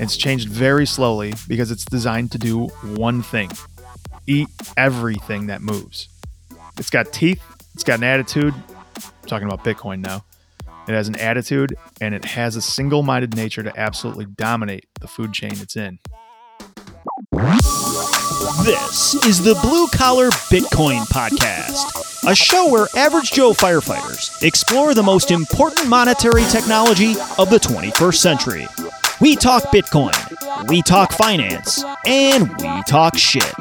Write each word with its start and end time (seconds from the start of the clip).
It's 0.00 0.16
changed 0.16 0.48
very 0.48 0.86
slowly 0.86 1.34
because 1.48 1.70
it's 1.70 1.84
designed 1.84 2.32
to 2.32 2.38
do 2.38 2.66
one 2.96 3.22
thing 3.22 3.50
eat 4.26 4.48
everything 4.76 5.46
that 5.46 5.62
moves. 5.62 6.08
It's 6.76 6.90
got 6.90 7.12
teeth, 7.12 7.42
it's 7.74 7.82
got 7.82 7.98
an 7.98 8.04
attitude. 8.04 8.54
I'm 8.54 9.28
talking 9.28 9.48
about 9.48 9.64
Bitcoin 9.64 10.00
now. 10.00 10.24
It 10.86 10.92
has 10.92 11.08
an 11.08 11.16
attitude 11.16 11.74
and 12.00 12.14
it 12.14 12.24
has 12.24 12.54
a 12.54 12.62
single 12.62 13.02
minded 13.02 13.34
nature 13.34 13.62
to 13.62 13.78
absolutely 13.78 14.26
dominate 14.26 14.86
the 15.00 15.08
food 15.08 15.32
chain 15.32 15.52
it's 15.52 15.76
in. 15.76 15.98
This 18.64 19.14
is 19.26 19.42
the 19.42 19.58
Blue 19.62 19.86
Collar 19.88 20.30
Bitcoin 20.50 21.04
Podcast, 21.08 22.28
a 22.30 22.34
show 22.34 22.70
where 22.70 22.86
average 22.96 23.32
Joe 23.32 23.52
firefighters 23.52 24.42
explore 24.42 24.94
the 24.94 25.02
most 25.02 25.30
important 25.30 25.88
monetary 25.88 26.44
technology 26.44 27.12
of 27.38 27.50
the 27.50 27.58
21st 27.58 28.14
century. 28.14 28.66
We 29.20 29.34
talk 29.34 29.64
Bitcoin, 29.64 30.68
we 30.68 30.80
talk 30.80 31.10
finance, 31.10 31.84
and 32.06 32.48
we 32.58 32.82
talk 32.84 33.18
shit. 33.18 33.52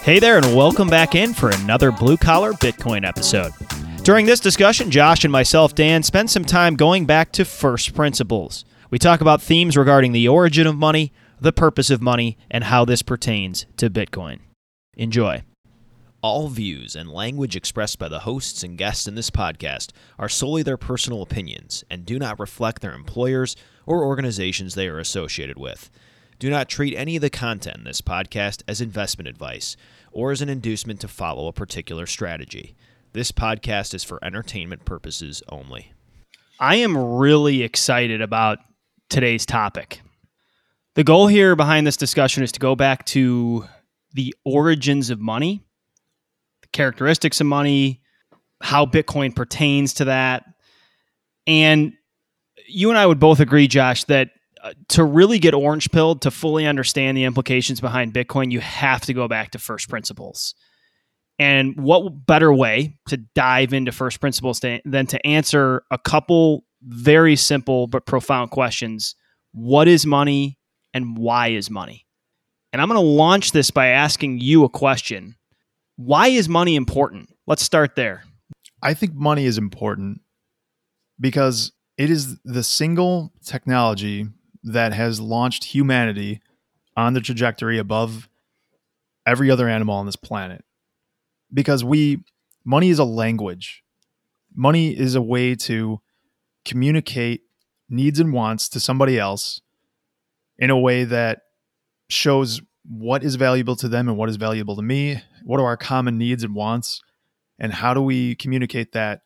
Hey 0.00 0.18
there, 0.18 0.38
and 0.38 0.56
welcome 0.56 0.88
back 0.88 1.14
in 1.14 1.34
for 1.34 1.50
another 1.50 1.92
Blue 1.92 2.16
Collar 2.16 2.54
Bitcoin 2.54 3.06
episode. 3.06 3.52
During 4.02 4.24
this 4.24 4.40
discussion, 4.40 4.90
Josh 4.90 5.24
and 5.24 5.32
myself, 5.32 5.74
Dan, 5.74 6.02
spend 6.02 6.30
some 6.30 6.46
time 6.46 6.74
going 6.74 7.04
back 7.04 7.32
to 7.32 7.44
first 7.44 7.94
principles. 7.94 8.64
We 8.90 8.98
talk 8.98 9.20
about 9.20 9.42
themes 9.42 9.76
regarding 9.76 10.12
the 10.12 10.26
origin 10.26 10.66
of 10.66 10.76
money, 10.76 11.12
the 11.38 11.52
purpose 11.52 11.90
of 11.90 12.00
money, 12.00 12.38
and 12.50 12.64
how 12.64 12.86
this 12.86 13.02
pertains 13.02 13.66
to 13.76 13.90
Bitcoin. 13.90 14.38
Enjoy. 14.96 15.42
All 16.24 16.48
views 16.48 16.96
and 16.96 17.10
language 17.10 17.54
expressed 17.54 17.98
by 17.98 18.08
the 18.08 18.20
hosts 18.20 18.62
and 18.62 18.78
guests 18.78 19.06
in 19.06 19.14
this 19.14 19.28
podcast 19.28 19.90
are 20.18 20.26
solely 20.26 20.62
their 20.62 20.78
personal 20.78 21.20
opinions 21.20 21.84
and 21.90 22.06
do 22.06 22.18
not 22.18 22.40
reflect 22.40 22.80
their 22.80 22.94
employers 22.94 23.56
or 23.84 24.06
organizations 24.06 24.74
they 24.74 24.88
are 24.88 24.98
associated 24.98 25.58
with. 25.58 25.90
Do 26.38 26.48
not 26.48 26.70
treat 26.70 26.96
any 26.96 27.16
of 27.16 27.20
the 27.20 27.28
content 27.28 27.76
in 27.76 27.84
this 27.84 28.00
podcast 28.00 28.62
as 28.66 28.80
investment 28.80 29.28
advice 29.28 29.76
or 30.12 30.32
as 30.32 30.40
an 30.40 30.48
inducement 30.48 30.98
to 31.00 31.08
follow 31.08 31.46
a 31.46 31.52
particular 31.52 32.06
strategy. 32.06 32.74
This 33.12 33.30
podcast 33.30 33.92
is 33.92 34.02
for 34.02 34.18
entertainment 34.24 34.86
purposes 34.86 35.42
only. 35.50 35.92
I 36.58 36.76
am 36.76 36.96
really 36.96 37.62
excited 37.62 38.22
about 38.22 38.60
today's 39.10 39.44
topic. 39.44 40.00
The 40.94 41.04
goal 41.04 41.26
here 41.26 41.54
behind 41.54 41.86
this 41.86 41.98
discussion 41.98 42.42
is 42.42 42.52
to 42.52 42.60
go 42.60 42.74
back 42.74 43.04
to 43.08 43.66
the 44.14 44.34
origins 44.46 45.10
of 45.10 45.20
money, 45.20 45.60
characteristics 46.74 47.40
of 47.40 47.46
money, 47.46 48.02
how 48.60 48.84
Bitcoin 48.84 49.34
pertains 49.34 49.94
to 49.94 50.04
that. 50.06 50.44
And 51.46 51.94
you 52.68 52.90
and 52.90 52.98
I 52.98 53.06
would 53.06 53.20
both 53.20 53.40
agree, 53.40 53.66
Josh, 53.66 54.04
that 54.04 54.30
uh, 54.62 54.72
to 54.88 55.04
really 55.04 55.38
get 55.38 55.54
orange 55.54 55.90
pilled, 55.90 56.22
to 56.22 56.30
fully 56.30 56.66
understand 56.66 57.16
the 57.16 57.24
implications 57.24 57.80
behind 57.80 58.12
Bitcoin, 58.12 58.50
you 58.50 58.60
have 58.60 59.02
to 59.02 59.14
go 59.14 59.28
back 59.28 59.50
to 59.52 59.58
first 59.58 59.88
principles. 59.88 60.54
And 61.38 61.76
what 61.76 62.26
better 62.26 62.52
way 62.52 62.96
to 63.08 63.16
dive 63.16 63.72
into 63.72 63.92
first 63.92 64.20
principles 64.20 64.60
than 64.60 65.06
to 65.06 65.26
answer 65.26 65.82
a 65.90 65.98
couple 65.98 66.64
very 66.82 67.34
simple 67.34 67.86
but 67.86 68.06
profound 68.06 68.50
questions 68.50 69.14
What 69.52 69.88
is 69.88 70.06
money 70.06 70.58
and 70.92 71.16
why 71.16 71.48
is 71.48 71.70
money? 71.70 72.06
And 72.72 72.80
I'm 72.80 72.88
going 72.88 73.00
to 73.00 73.06
launch 73.06 73.52
this 73.52 73.70
by 73.70 73.88
asking 73.88 74.40
you 74.40 74.64
a 74.64 74.68
question 74.68 75.36
Why 75.96 76.28
is 76.28 76.48
money 76.48 76.74
important? 76.74 77.34
Let's 77.46 77.62
start 77.62 77.94
there. 77.94 78.24
I 78.82 78.94
think 78.94 79.14
money 79.14 79.46
is 79.46 79.58
important 79.58 80.20
because 81.20 81.72
it 81.96 82.10
is 82.10 82.38
the 82.44 82.64
single 82.64 83.32
technology 83.44 84.26
that 84.64 84.92
has 84.92 85.20
launched 85.20 85.64
humanity 85.64 86.40
on 86.96 87.14
the 87.14 87.20
trajectory 87.20 87.78
above 87.78 88.28
every 89.26 89.50
other 89.50 89.68
animal 89.68 89.94
on 89.94 90.06
this 90.06 90.16
planet. 90.16 90.64
Because 91.52 91.84
we, 91.84 92.24
money 92.64 92.90
is 92.90 92.98
a 92.98 93.04
language. 93.04 93.84
Money 94.54 94.98
is 94.98 95.14
a 95.14 95.22
way 95.22 95.54
to 95.54 96.00
communicate 96.64 97.42
needs 97.88 98.18
and 98.18 98.32
wants 98.32 98.68
to 98.70 98.80
somebody 98.80 99.18
else 99.18 99.60
in 100.58 100.70
a 100.70 100.78
way 100.78 101.04
that 101.04 101.42
shows 102.08 102.60
what 102.86 103.24
is 103.24 103.36
valuable 103.36 103.76
to 103.76 103.88
them 103.88 104.08
and 104.08 104.16
what 104.16 104.28
is 104.28 104.36
valuable 104.36 104.76
to 104.76 104.82
me. 104.82 105.22
What 105.42 105.60
are 105.60 105.66
our 105.66 105.76
common 105.76 106.18
needs 106.18 106.44
and 106.44 106.54
wants? 106.54 107.02
And 107.58 107.72
how 107.72 107.94
do 107.94 108.02
we 108.02 108.34
communicate 108.34 108.92
that 108.92 109.22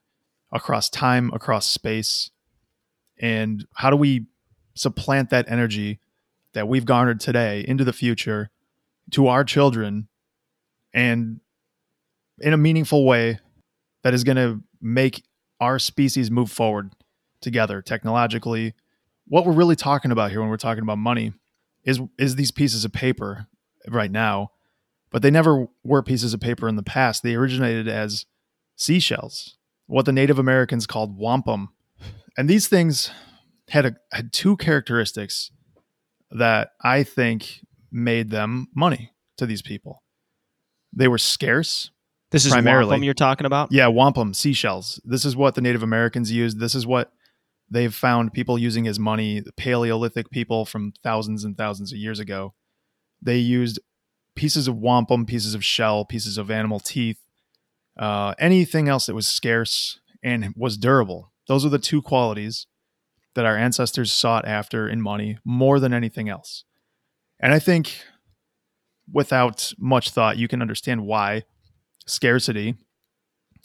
across 0.52 0.88
time, 0.88 1.30
across 1.32 1.66
space? 1.66 2.30
And 3.20 3.66
how 3.74 3.90
do 3.90 3.96
we 3.96 4.26
supplant 4.74 5.30
that 5.30 5.50
energy 5.50 5.98
that 6.54 6.68
we've 6.68 6.84
garnered 6.84 7.20
today 7.20 7.64
into 7.66 7.84
the 7.84 7.92
future 7.92 8.50
to 9.10 9.26
our 9.26 9.44
children 9.44 10.08
and 10.92 11.40
in 12.40 12.52
a 12.52 12.56
meaningful 12.56 13.04
way 13.04 13.38
that 14.02 14.14
is 14.14 14.24
going 14.24 14.36
to 14.36 14.62
make 14.80 15.24
our 15.60 15.78
species 15.78 16.30
move 16.30 16.50
forward 16.50 16.92
together 17.40 17.82
technologically. 17.82 18.74
What 19.26 19.44
we're 19.44 19.52
really 19.52 19.76
talking 19.76 20.10
about 20.10 20.30
here 20.30 20.40
when 20.40 20.48
we're 20.48 20.56
talking 20.56 20.82
about 20.82 20.98
money 20.98 21.32
is 21.84 22.00
is 22.18 22.36
these 22.36 22.50
pieces 22.50 22.84
of 22.84 22.92
paper 22.92 23.46
right 23.88 24.10
now, 24.10 24.52
but 25.10 25.22
they 25.22 25.30
never 25.30 25.68
were 25.84 26.02
pieces 26.02 26.34
of 26.34 26.40
paper 26.40 26.68
in 26.68 26.76
the 26.76 26.82
past. 26.82 27.22
They 27.22 27.34
originated 27.34 27.88
as 27.88 28.26
seashells, 28.76 29.56
what 29.86 30.04
the 30.04 30.12
Native 30.12 30.38
Americans 30.38 30.86
called 30.86 31.18
wampum. 31.18 31.70
And 32.36 32.48
these 32.48 32.68
things 32.68 33.10
had 33.68 33.86
a, 33.86 33.96
had 34.12 34.32
two 34.32 34.56
characteristics 34.56 35.50
that 36.30 36.72
I 36.82 37.02
think 37.02 37.60
made 37.90 38.30
them 38.30 38.68
money 38.74 39.12
to 39.38 39.46
these 39.46 39.62
people. 39.62 40.02
They 40.92 41.08
were 41.08 41.18
scarce. 41.18 41.90
This 42.30 42.44
is 42.44 42.52
primarily. 42.52 42.90
wampum 42.90 43.04
you're 43.04 43.14
talking 43.14 43.46
about? 43.46 43.72
Yeah, 43.72 43.88
wampum, 43.88 44.34
seashells. 44.34 45.00
This 45.04 45.24
is 45.24 45.34
what 45.34 45.54
the 45.54 45.60
Native 45.60 45.82
Americans 45.82 46.30
used. 46.30 46.60
This 46.60 46.74
is 46.74 46.86
what 46.86 47.12
they've 47.70 47.94
found 47.94 48.32
people 48.32 48.58
using 48.58 48.86
as 48.86 48.98
money. 48.98 49.40
The 49.40 49.52
Paleolithic 49.52 50.30
people 50.30 50.64
from 50.64 50.92
thousands 51.02 51.44
and 51.44 51.56
thousands 51.56 51.92
of 51.92 51.98
years 51.98 52.18
ago, 52.18 52.54
they 53.20 53.38
used 53.38 53.78
pieces 54.34 54.68
of 54.68 54.76
wampum, 54.76 55.26
pieces 55.26 55.54
of 55.54 55.64
shell, 55.64 56.04
pieces 56.04 56.38
of 56.38 56.50
animal 56.50 56.80
teeth, 56.80 57.18
uh, 57.98 58.34
anything 58.38 58.88
else 58.88 59.06
that 59.06 59.14
was 59.14 59.26
scarce 59.26 60.00
and 60.22 60.54
was 60.56 60.76
durable. 60.76 61.32
Those 61.48 61.64
are 61.64 61.70
the 61.70 61.78
two 61.78 62.02
qualities 62.02 62.66
that 63.34 63.44
our 63.44 63.56
ancestors 63.56 64.12
sought 64.12 64.46
after 64.46 64.88
in 64.88 65.00
money 65.00 65.38
more 65.44 65.80
than 65.80 65.92
anything 65.92 66.28
else. 66.28 66.64
And 67.40 67.52
I 67.52 67.58
think 67.58 68.02
without 69.12 69.72
much 69.78 70.10
thought, 70.10 70.38
you 70.38 70.48
can 70.48 70.62
understand 70.62 71.06
why 71.06 71.44
scarcity 72.06 72.74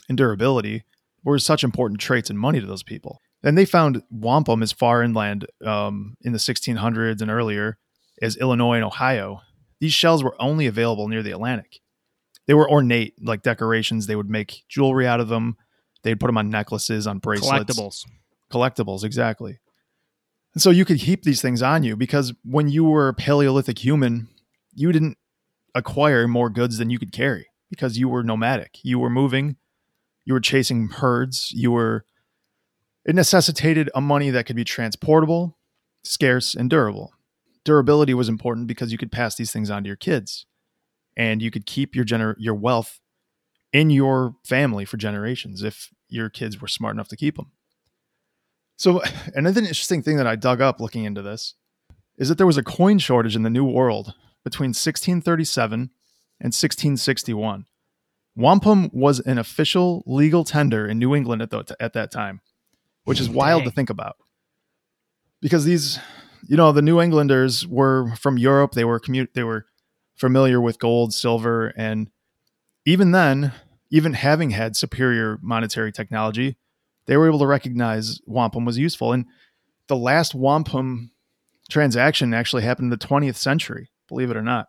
and 0.07 0.17
durability 0.17 0.83
were 1.23 1.39
such 1.39 1.63
important 1.63 1.99
traits 1.99 2.29
in 2.29 2.37
money 2.37 2.59
to 2.59 2.67
those 2.67 2.83
people. 2.83 3.19
And 3.43 3.57
they 3.57 3.65
found 3.65 4.03
wampum 4.09 4.63
as 4.63 4.71
far 4.71 5.03
inland 5.03 5.47
um, 5.65 6.15
in 6.21 6.31
the 6.31 6.37
1600s 6.37 7.21
and 7.21 7.29
earlier 7.29 7.77
as 8.21 8.37
Illinois 8.37 8.75
and 8.75 8.85
Ohio. 8.85 9.41
These 9.79 9.93
shells 9.93 10.23
were 10.23 10.35
only 10.39 10.65
available 10.65 11.07
near 11.09 11.21
the 11.21 11.31
Atlantic. 11.31 11.79
They 12.47 12.53
were 12.53 12.69
ornate, 12.69 13.15
like 13.21 13.41
decorations. 13.41 14.07
They 14.07 14.15
would 14.15 14.29
make 14.29 14.63
jewelry 14.69 15.07
out 15.07 15.19
of 15.19 15.27
them. 15.27 15.57
They'd 16.03 16.19
put 16.19 16.27
them 16.27 16.37
on 16.37 16.49
necklaces, 16.49 17.07
on 17.07 17.19
bracelets. 17.19 17.77
Collectibles. 17.77 18.05
Collectibles, 18.51 19.03
exactly. 19.03 19.59
And 20.53 20.61
so 20.61 20.69
you 20.69 20.85
could 20.85 20.97
heap 20.97 21.23
these 21.23 21.41
things 21.41 21.61
on 21.61 21.83
you 21.83 21.95
because 21.95 22.33
when 22.43 22.69
you 22.69 22.83
were 22.83 23.07
a 23.07 23.13
Paleolithic 23.13 23.83
human, 23.83 24.27
you 24.73 24.91
didn't 24.91 25.17
acquire 25.73 26.27
more 26.27 26.49
goods 26.49 26.77
than 26.77 26.89
you 26.89 26.99
could 26.99 27.11
carry 27.11 27.47
because 27.69 27.97
you 27.97 28.07
were 28.07 28.23
nomadic. 28.23 28.77
You 28.83 28.99
were 28.99 29.09
moving, 29.09 29.55
you 30.25 30.33
were 30.33 30.39
chasing 30.39 30.89
herds, 30.89 31.51
you 31.51 31.71
were 31.71 32.05
it 33.05 33.15
necessitated 33.15 33.89
a 33.93 34.01
money 34.01 34.29
that 34.29 34.45
could 34.45 34.55
be 34.55 34.63
transportable, 34.63 35.57
scarce, 36.03 36.55
and 36.55 36.69
durable. 36.69 37.13
Durability 37.63 38.13
was 38.13 38.29
important 38.29 38.67
because 38.67 38.91
you 38.91 38.97
could 38.97 39.11
pass 39.11 39.35
these 39.35 39.51
things 39.51 39.69
on 39.69 39.83
to 39.83 39.87
your 39.87 39.95
kids 39.95 40.45
and 41.15 41.41
you 41.41 41.51
could 41.51 41.65
keep 41.65 41.95
your 41.95 42.05
gener- 42.05 42.35
your 42.37 42.55
wealth 42.55 42.99
in 43.71 43.89
your 43.89 44.35
family 44.45 44.85
for 44.85 44.97
generations 44.97 45.63
if 45.63 45.89
your 46.07 46.29
kids 46.29 46.61
were 46.61 46.67
smart 46.67 46.95
enough 46.95 47.07
to 47.09 47.17
keep 47.17 47.35
them. 47.35 47.51
So, 48.77 49.01
another 49.35 49.61
interesting 49.61 50.01
thing 50.01 50.17
that 50.17 50.27
I 50.27 50.35
dug 50.35 50.61
up 50.61 50.79
looking 50.79 51.05
into 51.05 51.21
this 51.21 51.55
is 52.17 52.29
that 52.29 52.37
there 52.37 52.47
was 52.47 52.57
a 52.57 52.63
coin 52.63 52.99
shortage 52.99 53.35
in 53.35 53.43
the 53.43 53.49
New 53.49 53.65
World 53.65 54.13
between 54.43 54.69
1637 54.69 55.79
and 56.39 56.47
1661. 56.47 57.65
Wampum 58.35 58.89
was 58.91 59.19
an 59.21 59.37
official 59.37 60.03
legal 60.05 60.43
tender 60.43 60.87
in 60.87 60.99
New 60.99 61.15
England 61.15 61.41
at, 61.41 61.49
the, 61.49 61.75
at 61.79 61.93
that 61.93 62.11
time, 62.11 62.41
which 63.05 63.19
is 63.19 63.29
mm, 63.29 63.33
wild 63.33 63.61
Dang. 63.61 63.69
to 63.69 63.75
think 63.75 63.89
about. 63.89 64.15
Because 65.41 65.65
these, 65.65 65.99
you 66.47 66.57
know, 66.57 66.71
the 66.71 66.81
New 66.81 67.01
Englanders 67.01 67.67
were 67.67 68.15
from 68.15 68.37
Europe. 68.37 68.73
They 68.73 68.85
were 68.85 68.99
commute. 68.99 69.33
They 69.33 69.43
were 69.43 69.65
familiar 70.15 70.61
with 70.61 70.79
gold, 70.79 71.13
silver, 71.13 71.73
and 71.75 72.09
even 72.85 73.11
then, 73.11 73.53
even 73.89 74.13
having 74.13 74.51
had 74.51 74.75
superior 74.75 75.39
monetary 75.41 75.91
technology, 75.91 76.57
they 77.05 77.17
were 77.17 77.27
able 77.27 77.39
to 77.39 77.47
recognize 77.47 78.19
wampum 78.25 78.65
was 78.65 78.77
useful. 78.77 79.13
And 79.13 79.25
the 79.87 79.95
last 79.95 80.33
wampum 80.33 81.11
transaction 81.69 82.33
actually 82.33 82.63
happened 82.63 82.87
in 82.87 82.97
the 82.97 83.05
20th 83.05 83.35
century, 83.35 83.89
believe 84.07 84.31
it 84.31 84.37
or 84.37 84.41
not. 84.41 84.67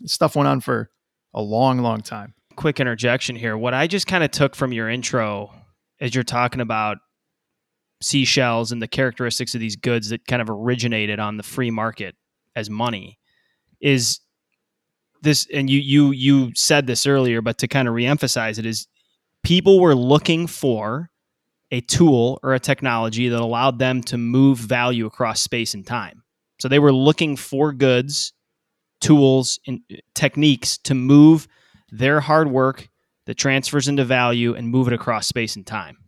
This 0.00 0.12
stuff 0.12 0.36
went 0.36 0.48
on 0.48 0.60
for 0.60 0.90
a 1.34 1.42
long, 1.42 1.78
long 1.78 2.00
time. 2.00 2.34
Quick 2.56 2.80
interjection 2.80 3.36
here. 3.36 3.56
What 3.56 3.74
I 3.74 3.86
just 3.86 4.06
kind 4.06 4.24
of 4.24 4.30
took 4.30 4.54
from 4.54 4.72
your 4.72 4.88
intro 4.88 5.52
as 6.00 6.14
you're 6.14 6.24
talking 6.24 6.60
about 6.60 6.98
seashells 8.00 8.72
and 8.72 8.80
the 8.80 8.88
characteristics 8.88 9.54
of 9.54 9.60
these 9.60 9.76
goods 9.76 10.10
that 10.10 10.26
kind 10.26 10.40
of 10.42 10.48
originated 10.48 11.18
on 11.18 11.36
the 11.36 11.42
free 11.42 11.70
market 11.70 12.14
as 12.54 12.70
money 12.70 13.18
is 13.80 14.20
this 15.22 15.46
and 15.52 15.68
you 15.68 15.80
you 15.80 16.10
you 16.12 16.52
said 16.54 16.86
this 16.86 17.06
earlier 17.06 17.42
but 17.42 17.58
to 17.58 17.66
kind 17.66 17.88
of 17.88 17.94
reemphasize 17.94 18.58
it 18.58 18.66
is 18.66 18.86
people 19.42 19.80
were 19.80 19.94
looking 19.94 20.46
for 20.46 21.10
a 21.70 21.80
tool 21.80 22.40
or 22.42 22.54
a 22.54 22.60
technology 22.60 23.28
that 23.28 23.40
allowed 23.40 23.78
them 23.78 24.02
to 24.02 24.16
move 24.16 24.58
value 24.58 25.06
across 25.06 25.40
space 25.40 25.74
and 25.74 25.86
time. 25.86 26.22
So 26.60 26.68
they 26.68 26.78
were 26.78 26.92
looking 26.92 27.36
for 27.36 27.72
goods 27.72 28.32
tools 29.00 29.60
and 29.66 29.80
techniques 30.14 30.76
to 30.78 30.92
move 30.92 31.46
their 31.90 32.18
hard 32.20 32.50
work 32.50 32.88
that 33.26 33.36
transfers 33.36 33.86
into 33.86 34.04
value 34.04 34.54
and 34.54 34.68
move 34.68 34.88
it 34.88 34.92
across 34.92 35.28
space 35.28 35.54
and 35.54 35.64
time. 35.64 35.98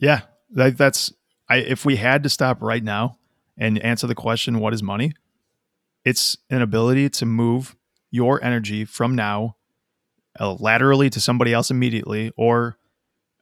Yeah, 0.00 0.22
that, 0.50 0.76
that's 0.76 1.12
I, 1.48 1.56
if 1.56 1.84
we 1.84 1.96
had 1.96 2.22
to 2.22 2.28
stop 2.28 2.62
right 2.62 2.82
now 2.82 3.18
and 3.58 3.78
answer 3.80 4.06
the 4.06 4.14
question, 4.14 4.58
what 4.58 4.74
is 4.74 4.82
money? 4.82 5.12
It's 6.04 6.36
an 6.50 6.62
ability 6.62 7.10
to 7.10 7.26
move 7.26 7.76
your 8.10 8.42
energy 8.42 8.84
from 8.84 9.14
now 9.14 9.56
uh, 10.40 10.54
laterally 10.54 11.10
to 11.10 11.20
somebody 11.20 11.52
else 11.52 11.70
immediately 11.70 12.32
or 12.36 12.76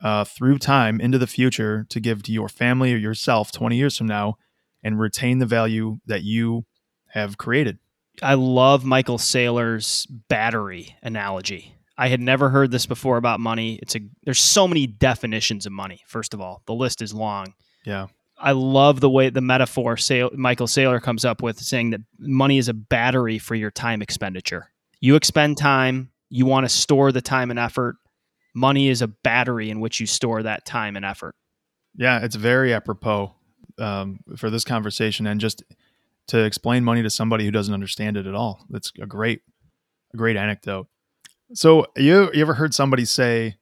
uh, 0.03 0.25
through 0.25 0.59
time 0.59 1.01
into 1.01 1.19
the 1.19 1.27
future 1.27 1.87
to 1.91 2.01
give 2.01 2.23
to 2.25 2.33
your 2.33 2.49
family 2.49 2.93
or 2.93 2.97
yourself 2.97 3.53
20 3.53 3.77
years 3.77 3.97
from 3.97 4.07
now 4.07 4.37
and 4.83 4.99
retain 4.99 5.39
the 5.39 5.47
value 5.47 5.99
that 6.07 6.23
you 6.23 6.65
have 7.09 7.37
created. 7.37 7.79
I 8.23 8.35
love 8.35 8.85
Michael 8.85 9.19
Saylor's 9.19 10.07
battery 10.07 10.97
analogy. 11.03 11.75
I 11.97 12.09
had 12.09 12.21
never 12.21 12.49
heard 12.49 12.71
this 12.71 12.87
before 12.87 13.19
about 13.19 13.41
money. 13.41 13.79
It's 13.83 13.95
a 13.95 14.01
there's 14.25 14.41
so 14.41 14.67
many 14.67 14.87
definitions 14.87 15.67
of 15.67 15.73
money. 15.73 16.03
First 16.07 16.33
of 16.33 16.41
all, 16.41 16.63
the 16.67 16.75
list 16.75 17.03
is 17.03 17.13
long. 17.13 17.55
Yeah. 17.85 18.07
I 18.39 18.53
love 18.53 19.01
the 19.01 19.11
way 19.11 19.29
the 19.29 19.41
metaphor 19.43 19.97
Say- 19.97 20.29
Michael 20.33 20.67
Saylor 20.67 21.01
comes 21.03 21.25
up 21.25 21.43
with 21.43 21.59
saying 21.61 21.91
that 21.91 22.01
money 22.19 22.59
is 22.59 22.69
a 22.69 22.75
battery 22.75 23.39
for 23.39 23.55
your 23.55 23.71
time 23.71 24.01
expenditure. 24.01 24.71
You 25.01 25.15
expend 25.17 25.59
time, 25.59 26.11
you 26.31 26.47
want 26.47 26.65
to 26.65 26.69
store 26.69 27.13
the 27.13 27.21
time 27.21 27.51
and 27.51 27.59
effort. 27.59 27.97
Money 28.55 28.89
is 28.89 29.03
a 29.03 29.09
battery 29.09 29.71
in 29.71 29.81
which 29.81 30.01
you 30.01 30.07
store 30.07 30.43
that 30.43 30.65
time 30.65 30.97
and 30.97 31.05
effort. 31.05 31.35
Yeah, 31.97 32.25
it's 32.25 32.35
very 32.37 32.73
apropos 32.73 33.35
um, 33.79 34.21
for 34.37 34.51
this 34.51 34.65
conversation 34.65 35.27
and 35.27 35.41
just 35.41 35.63
to 36.29 36.39
explain 36.45 36.85
money 36.85 37.03
to 37.03 37.11
somebody 37.11 37.45
who 37.45 37.51
doesn't 37.51 37.75
understand 37.75 38.17
it 38.17 38.27
at 38.27 38.35
all. 38.35 38.65
That's 38.71 38.93
a 39.01 39.07
great, 39.07 39.43
a 40.15 40.17
great 40.17 40.37
anecdote. 40.37 40.87
So 41.53 41.87
you 41.97 42.31
you 42.33 42.43
ever 42.43 42.55
heard 42.55 42.75
somebody 42.75 43.05
say, 43.05 43.57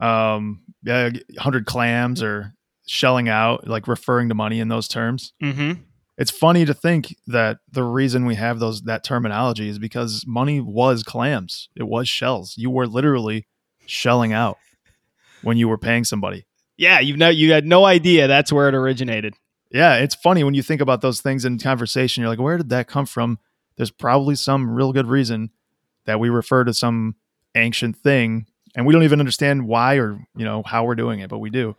um, 0.00 0.62
yeah, 0.82 1.10
hundred 1.38 1.66
clams 1.66 2.22
or 2.22 2.54
shelling 2.86 3.28
out, 3.28 3.66
like 3.66 3.86
referring 3.86 4.28
to 4.30 4.34
money 4.34 4.60
in 4.60 4.68
those 4.68 4.88
terms? 4.88 5.32
Mm-hmm. 5.42 5.82
It's 6.18 6.30
funny 6.30 6.64
to 6.64 6.72
think 6.72 7.14
that 7.26 7.58
the 7.70 7.84
reason 7.84 8.24
we 8.24 8.36
have 8.36 8.58
those 8.58 8.82
that 8.82 9.04
terminology 9.04 9.68
is 9.68 9.78
because 9.78 10.24
money 10.26 10.60
was 10.60 11.02
clams. 11.02 11.68
It 11.76 11.82
was 11.82 12.08
shells. 12.08 12.54
You 12.56 12.70
were 12.70 12.86
literally 12.86 13.46
shelling 13.84 14.32
out 14.32 14.56
when 15.42 15.58
you 15.58 15.68
were 15.68 15.76
paying 15.76 16.04
somebody. 16.04 16.46
Yeah, 16.78 17.00
you 17.00 17.16
know, 17.16 17.28
you 17.28 17.52
had 17.52 17.66
no 17.66 17.84
idea 17.84 18.28
that's 18.28 18.52
where 18.52 18.68
it 18.68 18.74
originated. 18.74 19.34
Yeah, 19.70 19.96
it's 19.96 20.14
funny 20.14 20.44
when 20.44 20.54
you 20.54 20.62
think 20.62 20.80
about 20.80 21.00
those 21.00 21.20
things 21.20 21.44
in 21.44 21.58
conversation. 21.58 22.22
You're 22.22 22.30
like, 22.30 22.40
where 22.40 22.56
did 22.56 22.70
that 22.70 22.86
come 22.86 23.06
from? 23.06 23.38
There's 23.76 23.90
probably 23.90 24.36
some 24.36 24.70
real 24.70 24.92
good 24.92 25.06
reason 25.06 25.50
that 26.06 26.20
we 26.20 26.30
refer 26.30 26.64
to 26.64 26.72
some 26.72 27.16
ancient 27.54 27.96
thing, 27.96 28.46
and 28.74 28.86
we 28.86 28.92
don't 28.92 29.02
even 29.02 29.20
understand 29.20 29.66
why 29.66 29.96
or 29.96 30.18
you 30.34 30.44
know 30.44 30.62
how 30.62 30.84
we're 30.84 30.94
doing 30.94 31.20
it, 31.20 31.28
but 31.28 31.38
we 31.38 31.50
do. 31.50 31.76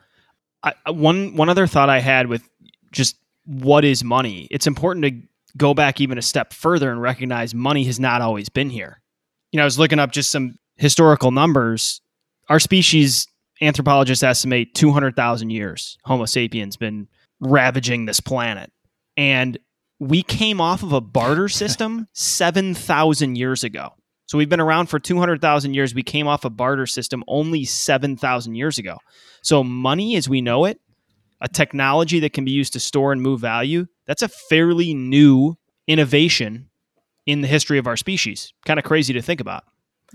I, 0.85 0.91
one 0.91 1.35
one 1.35 1.49
other 1.49 1.67
thought 1.67 1.89
I 1.89 1.99
had 1.99 2.27
with 2.27 2.47
just 2.91 3.17
what 3.45 3.85
is 3.85 4.03
money. 4.03 4.47
It's 4.51 4.67
important 4.67 5.05
to 5.05 5.21
go 5.57 5.73
back 5.73 5.99
even 6.01 6.17
a 6.17 6.21
step 6.21 6.53
further 6.53 6.91
and 6.91 7.01
recognize 7.01 7.53
money 7.53 7.83
has 7.85 7.99
not 7.99 8.21
always 8.21 8.49
been 8.49 8.69
here. 8.69 9.01
You 9.51 9.57
know, 9.57 9.63
I 9.63 9.65
was 9.65 9.79
looking 9.79 9.99
up 9.99 10.11
just 10.11 10.31
some 10.31 10.57
historical 10.75 11.31
numbers. 11.31 12.01
Our 12.49 12.59
species 12.59 13.27
anthropologists 13.61 14.23
estimate 14.23 14.75
200,000 14.75 15.49
years 15.49 15.97
Homo 16.05 16.25
sapiens 16.25 16.77
been 16.77 17.07
ravaging 17.39 18.05
this 18.05 18.19
planet. 18.19 18.71
And 19.15 19.57
we 19.99 20.21
came 20.21 20.61
off 20.61 20.83
of 20.83 20.93
a 20.93 21.01
barter 21.01 21.49
system 21.49 22.07
7,000 22.13 23.35
years 23.35 23.63
ago. 23.63 23.93
So 24.27 24.37
we've 24.37 24.49
been 24.49 24.59
around 24.59 24.87
for 24.87 24.99
200,000 24.99 25.73
years. 25.73 25.95
We 25.95 26.03
came 26.03 26.27
off 26.27 26.45
a 26.45 26.49
barter 26.49 26.85
system 26.85 27.23
only 27.27 27.65
7,000 27.65 28.55
years 28.55 28.77
ago. 28.77 28.97
So 29.41 29.63
money 29.63 30.15
as 30.15 30.27
we 30.27 30.41
know 30.41 30.65
it, 30.65 30.79
a 31.39 31.47
technology 31.47 32.19
that 32.19 32.33
can 32.33 32.45
be 32.45 32.51
used 32.51 32.73
to 32.73 32.79
store 32.79 33.11
and 33.11 33.21
move 33.21 33.39
value, 33.39 33.87
that's 34.05 34.21
a 34.21 34.27
fairly 34.27 34.93
new 34.93 35.57
innovation 35.87 36.69
in 37.25 37.41
the 37.41 37.47
history 37.47 37.77
of 37.77 37.87
our 37.87 37.97
species. 37.97 38.53
Kind 38.65 38.79
of 38.79 38.85
crazy 38.85 39.13
to 39.13 39.21
think 39.21 39.39
about. 39.39 39.63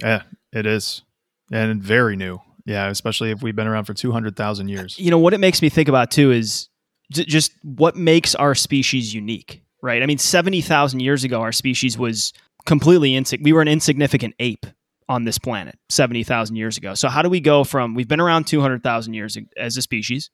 Yeah, 0.00 0.22
it 0.52 0.66
is, 0.66 1.02
and 1.50 1.82
very 1.82 2.16
new. 2.16 2.40
Yeah, 2.64 2.88
especially 2.88 3.30
if 3.30 3.42
we've 3.42 3.56
been 3.56 3.66
around 3.66 3.84
for 3.84 3.94
two 3.94 4.12
hundred 4.12 4.36
thousand 4.36 4.68
uh, 4.68 4.72
years. 4.72 4.98
You 4.98 5.10
know 5.10 5.18
what 5.18 5.34
it 5.34 5.38
makes 5.38 5.62
me 5.62 5.68
think 5.68 5.88
about 5.88 6.10
too 6.10 6.32
is 6.32 6.68
just 7.12 7.52
what 7.62 7.94
makes 7.94 8.34
our 8.34 8.54
species 8.54 9.14
unique, 9.14 9.62
right? 9.82 10.02
I 10.02 10.06
mean, 10.06 10.18
seventy 10.18 10.60
thousand 10.60 11.00
years 11.00 11.24
ago, 11.24 11.40
our 11.40 11.52
species 11.52 11.98
was 11.98 12.32
completely 12.62 13.12
insig- 13.12 13.42
We 13.42 13.52
were 13.52 13.62
an 13.62 13.68
insignificant 13.68 14.34
ape 14.38 14.66
on 15.08 15.24
this 15.24 15.38
planet 15.38 15.78
seventy 15.88 16.22
thousand 16.22 16.56
years 16.56 16.76
ago. 16.78 16.94
So 16.94 17.08
how 17.08 17.22
do 17.22 17.28
we 17.28 17.40
go 17.40 17.64
from 17.64 17.94
we've 17.94 18.08
been 18.08 18.20
around 18.20 18.46
two 18.46 18.60
hundred 18.60 18.82
thousand 18.82 19.14
years 19.14 19.36
as 19.56 19.76
a 19.76 19.82
species, 19.82 20.30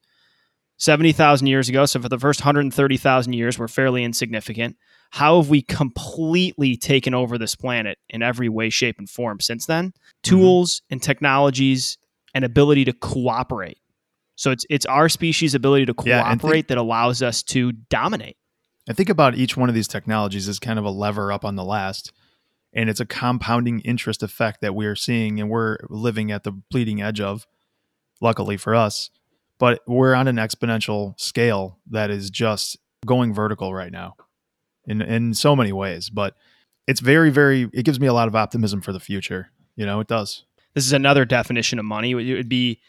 seventy 0.76 1.12
thousand 1.12 1.46
years 1.48 1.68
ago? 1.68 1.86
So 1.86 2.00
for 2.00 2.08
the 2.08 2.18
first 2.18 2.40
hundred 2.40 2.60
and 2.60 2.74
thirty 2.74 2.96
thousand 2.96 3.32
years, 3.32 3.58
we're 3.58 3.68
fairly 3.68 4.04
insignificant. 4.04 4.76
How 5.10 5.40
have 5.40 5.48
we 5.48 5.62
completely 5.62 6.76
taken 6.76 7.14
over 7.14 7.38
this 7.38 7.54
planet 7.54 7.98
in 8.10 8.22
every 8.22 8.48
way, 8.50 8.68
shape, 8.70 8.96
and 8.98 9.08
form 9.08 9.40
since 9.40 9.66
then? 9.66 9.86
Mm-hmm. 9.88 10.30
Tools 10.36 10.82
and 10.90 11.02
technologies 11.02 11.96
and 12.34 12.44
ability 12.44 12.84
to 12.84 12.92
cooperate. 12.92 13.78
So 14.36 14.50
it's 14.50 14.66
it's 14.70 14.86
our 14.86 15.08
species' 15.08 15.54
ability 15.54 15.86
to 15.86 15.94
Yeah, 16.04 16.22
cooperate 16.22 16.52
think- 16.52 16.66
that 16.68 16.78
allows 16.78 17.22
us 17.22 17.42
to 17.44 17.72
dominate. 17.72 18.36
I 18.88 18.94
think 18.94 19.08
about 19.10 19.34
each 19.34 19.54
one 19.54 19.68
of 19.68 19.74
these 19.74 19.88
technologies 19.88 20.48
as 20.48 20.58
kind 20.58 20.78
of 20.78 20.84
a 20.86 20.90
lever 20.90 21.30
up 21.30 21.44
on 21.44 21.56
the 21.56 21.64
last, 21.64 22.10
and 22.72 22.90
it's 22.90 23.00
a 23.00 23.06
compounding 23.06 23.80
interest 23.80 24.22
effect 24.22 24.60
that 24.60 24.74
we're 24.74 24.96
seeing 24.96 25.40
and 25.40 25.50
we're 25.50 25.78
living 25.88 26.30
at 26.30 26.44
the 26.44 26.52
bleeding 26.52 27.00
edge 27.00 27.20
of, 27.20 27.46
luckily 28.20 28.56
for 28.56 28.74
us. 28.74 29.10
But 29.58 29.80
we're 29.86 30.14
on 30.14 30.28
an 30.28 30.36
exponential 30.36 31.18
scale 31.18 31.78
that 31.90 32.10
is 32.10 32.30
just 32.30 32.78
going 33.04 33.34
vertical 33.34 33.74
right 33.74 33.90
now 33.90 34.16
in, 34.86 35.02
in 35.02 35.34
so 35.34 35.56
many 35.56 35.72
ways. 35.72 36.10
But 36.10 36.34
it's 36.86 37.00
very, 37.00 37.30
very, 37.30 37.68
it 37.72 37.84
gives 37.84 37.98
me 37.98 38.06
a 38.06 38.12
lot 38.12 38.28
of 38.28 38.36
optimism 38.36 38.80
for 38.80 38.92
the 38.92 39.00
future. 39.00 39.50
You 39.76 39.86
know, 39.86 40.00
it 40.00 40.06
does. 40.06 40.44
This 40.74 40.86
is 40.86 40.92
another 40.92 41.24
definition 41.24 41.78
of 41.78 41.84
money. 41.84 42.12
It 42.12 42.36
would 42.36 42.48
be 42.48 42.80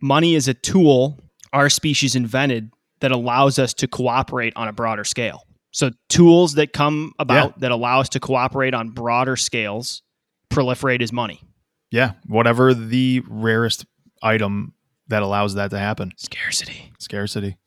money 0.00 0.34
is 0.34 0.48
a 0.48 0.54
tool 0.54 1.20
our 1.52 1.70
species 1.70 2.14
invented 2.14 2.70
that 3.00 3.12
allows 3.12 3.58
us 3.58 3.72
to 3.74 3.88
cooperate 3.88 4.52
on 4.56 4.68
a 4.68 4.72
broader 4.72 5.04
scale. 5.04 5.46
So 5.76 5.90
tools 6.08 6.54
that 6.54 6.72
come 6.72 7.12
about 7.18 7.60
that 7.60 7.70
allow 7.70 8.00
us 8.00 8.08
to 8.10 8.20
cooperate 8.20 8.72
on 8.72 8.88
broader 8.88 9.36
scales 9.36 10.00
proliferate 10.48 11.02
as 11.02 11.12
money. 11.12 11.42
Yeah. 11.90 12.12
Whatever 12.24 12.72
the 12.72 13.22
rarest 13.28 13.84
item 14.22 14.72
that 15.08 15.22
allows 15.22 15.52
that 15.52 15.68
to 15.72 15.78
happen. 15.78 16.12
Scarcity. 16.16 16.92
scarcity. 16.98 17.58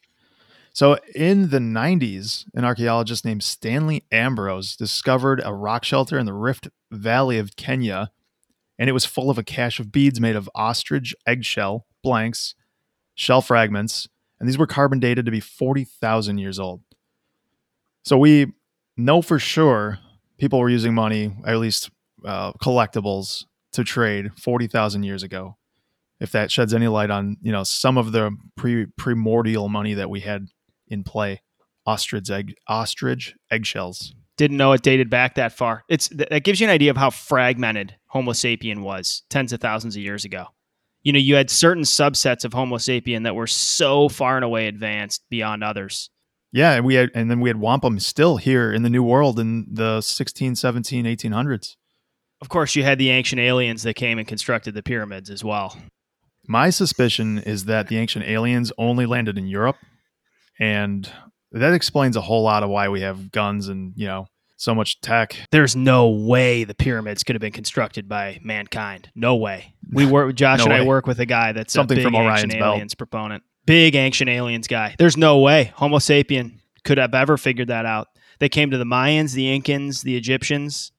So, 0.74 0.98
in 1.14 1.52
the 1.52 1.60
90s, 1.60 2.46
an 2.56 2.66
archaeologist 2.66 3.26
named 3.26 3.44
Stanley 3.44 4.04
Ambrose 4.12 4.76
discovered 4.76 5.40
a 5.46 5.54
rock 5.54 5.86
shelter 5.86 6.18
in 6.18 6.26
the 6.26 6.34
Rift 6.34 6.68
Valley 6.90 7.38
of 7.38 7.56
Kenya, 7.58 8.10
and 8.80 8.90
it 8.90 8.94
was 8.94 9.06
full 9.06 9.30
of 9.30 9.38
a 9.38 9.44
cache 9.44 9.80
of 9.80 9.92
beads 9.92 10.20
made 10.20 10.36
of 10.36 10.50
ostrich 10.56 11.14
eggshell, 11.28 11.86
blanks, 12.02 12.56
shell 13.14 13.44
fragments, 13.44 14.08
and 14.40 14.50
these 14.50 14.58
were 14.58 14.66
carbon 14.66 15.00
dated 15.00 15.26
to 15.26 15.32
be 15.32 15.40
40,000 15.40 16.40
years 16.40 16.58
old. 16.58 16.82
So, 18.04 18.18
we 18.18 18.54
know 18.98 19.22
for 19.22 19.40
sure 19.40 20.00
people 20.38 20.60
were 20.60 20.70
using 20.70 20.94
money, 20.94 21.36
at 21.46 21.58
least 21.58 21.90
uh, 22.26 22.54
collectibles, 22.54 23.46
to 23.74 23.84
trade 23.84 24.32
40,000 24.42 25.04
years 25.04 25.24
ago 25.24 25.58
if 26.20 26.32
that 26.32 26.52
sheds 26.52 26.74
any 26.74 26.88
light 26.88 27.10
on 27.10 27.38
you 27.42 27.52
know 27.52 27.64
some 27.64 27.98
of 27.98 28.12
the 28.12 28.36
pre 28.58 28.86
primordial 28.98 29.70
money 29.70 29.94
that 29.94 30.10
we 30.10 30.20
had 30.22 30.48
in 30.88 31.04
play 31.04 31.42
ostrich 31.86 32.30
egg 32.30 32.56
ostrich 32.68 33.36
eggshells 33.52 34.14
Didn't 34.38 34.58
know 34.58 34.74
it 34.74 34.82
dated 34.82 35.10
back 35.10 35.36
that 35.36 35.54
far. 35.54 35.84
It's 35.90 36.08
that 36.10 36.44
gives 36.44 36.60
you 36.60 36.68
an 36.68 36.74
idea 36.74 36.92
of 36.92 36.98
how 36.98 37.10
fragmented 37.10 37.96
Homo 38.08 38.32
sapien 38.32 38.80
was 38.80 39.24
tens 39.30 39.54
of 39.54 39.60
thousands 39.60 39.96
of 39.96 40.02
years 40.02 40.26
ago. 40.26 40.48
You 41.02 41.14
know, 41.14 41.20
you 41.20 41.36
had 41.36 41.50
certain 41.50 41.84
subsets 41.84 42.44
of 42.44 42.54
Homo 42.54 42.78
sapien 42.78 43.24
that 43.24 43.36
were 43.36 43.48
so 43.48 44.10
far 44.10 44.36
and 44.36 44.44
away 44.44 44.68
advanced 44.68 45.24
beyond 45.30 45.64
others. 45.64 46.10
Yeah, 46.52 46.74
and 46.74 46.86
we 46.86 46.96
had, 46.96 47.12
and 47.14 47.30
then 47.30 47.40
we 47.40 47.50
had 47.50 47.60
wampum 47.60 48.00
still 48.00 48.38
here 48.38 48.74
in 48.74 48.82
the 48.82 48.90
New 48.90 49.04
World 49.04 49.40
in 49.40 49.68
the 49.72 50.02
16, 50.02 50.56
17, 50.56 51.06
1800s. 51.06 51.76
Of 52.42 52.50
course, 52.50 52.76
you 52.76 52.84
had 52.84 52.98
the 52.98 53.10
ancient 53.10 53.40
aliens 53.40 53.84
that 53.84 53.96
came 53.96 54.18
and 54.18 54.28
constructed 54.28 54.74
the 54.74 54.82
pyramids 54.82 55.30
as 55.30 55.44
well. 55.44 55.78
My 56.48 56.70
suspicion 56.70 57.38
is 57.38 57.66
that 57.66 57.88
the 57.88 57.98
ancient 57.98 58.26
aliens 58.26 58.72
only 58.78 59.06
landed 59.06 59.38
in 59.38 59.46
Europe, 59.46 59.78
and 60.60 61.10
that 61.52 61.74
explains 61.74 62.16
a 62.16 62.22
whole 62.22 62.44
lot 62.44 62.64
of 62.64 62.70
why 62.70 62.90
we 62.90 63.02
have 63.02 63.32
guns 63.32 63.68
and 63.68 63.94
you 63.96 64.08
know 64.08 64.28
so 64.58 64.74
much 64.74 65.00
tech. 65.02 65.36
There's 65.52 65.76
no 65.76 66.10
way 66.10 66.64
the 66.64 66.74
pyramids 66.74 67.24
could 67.24 67.36
have 67.36 67.42
been 67.42 67.52
constructed 67.52 68.10
by 68.10 68.40
mankind. 68.44 69.10
No 69.16 69.36
way. 69.36 69.74
We 69.92 70.06
work. 70.12 70.34
Josh 70.36 70.60
No 70.60 70.66
and 70.66 70.74
I 70.74 70.84
work 70.84 71.08
with 71.08 71.20
a 71.20 71.26
guy 71.26 71.52
that's 71.52 71.74
Something 71.74 71.98
a 71.98 72.00
big 72.00 72.06
from 72.06 72.16
Orion's 72.16 72.56
aliens 72.56 72.96
proponent. 72.96 73.44
Big 73.66 73.96
ancient 73.96 74.30
aliens 74.30 74.68
guy. 74.68 74.96
There's 74.98 75.18
no 75.18 75.40
way 75.40 75.72
Homo 75.76 75.98
sapien 75.98 76.60
could 76.84 76.98
have 76.98 77.14
ever 77.14 77.38
figured 77.38 77.68
that 77.68 77.86
out. 77.86 78.08
They 78.40 78.50
came 78.50 78.72
to 78.72 78.78
the 78.78 78.86
Mayans, 78.86 79.34
the 79.34 79.46
Incans, 79.46 80.02
the 80.04 80.16
Egyptians. 80.16 80.92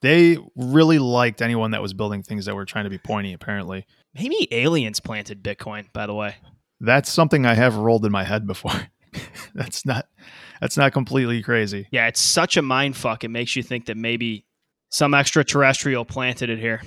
They 0.00 0.38
really 0.54 0.98
liked 0.98 1.42
anyone 1.42 1.72
that 1.72 1.82
was 1.82 1.92
building 1.92 2.22
things 2.22 2.44
that 2.46 2.54
were 2.54 2.64
trying 2.64 2.84
to 2.84 2.90
be 2.90 2.98
pointy. 2.98 3.32
Apparently, 3.32 3.86
Maybe 4.14 4.46
aliens 4.52 5.00
planted 5.00 5.42
Bitcoin. 5.42 5.92
By 5.92 6.06
the 6.06 6.14
way, 6.14 6.36
that's 6.80 7.10
something 7.10 7.44
I 7.46 7.54
have 7.54 7.76
rolled 7.76 8.04
in 8.06 8.12
my 8.12 8.22
head 8.24 8.46
before. 8.46 8.88
that's 9.54 9.84
not 9.84 10.06
that's 10.60 10.76
not 10.76 10.92
completely 10.92 11.42
crazy. 11.42 11.88
yeah, 11.90 12.06
it's 12.06 12.20
such 12.20 12.56
a 12.56 12.62
mind 12.62 12.96
fuck. 12.96 13.24
It 13.24 13.28
makes 13.30 13.56
you 13.56 13.62
think 13.62 13.86
that 13.86 13.96
maybe 13.96 14.44
some 14.90 15.14
extraterrestrial 15.14 16.04
planted 16.04 16.48
it 16.50 16.58
here. 16.60 16.80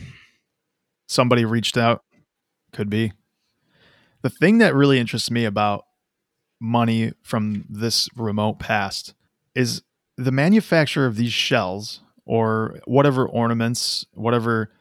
somebody 1.07 1.43
reached 1.43 1.77
out. 1.77 2.03
Could 2.71 2.89
be. 2.89 3.11
The 4.21 4.29
thing 4.29 4.57
that 4.59 4.75
really 4.75 4.99
interests 4.99 5.31
me 5.31 5.45
about 5.45 5.85
money 6.59 7.13
from 7.21 7.65
this 7.69 8.09
remote 8.15 8.59
past 8.59 9.13
is 9.55 9.83
the 10.17 10.31
manufacture 10.31 11.05
of 11.05 11.15
these 11.15 11.33
shells 11.33 12.01
or 12.25 12.79
whatever 12.85 13.27
ornaments, 13.27 14.05
whatever 14.13 14.71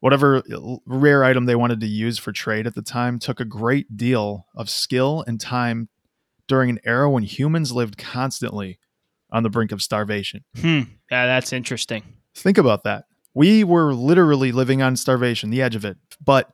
whatever 0.00 0.42
rare 0.84 1.22
item 1.22 1.44
they 1.46 1.54
wanted 1.54 1.78
to 1.78 1.86
use 1.86 2.18
for 2.18 2.32
trade 2.32 2.66
at 2.66 2.74
the 2.74 2.82
time 2.82 3.20
took 3.20 3.38
a 3.38 3.44
great 3.44 3.96
deal 3.96 4.46
of 4.56 4.68
skill 4.68 5.22
and 5.28 5.40
time 5.40 5.88
during 6.48 6.70
an 6.70 6.80
era 6.84 7.08
when 7.08 7.22
humans 7.22 7.70
lived 7.70 7.96
constantly 7.96 8.80
on 9.30 9.44
the 9.44 9.48
brink 9.48 9.70
of 9.70 9.80
starvation. 9.80 10.44
Hmm. 10.60 10.80
Yeah, 11.08 11.26
that's 11.26 11.52
interesting. 11.52 12.02
Think 12.34 12.58
about 12.58 12.82
that. 12.82 13.04
We 13.32 13.62
were 13.62 13.94
literally 13.94 14.50
living 14.50 14.82
on 14.82 14.96
starvation, 14.96 15.50
the 15.50 15.62
edge 15.62 15.76
of 15.76 15.84
it, 15.84 15.96
but 16.22 16.52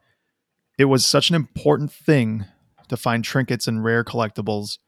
it 0.79 0.87
was 0.87 1.05
such 1.05 1.29
an 1.29 1.35
important 1.35 1.93
thing 1.93 2.47
to 2.89 2.97
find 2.97 3.25
trinkets 3.25 3.67
and 3.67 3.85
rare 3.85 4.05
collectibles 4.05 4.79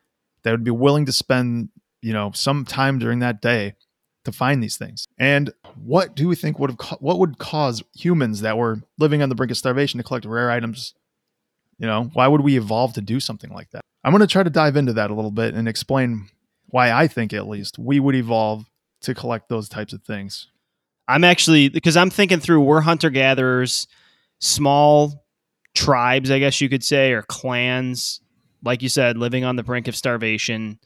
that 0.43 0.53
would 0.53 0.65
be 0.65 0.71
willing 0.71 1.05
to 1.05 1.13
spend, 1.13 1.69
you 2.01 2.13
know, 2.13 2.31
some 2.33 2.65
time 2.65 2.99
during 2.99 3.19
that 3.19 3.43
day 3.43 3.75
to 4.25 4.33
find 4.33 4.63
these 4.63 4.77
things. 4.77 5.07
And 5.19 5.53
what 5.77 6.15
do 6.15 6.29
we 6.29 6.37
think 6.37 6.59
would 6.59 6.71
have 6.71 6.99
what 7.01 7.19
would 7.19 7.39
cause 7.39 7.83
humans 7.95 8.41
that 8.41 8.57
were 8.57 8.83
living 8.99 9.23
on 9.23 9.29
the 9.29 9.35
brink 9.35 9.51
of 9.51 9.59
starvation 9.59 9.99
to 9.99 10.05
collect 10.05 10.25
rare 10.25 10.51
items? 10.51 10.95
You 11.79 11.87
know, 11.87 12.11
why 12.13 12.29
would 12.29 12.43
we 12.43 12.57
evolve 12.57 12.93
to 12.95 13.01
do 13.01 13.21
something 13.21 13.51
like 13.51 13.71
that? 13.71 13.83
I'm 14.05 14.13
going 14.13 14.21
to 14.21 14.27
try 14.27 14.43
to 14.43 14.51
dive 14.51 14.77
into 14.77 14.93
that 14.95 15.11
a 15.11 15.15
little 15.15 15.31
bit 15.31 15.55
and 15.55 15.67
explain 15.67 16.29
why 16.67 16.93
I 16.93 17.09
think 17.09 17.33
at 17.33 17.49
least 17.49 17.79
we 17.79 18.01
would 18.01 18.15
evolve 18.15 18.67
to 19.03 19.15
collect 19.15 19.49
those 19.49 19.69
types 19.69 19.93
of 19.93 20.03
things. 20.03 20.49
I'm 21.09 21.25
actually 21.25 21.69
because 21.69 21.97
I'm 21.97 22.11
thinking 22.11 22.39
through 22.39 22.61
we're 22.61 22.83
hunter 22.83 23.11
gatherers, 23.11 23.89
small 24.39 25.25
tribes, 25.85 26.31
I 26.31 26.39
guess 26.39 26.61
you 26.61 26.69
could 26.69 26.85
say, 26.85 27.13
or 27.13 27.23
clans, 27.23 28.21
like 28.63 28.83
you 28.83 28.89
said, 28.89 29.17
living 29.17 29.45
on 29.45 29.57
the 29.57 29.63
brink 29.63 29.89
of 29.89 29.97
starvation. 29.97 30.79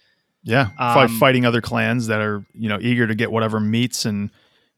Yeah, 0.43 0.69
Um, 0.79 1.09
fighting 1.19 1.47
other 1.47 1.61
clans 1.63 2.07
that 2.09 2.21
are 2.21 2.45
you 2.55 2.69
know 2.69 2.79
eager 2.81 3.07
to 3.07 3.15
get 3.15 3.33
whatever 3.33 3.61
meats 3.61 4.05
and 4.05 4.31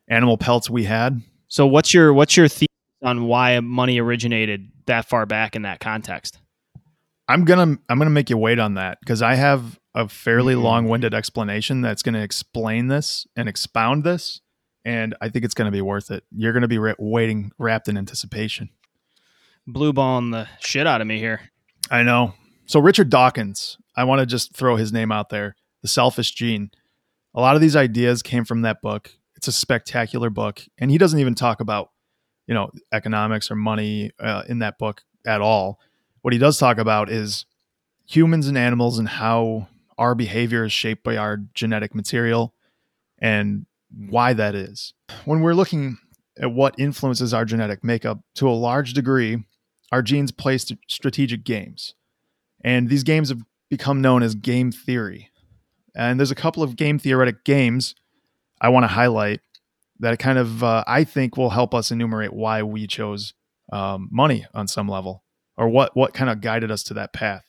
animal 0.08 0.38
pelts 0.38 0.70
we 0.70 0.84
had. 0.84 1.20
So 1.48 1.66
what's 1.66 1.92
your 1.92 2.12
what's 2.14 2.36
your 2.36 2.46
thesis 2.48 2.66
on 3.02 3.24
why 3.24 3.58
money 3.60 3.98
originated 4.00 4.68
that 4.86 5.08
far 5.08 5.26
back 5.26 5.56
in 5.56 5.62
that 5.62 5.80
context? 5.80 6.38
I'm 7.28 7.44
gonna 7.44 7.76
I'm 7.88 7.98
gonna 7.98 8.10
make 8.10 8.30
you 8.30 8.38
wait 8.38 8.60
on 8.60 8.74
that 8.74 8.98
because 9.00 9.22
I 9.22 9.34
have 9.34 9.78
a 9.94 10.08
fairly 10.08 10.54
Mhm. 10.54 10.62
long-winded 10.62 11.14
explanation 11.14 11.80
that's 11.80 12.02
gonna 12.02 12.20
explain 12.22 12.86
this 12.86 13.26
and 13.34 13.48
expound 13.48 14.04
this, 14.04 14.40
and 14.84 15.16
I 15.20 15.30
think 15.30 15.44
it's 15.44 15.54
gonna 15.54 15.72
be 15.72 15.80
worth 15.80 16.12
it. 16.12 16.22
You're 16.30 16.52
gonna 16.52 16.68
be 16.68 16.78
ra- 16.78 16.94
waiting, 17.00 17.50
wrapped 17.58 17.88
in 17.88 17.98
anticipation. 17.98 18.68
Blue 19.66 19.92
balling 19.92 20.30
the 20.30 20.48
shit 20.60 20.86
out 20.86 21.00
of 21.00 21.06
me 21.06 21.18
here. 21.18 21.40
I 21.90 22.02
know. 22.02 22.34
So 22.66 22.80
Richard 22.80 23.10
Dawkins, 23.10 23.78
I 23.96 24.04
want 24.04 24.20
to 24.20 24.26
just 24.26 24.54
throw 24.54 24.76
his 24.76 24.92
name 24.92 25.12
out 25.12 25.28
there. 25.28 25.56
The 25.82 25.88
Selfish 25.88 26.32
Gene. 26.32 26.70
A 27.34 27.40
lot 27.40 27.54
of 27.54 27.60
these 27.60 27.76
ideas 27.76 28.22
came 28.22 28.44
from 28.44 28.62
that 28.62 28.80
book. 28.80 29.10
It's 29.36 29.48
a 29.48 29.52
spectacular 29.52 30.30
book, 30.30 30.62
and 30.78 30.90
he 30.90 30.98
doesn't 30.98 31.20
even 31.20 31.34
talk 31.34 31.60
about, 31.60 31.90
you 32.46 32.54
know, 32.54 32.70
economics 32.92 33.50
or 33.50 33.56
money 33.56 34.10
uh, 34.18 34.42
in 34.48 34.60
that 34.60 34.78
book 34.78 35.02
at 35.26 35.40
all. 35.40 35.78
What 36.22 36.32
he 36.32 36.38
does 36.38 36.58
talk 36.58 36.78
about 36.78 37.10
is 37.10 37.44
humans 38.08 38.48
and 38.48 38.56
animals 38.56 38.98
and 38.98 39.08
how 39.08 39.68
our 39.98 40.14
behavior 40.14 40.64
is 40.64 40.72
shaped 40.72 41.04
by 41.04 41.16
our 41.16 41.38
genetic 41.54 41.94
material 41.94 42.54
and 43.18 43.66
why 43.90 44.32
that 44.32 44.54
is. 44.54 44.94
When 45.24 45.40
we're 45.40 45.54
looking 45.54 45.98
at 46.40 46.52
what 46.52 46.78
influences 46.78 47.32
our 47.34 47.44
genetic 47.44 47.84
makeup, 47.84 48.20
to 48.36 48.48
a 48.48 48.50
large 48.50 48.92
degree, 48.92 49.44
our 49.92 50.02
genes 50.02 50.32
play 50.32 50.58
st- 50.58 50.80
strategic 50.88 51.44
games. 51.44 51.94
And 52.62 52.88
these 52.88 53.02
games 53.02 53.28
have 53.28 53.42
become 53.70 54.00
known 54.00 54.22
as 54.22 54.34
game 54.34 54.72
theory. 54.72 55.30
And 55.94 56.18
there's 56.18 56.30
a 56.30 56.36
couple 56.36 56.62
of 56.62 56.76
game 56.76 56.98
theoretic 56.98 57.44
games 57.44 57.94
I 58.60 58.68
want 58.68 58.84
to 58.84 58.88
highlight 58.88 59.40
that 60.00 60.18
kind 60.18 60.38
of, 60.38 60.62
uh, 60.62 60.84
I 60.86 61.04
think, 61.04 61.36
will 61.36 61.50
help 61.50 61.74
us 61.74 61.90
enumerate 61.90 62.32
why 62.32 62.62
we 62.62 62.86
chose 62.86 63.34
um, 63.72 64.08
money 64.10 64.46
on 64.54 64.68
some 64.68 64.88
level 64.88 65.22
or 65.56 65.68
what, 65.68 65.96
what 65.96 66.12
kind 66.12 66.30
of 66.30 66.40
guided 66.40 66.70
us 66.70 66.82
to 66.84 66.94
that 66.94 67.12
path. 67.12 67.44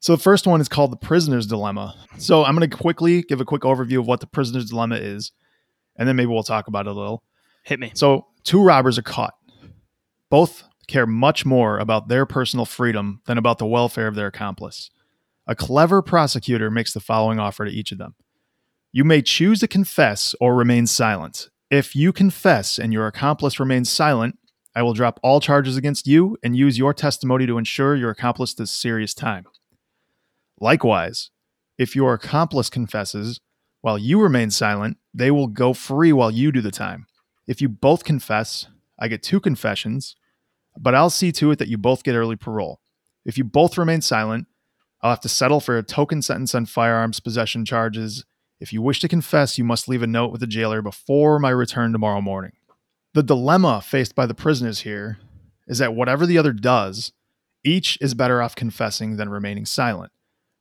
So 0.00 0.16
the 0.16 0.22
first 0.22 0.48
one 0.48 0.60
is 0.60 0.68
called 0.68 0.90
the 0.90 0.96
prisoner's 0.96 1.46
dilemma. 1.46 1.94
So 2.18 2.44
I'm 2.44 2.56
going 2.56 2.68
to 2.68 2.76
quickly 2.76 3.22
give 3.22 3.40
a 3.40 3.44
quick 3.44 3.62
overview 3.62 4.00
of 4.00 4.06
what 4.06 4.18
the 4.18 4.26
prisoner's 4.26 4.70
dilemma 4.70 4.96
is, 4.96 5.30
and 5.96 6.08
then 6.08 6.16
maybe 6.16 6.26
we'll 6.26 6.42
talk 6.42 6.66
about 6.66 6.86
it 6.86 6.90
a 6.90 6.92
little. 6.92 7.22
Hit 7.62 7.78
me. 7.78 7.92
So, 7.94 8.26
two 8.42 8.60
robbers 8.60 8.98
are 8.98 9.02
caught. 9.02 9.34
Both 10.28 10.64
care 10.92 11.06
much 11.06 11.44
more 11.44 11.78
about 11.78 12.08
their 12.08 12.26
personal 12.26 12.66
freedom 12.66 13.20
than 13.26 13.38
about 13.38 13.58
the 13.58 13.66
welfare 13.66 14.06
of 14.06 14.14
their 14.14 14.26
accomplice. 14.26 14.90
A 15.46 15.56
clever 15.56 16.02
prosecutor 16.02 16.70
makes 16.70 16.92
the 16.92 17.00
following 17.00 17.38
offer 17.38 17.64
to 17.64 17.70
each 17.70 17.92
of 17.92 17.98
them 17.98 18.14
You 18.92 19.04
may 19.04 19.22
choose 19.22 19.60
to 19.60 19.68
confess 19.68 20.34
or 20.40 20.54
remain 20.54 20.86
silent. 20.86 21.48
If 21.70 21.96
you 21.96 22.12
confess 22.12 22.78
and 22.78 22.92
your 22.92 23.06
accomplice 23.06 23.58
remains 23.58 23.90
silent, 23.90 24.38
I 24.74 24.82
will 24.82 24.94
drop 24.94 25.18
all 25.22 25.40
charges 25.40 25.76
against 25.76 26.06
you 26.06 26.36
and 26.42 26.56
use 26.56 26.78
your 26.78 26.94
testimony 26.94 27.46
to 27.46 27.58
ensure 27.58 27.96
your 27.96 28.10
accomplice 28.10 28.54
does 28.54 28.70
serious 28.70 29.14
time. 29.14 29.46
Likewise, 30.60 31.30
if 31.78 31.96
your 31.96 32.14
accomplice 32.14 32.70
confesses 32.70 33.40
while 33.80 33.98
you 33.98 34.20
remain 34.20 34.50
silent, 34.50 34.98
they 35.12 35.30
will 35.30 35.48
go 35.48 35.72
free 35.72 36.12
while 36.12 36.30
you 36.30 36.52
do 36.52 36.60
the 36.60 36.70
time. 36.70 37.06
If 37.46 37.60
you 37.60 37.68
both 37.68 38.04
confess, 38.04 38.68
I 38.98 39.08
get 39.08 39.22
two 39.22 39.40
confessions, 39.40 40.14
but 40.78 40.94
I'll 40.94 41.10
see 41.10 41.32
to 41.32 41.50
it 41.50 41.58
that 41.58 41.68
you 41.68 41.78
both 41.78 42.02
get 42.02 42.14
early 42.14 42.36
parole. 42.36 42.80
If 43.24 43.38
you 43.38 43.44
both 43.44 43.78
remain 43.78 44.00
silent, 44.00 44.46
I'll 45.00 45.10
have 45.10 45.20
to 45.20 45.28
settle 45.28 45.60
for 45.60 45.76
a 45.76 45.82
token 45.82 46.22
sentence 46.22 46.54
on 46.54 46.66
firearms 46.66 47.20
possession 47.20 47.64
charges. 47.64 48.24
If 48.60 48.72
you 48.72 48.80
wish 48.80 49.00
to 49.00 49.08
confess, 49.08 49.58
you 49.58 49.64
must 49.64 49.88
leave 49.88 50.02
a 50.02 50.06
note 50.06 50.30
with 50.30 50.40
the 50.40 50.46
jailer 50.46 50.82
before 50.82 51.38
my 51.38 51.50
return 51.50 51.92
tomorrow 51.92 52.20
morning. 52.20 52.52
The 53.14 53.22
dilemma 53.22 53.80
faced 53.80 54.14
by 54.14 54.26
the 54.26 54.34
prisoners 54.34 54.80
here 54.80 55.18
is 55.66 55.78
that 55.78 55.94
whatever 55.94 56.26
the 56.26 56.38
other 56.38 56.52
does, 56.52 57.12
each 57.64 57.98
is 58.00 58.14
better 58.14 58.40
off 58.40 58.54
confessing 58.54 59.16
than 59.16 59.28
remaining 59.28 59.66
silent. 59.66 60.12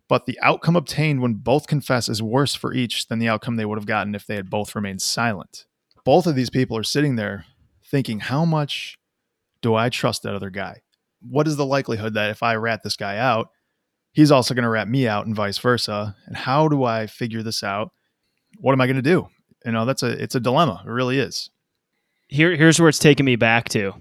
But 0.08 0.26
the 0.26 0.38
outcome 0.42 0.76
obtained 0.76 1.22
when 1.22 1.36
both 1.36 1.68
confess 1.68 2.10
is 2.10 2.22
worse 2.22 2.54
for 2.54 2.74
each 2.74 3.08
than 3.08 3.20
the 3.20 3.30
outcome 3.30 3.56
they 3.56 3.66
would 3.66 3.78
have 3.78 3.86
gotten 3.86 4.14
if 4.14 4.26
they 4.26 4.36
had 4.36 4.50
both 4.50 4.76
remained 4.76 5.02
silent. 5.02 5.66
Both 6.04 6.28
of 6.28 6.36
these 6.36 6.50
people 6.50 6.76
are 6.76 6.84
sitting 6.84 7.16
there 7.16 7.46
thinking, 7.86 8.20
how 8.20 8.44
much 8.44 8.98
do 9.62 9.76
I 9.76 9.90
trust 9.90 10.24
that 10.24 10.36
other 10.36 10.50
guy? 10.50 10.82
What 11.22 11.48
is 11.48 11.56
the 11.56 11.66
likelihood 11.66 12.16
that 12.16 12.32
if 12.32 12.42
I 12.44 12.56
rat 12.56 12.82
this 12.84 12.96
guy 12.96 13.18
out, 13.18 13.50
he's 14.12 14.32
also 14.32 14.54
going 14.54 14.64
to 14.64 14.70
rat 14.70 14.88
me 14.88 15.08
out 15.08 15.26
and 15.26 15.36
vice 15.36 15.58
versa? 15.58 16.16
And 16.26 16.36
how 16.36 16.68
do 16.68 16.84
I 16.84 17.08
figure 17.08 17.44
this 17.44 17.64
out? 17.64 17.92
What 18.58 18.74
am 18.74 18.82
I 18.82 18.88
going 18.88 18.96
to 18.96 19.02
do? 19.02 19.28
You 19.66 19.72
know, 19.72 19.86
that's 19.86 20.04
a 20.04 20.10
it's 20.10 20.36
a 20.36 20.40
dilemma. 20.40 20.84
It 20.86 20.90
really 20.90 21.20
is. 21.20 21.50
Here, 22.28 22.56
here's 22.56 22.80
where 22.80 22.90
it's 22.90 23.00
taking 23.00 23.26
me 23.26 23.36
back 23.36 23.70
to. 23.70 23.94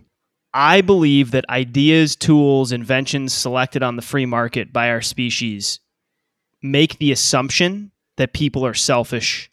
I 0.52 0.80
believe 0.80 1.30
that 1.32 1.48
ideas, 1.48 2.16
tools, 2.16 2.72
inventions 2.72 3.32
selected 3.32 3.82
on 3.82 3.96
the 3.96 4.02
free 4.02 4.26
market 4.26 4.72
by 4.72 4.90
our 4.90 5.02
species 5.02 5.80
make 6.62 6.98
the 6.98 7.12
assumption 7.12 7.92
that 8.16 8.32
people 8.32 8.66
are 8.66 8.74
selfish 8.74 9.50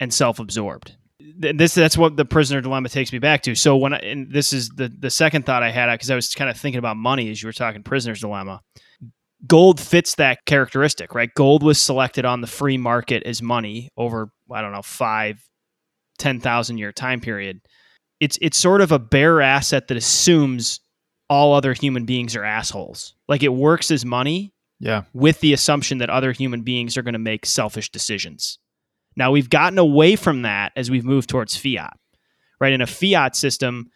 and 0.00 0.12
self-absorbed. 0.12 0.96
Th- 1.40 1.56
This 1.56 1.74
that's 1.74 1.96
what 1.96 2.16
the 2.16 2.24
prisoner 2.24 2.60
dilemma 2.60 2.88
takes 2.88 3.12
me 3.12 3.18
back 3.18 3.42
to. 3.42 3.54
So 3.54 3.76
when 3.76 3.94
I, 3.94 3.98
and 3.98 4.32
this 4.32 4.52
is 4.52 4.68
the 4.70 4.88
the 4.88 5.10
second 5.10 5.46
thought 5.46 5.62
I 5.62 5.70
had 5.70 5.92
because 5.94 6.10
I 6.10 6.14
was 6.14 6.34
kind 6.34 6.50
of 6.50 6.56
thinking 6.56 6.78
about 6.78 6.96
money 6.96 7.30
as 7.30 7.42
you 7.42 7.46
were 7.48 7.52
talking 7.52 7.82
prisoner's 7.82 8.20
dilemma. 8.20 8.60
gold 9.46 9.80
fits 9.80 10.16
that 10.16 10.44
characteristic, 10.46 11.14
right? 11.14 11.32
Gold 11.34 11.62
was 11.62 11.80
selected 11.80 12.24
on 12.24 12.40
the 12.40 12.46
free 12.48 12.76
market 12.76 13.22
as 13.24 13.40
money 13.40 13.88
over, 13.96 14.30
I 14.52 14.60
don't 14.60 14.72
know, 14.72 14.82
five, 14.82 15.40
ten 16.18 16.40
thousand 16.40 16.78
year 16.78 16.92
time 16.92 17.20
period. 17.20 17.60
It's, 18.20 18.36
it's 18.42 18.58
sort 18.58 18.80
of 18.80 18.90
a 18.90 18.98
bare 18.98 19.40
asset 19.40 19.86
that 19.88 19.96
assumes 19.96 20.80
all 21.30 21.54
other 21.54 21.72
human 21.72 22.04
beings 22.04 22.34
are 22.34 22.42
assholes. 22.42 23.14
Like 23.28 23.44
it 23.44 23.52
works 23.52 23.92
as 23.92 24.04
money 24.04 24.52
Yeah. 24.80 25.02
with 25.12 25.38
the 25.40 25.52
assumption 25.52 25.98
that 25.98 26.10
other 26.10 26.32
human 26.32 26.62
beings 26.62 26.96
are 26.96 27.02
going 27.02 27.12
to 27.12 27.18
make 27.20 27.46
selfish 27.46 27.90
decisions. 27.92 28.58
Now 29.18 29.32
we've 29.32 29.50
gotten 29.50 29.78
away 29.78 30.16
from 30.16 30.42
that 30.42 30.72
as 30.76 30.90
we've 30.90 31.04
moved 31.04 31.28
towards 31.28 31.56
fiat. 31.56 31.98
Right? 32.60 32.72
In 32.72 32.80
a 32.80 32.86
fiat 32.86 33.36
system, 33.36 33.90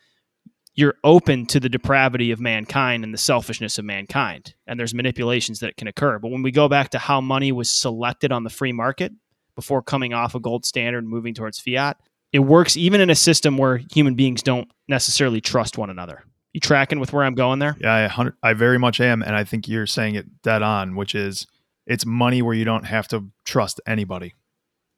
you're 0.74 0.94
open 1.04 1.46
to 1.46 1.60
the 1.60 1.68
depravity 1.68 2.30
of 2.30 2.40
mankind 2.40 3.04
and 3.04 3.14
the 3.14 3.18
selfishness 3.18 3.78
of 3.78 3.84
mankind, 3.84 4.54
and 4.66 4.78
there's 4.78 4.94
manipulations 4.94 5.60
that 5.60 5.76
can 5.76 5.86
occur. 5.86 6.18
But 6.18 6.30
when 6.30 6.42
we 6.42 6.50
go 6.50 6.68
back 6.68 6.90
to 6.90 6.98
how 6.98 7.20
money 7.20 7.52
was 7.52 7.70
selected 7.70 8.32
on 8.32 8.44
the 8.44 8.50
free 8.50 8.72
market 8.72 9.12
before 9.54 9.82
coming 9.82 10.14
off 10.14 10.34
a 10.34 10.40
gold 10.40 10.64
standard 10.64 10.98
and 10.98 11.08
moving 11.08 11.34
towards 11.34 11.58
fiat, 11.60 11.98
it 12.32 12.40
works 12.40 12.76
even 12.76 13.00
in 13.00 13.10
a 13.10 13.14
system 13.14 13.58
where 13.58 13.80
human 13.92 14.14
beings 14.14 14.42
don't 14.42 14.70
necessarily 14.88 15.40
trust 15.40 15.76
one 15.76 15.90
another. 15.90 16.24
You 16.52 16.60
tracking 16.60 17.00
with 17.00 17.12
where 17.12 17.24
I'm 17.24 17.34
going 17.34 17.58
there? 17.58 17.76
Yeah, 17.80 18.14
I, 18.16 18.50
I 18.50 18.52
very 18.54 18.78
much 18.78 19.00
am. 19.00 19.22
And 19.22 19.36
I 19.36 19.44
think 19.44 19.68
you're 19.68 19.86
saying 19.86 20.14
it 20.14 20.42
dead 20.42 20.62
on, 20.62 20.96
which 20.96 21.14
is 21.14 21.46
it's 21.86 22.06
money 22.06 22.42
where 22.42 22.54
you 22.54 22.64
don't 22.64 22.84
have 22.84 23.08
to 23.08 23.28
trust 23.44 23.80
anybody. 23.86 24.34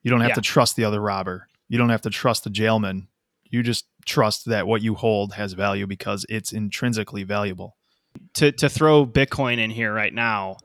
You 0.05 0.11
don't 0.11 0.21
have 0.21 0.31
Yeah. 0.31 0.35
to 0.35 0.41
trust 0.43 0.77
the 0.77 0.85
other 0.85 1.01
robber. 1.01 1.49
You 1.69 1.79
don't 1.79 1.89
have 1.89 2.03
to 2.03 2.11
trust 2.11 2.45
the 2.45 2.51
jailman. 2.51 3.09
You 3.51 3.63
just 3.63 3.87
trust 4.07 4.45
that 4.47 4.67
what 4.67 4.83
you 4.83 4.95
hold 4.95 5.35
has 5.35 5.55
value 5.55 5.87
because 5.87 6.25
it's 6.29 6.53
intrinsically 6.53 7.25
valuable. 7.25 7.77
to 8.35 8.53
to 8.53 8.69
throw 8.69 9.05
Bitcoin 9.05 9.59
in 9.59 9.71
here 9.71 9.93
right 9.93 10.15
now, 10.15 10.57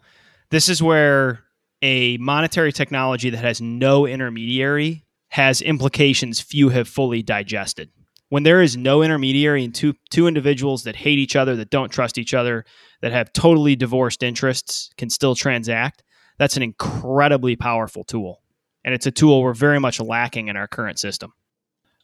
this 0.51 0.69
is 0.69 0.83
where 0.83 1.45
a 1.81 2.15
monetary 2.17 2.71
technology 2.71 3.31
that 3.31 3.39
has 3.39 3.59
no 3.59 4.05
intermediary 4.05 5.05
has 5.29 5.59
implications 5.61 6.39
few 6.39 6.69
have 6.69 6.87
fully 6.87 7.23
digested. 7.23 7.89
When 8.29 8.43
there 8.43 8.61
is 8.61 8.77
no 8.77 9.01
intermediary 9.01 9.63
and 9.63 9.73
two 9.73 9.95
two 10.11 10.27
individuals 10.27 10.83
that 10.83 10.95
hate 10.97 11.17
each 11.17 11.35
other, 11.35 11.55
that 11.55 11.71
don't 11.71 11.89
trust 11.91 12.19
each 12.19 12.35
other, 12.35 12.65
that 13.01 13.11
have 13.13 13.33
totally 13.33 13.75
divorced 13.75 14.21
interests 14.21 14.91
can 14.97 15.09
still 15.09 15.33
transact, 15.33 16.03
that's 16.37 16.55
an 16.57 16.61
incredibly 16.61 17.55
powerful 17.55 18.03
tool. 18.03 18.43
And 18.83 18.93
it's 18.93 19.05
a 19.05 19.11
tool 19.11 19.41
we're 19.41 19.53
very 19.53 19.79
much 19.79 19.99
lacking 19.99 20.47
in 20.47 20.55
our 20.55 20.67
current 20.67 20.99
system. 20.99 21.33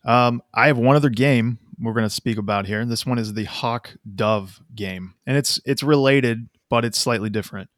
Um, 0.03 0.41
I 0.53 0.67
have 0.67 0.77
one 0.77 0.95
other 0.95 1.09
game 1.09 1.59
we're 1.79 1.93
going 1.93 2.05
to 2.05 2.09
speak 2.09 2.37
about 2.37 2.65
here. 2.65 2.85
This 2.85 3.05
one 3.05 3.17
is 3.17 3.33
the 3.33 3.45
Hawk 3.45 3.95
Dove 4.15 4.61
game, 4.73 5.15
and 5.25 5.35
it's 5.35 5.59
it's 5.65 5.83
related, 5.83 6.47
but 6.69 6.85
it's 6.85 6.97
slightly 6.97 7.29
different. 7.29 7.69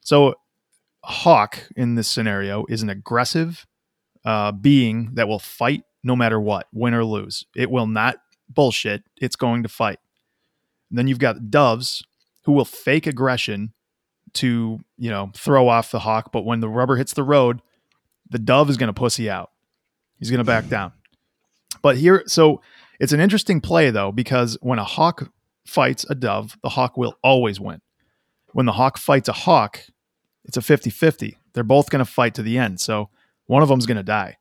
So, 0.00 0.34
Hawk 1.02 1.68
in 1.76 1.94
this 1.94 2.08
scenario 2.08 2.66
is 2.68 2.82
an 2.82 2.90
aggressive 2.90 3.66
uh, 4.24 4.52
being 4.52 5.10
that 5.14 5.28
will 5.28 5.38
fight 5.38 5.84
no 6.02 6.14
matter 6.14 6.40
what, 6.40 6.66
win 6.72 6.94
or 6.94 7.04
lose. 7.04 7.46
It 7.56 7.70
will 7.70 7.86
not 7.86 8.16
bullshit. 8.48 9.04
It's 9.20 9.36
going 9.36 9.62
to 9.62 9.68
fight. 9.68 9.98
And 10.90 10.98
then 10.98 11.08
you've 11.08 11.18
got 11.18 11.50
doves 11.50 12.04
who 12.42 12.52
will 12.52 12.66
fake 12.66 13.06
aggression 13.06 13.72
to 14.34 14.80
you 14.98 15.10
know 15.10 15.30
throw 15.34 15.68
off 15.68 15.90
the 15.90 16.00
hawk, 16.00 16.30
but 16.32 16.44
when 16.44 16.60
the 16.60 16.68
rubber 16.68 16.96
hits 16.96 17.14
the 17.14 17.22
road, 17.22 17.62
the 18.34 18.38
dove 18.40 18.68
is 18.68 18.76
going 18.76 18.88
to 18.88 18.92
pussy 18.92 19.30
out. 19.30 19.52
He's 20.18 20.28
going 20.28 20.38
to 20.38 20.44
back 20.44 20.66
down. 20.66 20.92
But 21.82 21.96
here, 21.96 22.24
so 22.26 22.62
it's 22.98 23.12
an 23.12 23.20
interesting 23.20 23.60
play 23.60 23.90
though, 23.90 24.10
because 24.10 24.58
when 24.60 24.80
a 24.80 24.84
hawk 24.84 25.30
fights 25.64 26.04
a 26.10 26.16
dove, 26.16 26.58
the 26.60 26.70
hawk 26.70 26.96
will 26.96 27.14
always 27.22 27.60
win. 27.60 27.80
When 28.52 28.66
the 28.66 28.72
hawk 28.72 28.98
fights 28.98 29.28
a 29.28 29.32
hawk, 29.32 29.82
it's 30.44 30.56
a 30.56 30.62
50 30.62 30.90
50. 30.90 31.38
They're 31.52 31.62
both 31.62 31.90
going 31.90 32.04
to 32.04 32.10
fight 32.10 32.34
to 32.34 32.42
the 32.42 32.58
end. 32.58 32.80
So 32.80 33.08
one 33.46 33.62
of 33.62 33.68
them's 33.68 33.86
going 33.86 33.98
to 33.98 34.02
die. 34.02 34.36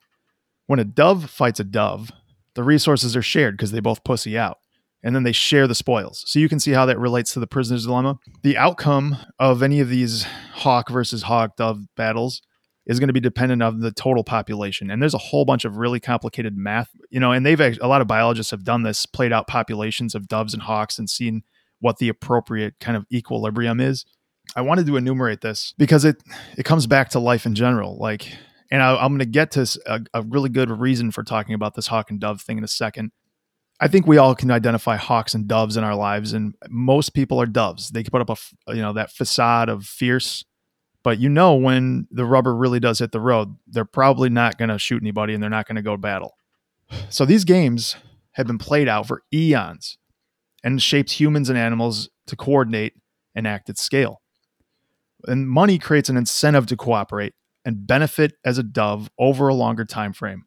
When 0.65 0.79
a 0.79 0.83
dove 0.83 1.29
fights 1.29 1.59
a 1.59 1.63
dove, 1.63 2.09
the 2.55 2.63
resources 2.63 3.15
are 3.15 3.21
shared 3.21 3.55
because 3.55 3.73
they 3.73 3.79
both 3.79 4.03
pussy 4.03 4.35
out. 4.35 4.57
And 5.03 5.15
then 5.15 5.21
they 5.21 5.33
share 5.33 5.67
the 5.67 5.75
spoils. 5.75 6.23
So 6.25 6.39
you 6.39 6.49
can 6.49 6.59
see 6.59 6.71
how 6.71 6.87
that 6.87 6.97
relates 6.97 7.33
to 7.33 7.39
the 7.39 7.45
prisoner's 7.45 7.85
dilemma. 7.85 8.17
The 8.41 8.57
outcome 8.57 9.17
of 9.37 9.61
any 9.61 9.81
of 9.81 9.89
these 9.89 10.25
hawk 10.53 10.89
versus 10.89 11.23
hawk 11.23 11.57
dove 11.57 11.81
battles 11.95 12.41
is 12.85 12.99
going 12.99 13.07
to 13.07 13.13
be 13.13 13.19
dependent 13.19 13.63
on 13.63 13.79
the 13.79 13.91
total 13.91 14.23
population. 14.23 14.91
And 14.91 15.01
there's 15.01 15.13
a 15.13 15.19
whole 15.19 15.45
bunch 15.45 15.65
of 15.65 15.77
really 15.77 15.99
complicated 15.99 16.57
math, 16.57 16.89
you 17.09 17.19
know, 17.19 17.31
and 17.31 17.45
they've 17.45 17.59
a 17.59 17.87
lot 17.87 18.01
of 18.01 18.07
biologists 18.07 18.51
have 18.51 18.63
done 18.63 18.83
this, 18.83 19.05
played 19.05 19.31
out 19.31 19.47
populations 19.47 20.15
of 20.15 20.27
doves 20.27 20.53
and 20.53 20.63
hawks 20.63 20.99
and 20.99 21.09
seen 21.09 21.43
what 21.79 21.97
the 21.97 22.09
appropriate 22.09 22.75
kind 22.79 22.97
of 22.97 23.05
equilibrium 23.11 23.79
is. 23.79 24.05
I 24.55 24.61
wanted 24.61 24.85
to 24.87 24.97
enumerate 24.97 25.41
this 25.41 25.73
because 25.77 26.03
it 26.03 26.21
it 26.57 26.63
comes 26.63 26.85
back 26.85 27.09
to 27.09 27.19
life 27.19 27.45
in 27.45 27.55
general. 27.55 27.97
Like, 27.97 28.27
and 28.69 28.81
I, 28.81 28.95
I'm 28.95 29.09
going 29.09 29.19
to 29.19 29.25
get 29.25 29.51
to 29.51 30.05
a 30.13 30.21
really 30.23 30.49
good 30.49 30.69
reason 30.69 31.11
for 31.11 31.23
talking 31.23 31.55
about 31.55 31.75
this 31.75 31.87
hawk 31.87 32.11
and 32.11 32.19
dove 32.19 32.41
thing 32.41 32.57
in 32.57 32.63
a 32.63 32.69
second. 32.69 33.11
I 33.79 33.87
think 33.87 34.05
we 34.05 34.17
all 34.17 34.35
can 34.35 34.51
identify 34.51 34.97
hawks 34.97 35.33
and 35.33 35.47
doves 35.47 35.77
in 35.77 35.83
our 35.83 35.95
lives, 35.95 36.33
and 36.33 36.55
most 36.69 37.13
people 37.13 37.41
are 37.41 37.45
doves. 37.45 37.89
They 37.89 38.03
put 38.03 38.21
up 38.21 38.29
a 38.29 38.75
you 38.75 38.81
know 38.81 38.93
that 38.93 39.11
facade 39.11 39.69
of 39.69 39.85
fierce 39.85 40.43
but 41.03 41.19
you 41.19 41.29
know 41.29 41.55
when 41.55 42.07
the 42.11 42.25
rubber 42.25 42.55
really 42.55 42.79
does 42.79 42.99
hit 42.99 43.11
the 43.11 43.19
road, 43.19 43.55
they're 43.67 43.85
probably 43.85 44.29
not 44.29 44.57
going 44.57 44.69
to 44.69 44.79
shoot 44.79 45.03
anybody 45.03 45.33
and 45.33 45.43
they're 45.43 45.49
not 45.49 45.67
going 45.67 45.75
to 45.75 45.81
go 45.81 45.97
battle. 45.97 46.37
So 47.09 47.25
these 47.25 47.43
games 47.43 47.95
have 48.33 48.47
been 48.47 48.57
played 48.57 48.87
out 48.87 49.07
for 49.07 49.23
eons 49.33 49.97
and 50.63 50.81
shaped 50.81 51.11
humans 51.11 51.49
and 51.49 51.57
animals 51.57 52.09
to 52.27 52.35
coordinate 52.35 52.93
and 53.35 53.45
act 53.45 53.69
at 53.69 53.77
scale. 53.77 54.21
And 55.25 55.47
money 55.47 55.77
creates 55.77 56.09
an 56.09 56.17
incentive 56.17 56.65
to 56.67 56.77
cooperate 56.77 57.33
and 57.65 57.87
benefit 57.87 58.33
as 58.43 58.57
a 58.57 58.63
dove 58.63 59.09
over 59.17 59.47
a 59.47 59.53
longer 59.53 59.85
time 59.85 60.13
frame. 60.13 60.45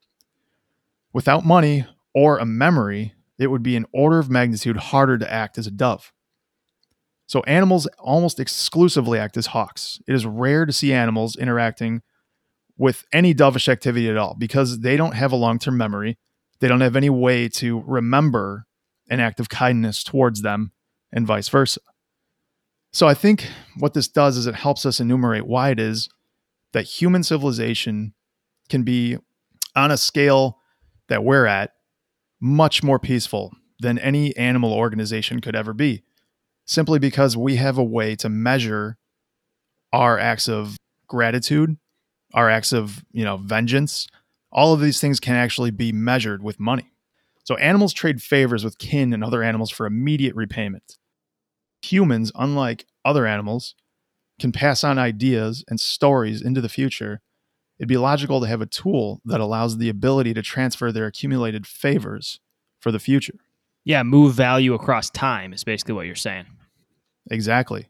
Without 1.12 1.44
money 1.44 1.86
or 2.14 2.38
a 2.38 2.46
memory, 2.46 3.14
it 3.38 3.48
would 3.48 3.62
be 3.62 3.76
an 3.76 3.86
order 3.92 4.18
of 4.18 4.30
magnitude 4.30 4.76
harder 4.76 5.18
to 5.18 5.32
act 5.32 5.58
as 5.58 5.66
a 5.66 5.70
dove. 5.70 6.12
So 7.26 7.40
animals 7.42 7.86
almost 7.98 8.38
exclusively 8.38 9.18
act 9.18 9.36
as 9.36 9.46
hawks. 9.46 10.00
It 10.06 10.14
is 10.14 10.24
rare 10.24 10.64
to 10.64 10.72
see 10.72 10.92
animals 10.92 11.36
interacting 11.36 12.02
with 12.78 13.04
any 13.12 13.34
dovish 13.34 13.68
activity 13.68 14.08
at 14.08 14.16
all 14.16 14.34
because 14.38 14.80
they 14.80 14.96
don't 14.96 15.14
have 15.14 15.32
a 15.32 15.36
long-term 15.36 15.76
memory. 15.76 16.18
They 16.60 16.68
don't 16.68 16.80
have 16.80 16.96
any 16.96 17.10
way 17.10 17.48
to 17.48 17.82
remember 17.86 18.66
an 19.10 19.20
act 19.20 19.40
of 19.40 19.48
kindness 19.48 20.04
towards 20.04 20.42
them 20.42 20.72
and 21.12 21.26
vice 21.26 21.48
versa. 21.48 21.80
So 22.92 23.08
I 23.08 23.14
think 23.14 23.48
what 23.76 23.94
this 23.94 24.08
does 24.08 24.36
is 24.36 24.46
it 24.46 24.54
helps 24.54 24.86
us 24.86 25.00
enumerate 25.00 25.46
why 25.46 25.70
it 25.70 25.80
is 25.80 26.08
that 26.72 26.84
human 26.84 27.22
civilization 27.22 28.14
can 28.68 28.82
be 28.82 29.18
on 29.74 29.90
a 29.90 29.96
scale 29.96 30.58
that 31.08 31.24
we're 31.24 31.46
at 31.46 31.72
much 32.40 32.82
more 32.82 32.98
peaceful 32.98 33.52
than 33.80 33.98
any 33.98 34.36
animal 34.36 34.72
organization 34.72 35.40
could 35.40 35.54
ever 35.54 35.72
be 35.72 36.02
simply 36.66 36.98
because 36.98 37.36
we 37.36 37.56
have 37.56 37.78
a 37.78 37.84
way 37.84 38.16
to 38.16 38.28
measure 38.28 38.98
our 39.92 40.18
acts 40.18 40.48
of 40.48 40.76
gratitude, 41.06 41.76
our 42.34 42.50
acts 42.50 42.72
of, 42.72 43.04
you 43.12 43.24
know, 43.24 43.36
vengeance. 43.36 44.08
All 44.52 44.74
of 44.74 44.80
these 44.80 45.00
things 45.00 45.20
can 45.20 45.34
actually 45.34 45.70
be 45.70 45.92
measured 45.92 46.42
with 46.42 46.60
money. 46.60 46.92
So 47.44 47.56
animals 47.56 47.92
trade 47.92 48.22
favors 48.22 48.64
with 48.64 48.78
kin 48.78 49.12
and 49.12 49.22
other 49.22 49.42
animals 49.42 49.70
for 49.70 49.86
immediate 49.86 50.34
repayment. 50.34 50.98
Humans, 51.82 52.32
unlike 52.34 52.86
other 53.04 53.26
animals, 53.26 53.74
can 54.40 54.50
pass 54.50 54.82
on 54.82 54.98
ideas 54.98 55.64
and 55.68 55.78
stories 55.78 56.42
into 56.42 56.60
the 56.60 56.68
future. 56.68 57.20
It'd 57.78 57.88
be 57.88 57.96
logical 57.96 58.40
to 58.40 58.48
have 58.48 58.60
a 58.60 58.66
tool 58.66 59.20
that 59.24 59.40
allows 59.40 59.78
the 59.78 59.88
ability 59.88 60.34
to 60.34 60.42
transfer 60.42 60.90
their 60.90 61.06
accumulated 61.06 61.66
favors 61.66 62.40
for 62.80 62.90
the 62.90 62.98
future. 62.98 63.38
Yeah, 63.86 64.02
move 64.02 64.34
value 64.34 64.74
across 64.74 65.10
time 65.10 65.52
is 65.52 65.62
basically 65.62 65.94
what 65.94 66.06
you're 66.06 66.16
saying. 66.16 66.46
Exactly. 67.30 67.86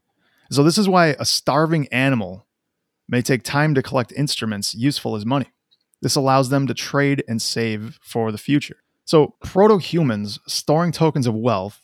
So, 0.51 0.63
this 0.63 0.77
is 0.77 0.87
why 0.87 1.15
a 1.19 1.25
starving 1.25 1.87
animal 1.87 2.45
may 3.09 3.23
take 3.23 3.41
time 3.41 3.73
to 3.73 3.81
collect 3.81 4.11
instruments 4.11 4.75
useful 4.75 5.15
as 5.15 5.25
money. 5.25 5.47
This 6.03 6.15
allows 6.15 6.49
them 6.49 6.67
to 6.67 6.75
trade 6.75 7.23
and 7.27 7.41
save 7.41 7.97
for 8.03 8.31
the 8.31 8.37
future. 8.37 8.77
So, 9.05 9.33
proto 9.43 9.79
humans 9.79 10.39
storing 10.45 10.91
tokens 10.91 11.25
of 11.25 11.33
wealth, 11.33 11.81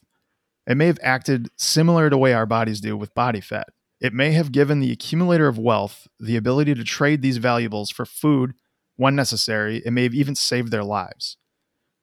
it 0.67 0.77
may 0.77 0.85
have 0.85 0.99
acted 1.01 1.49
similar 1.57 2.11
to 2.11 2.13
the 2.13 2.19
way 2.19 2.33
our 2.33 2.45
bodies 2.45 2.81
do 2.81 2.95
with 2.95 3.15
body 3.15 3.41
fat. 3.41 3.69
It 3.99 4.13
may 4.13 4.33
have 4.33 4.51
given 4.51 4.79
the 4.79 4.91
accumulator 4.91 5.47
of 5.47 5.57
wealth 5.57 6.07
the 6.19 6.35
ability 6.35 6.75
to 6.75 6.83
trade 6.83 7.23
these 7.23 7.37
valuables 7.37 7.89
for 7.89 8.05
food 8.05 8.53
when 8.95 9.15
necessary. 9.15 9.81
It 9.83 9.91
may 9.91 10.03
have 10.03 10.13
even 10.13 10.35
saved 10.35 10.69
their 10.69 10.83
lives. 10.83 11.37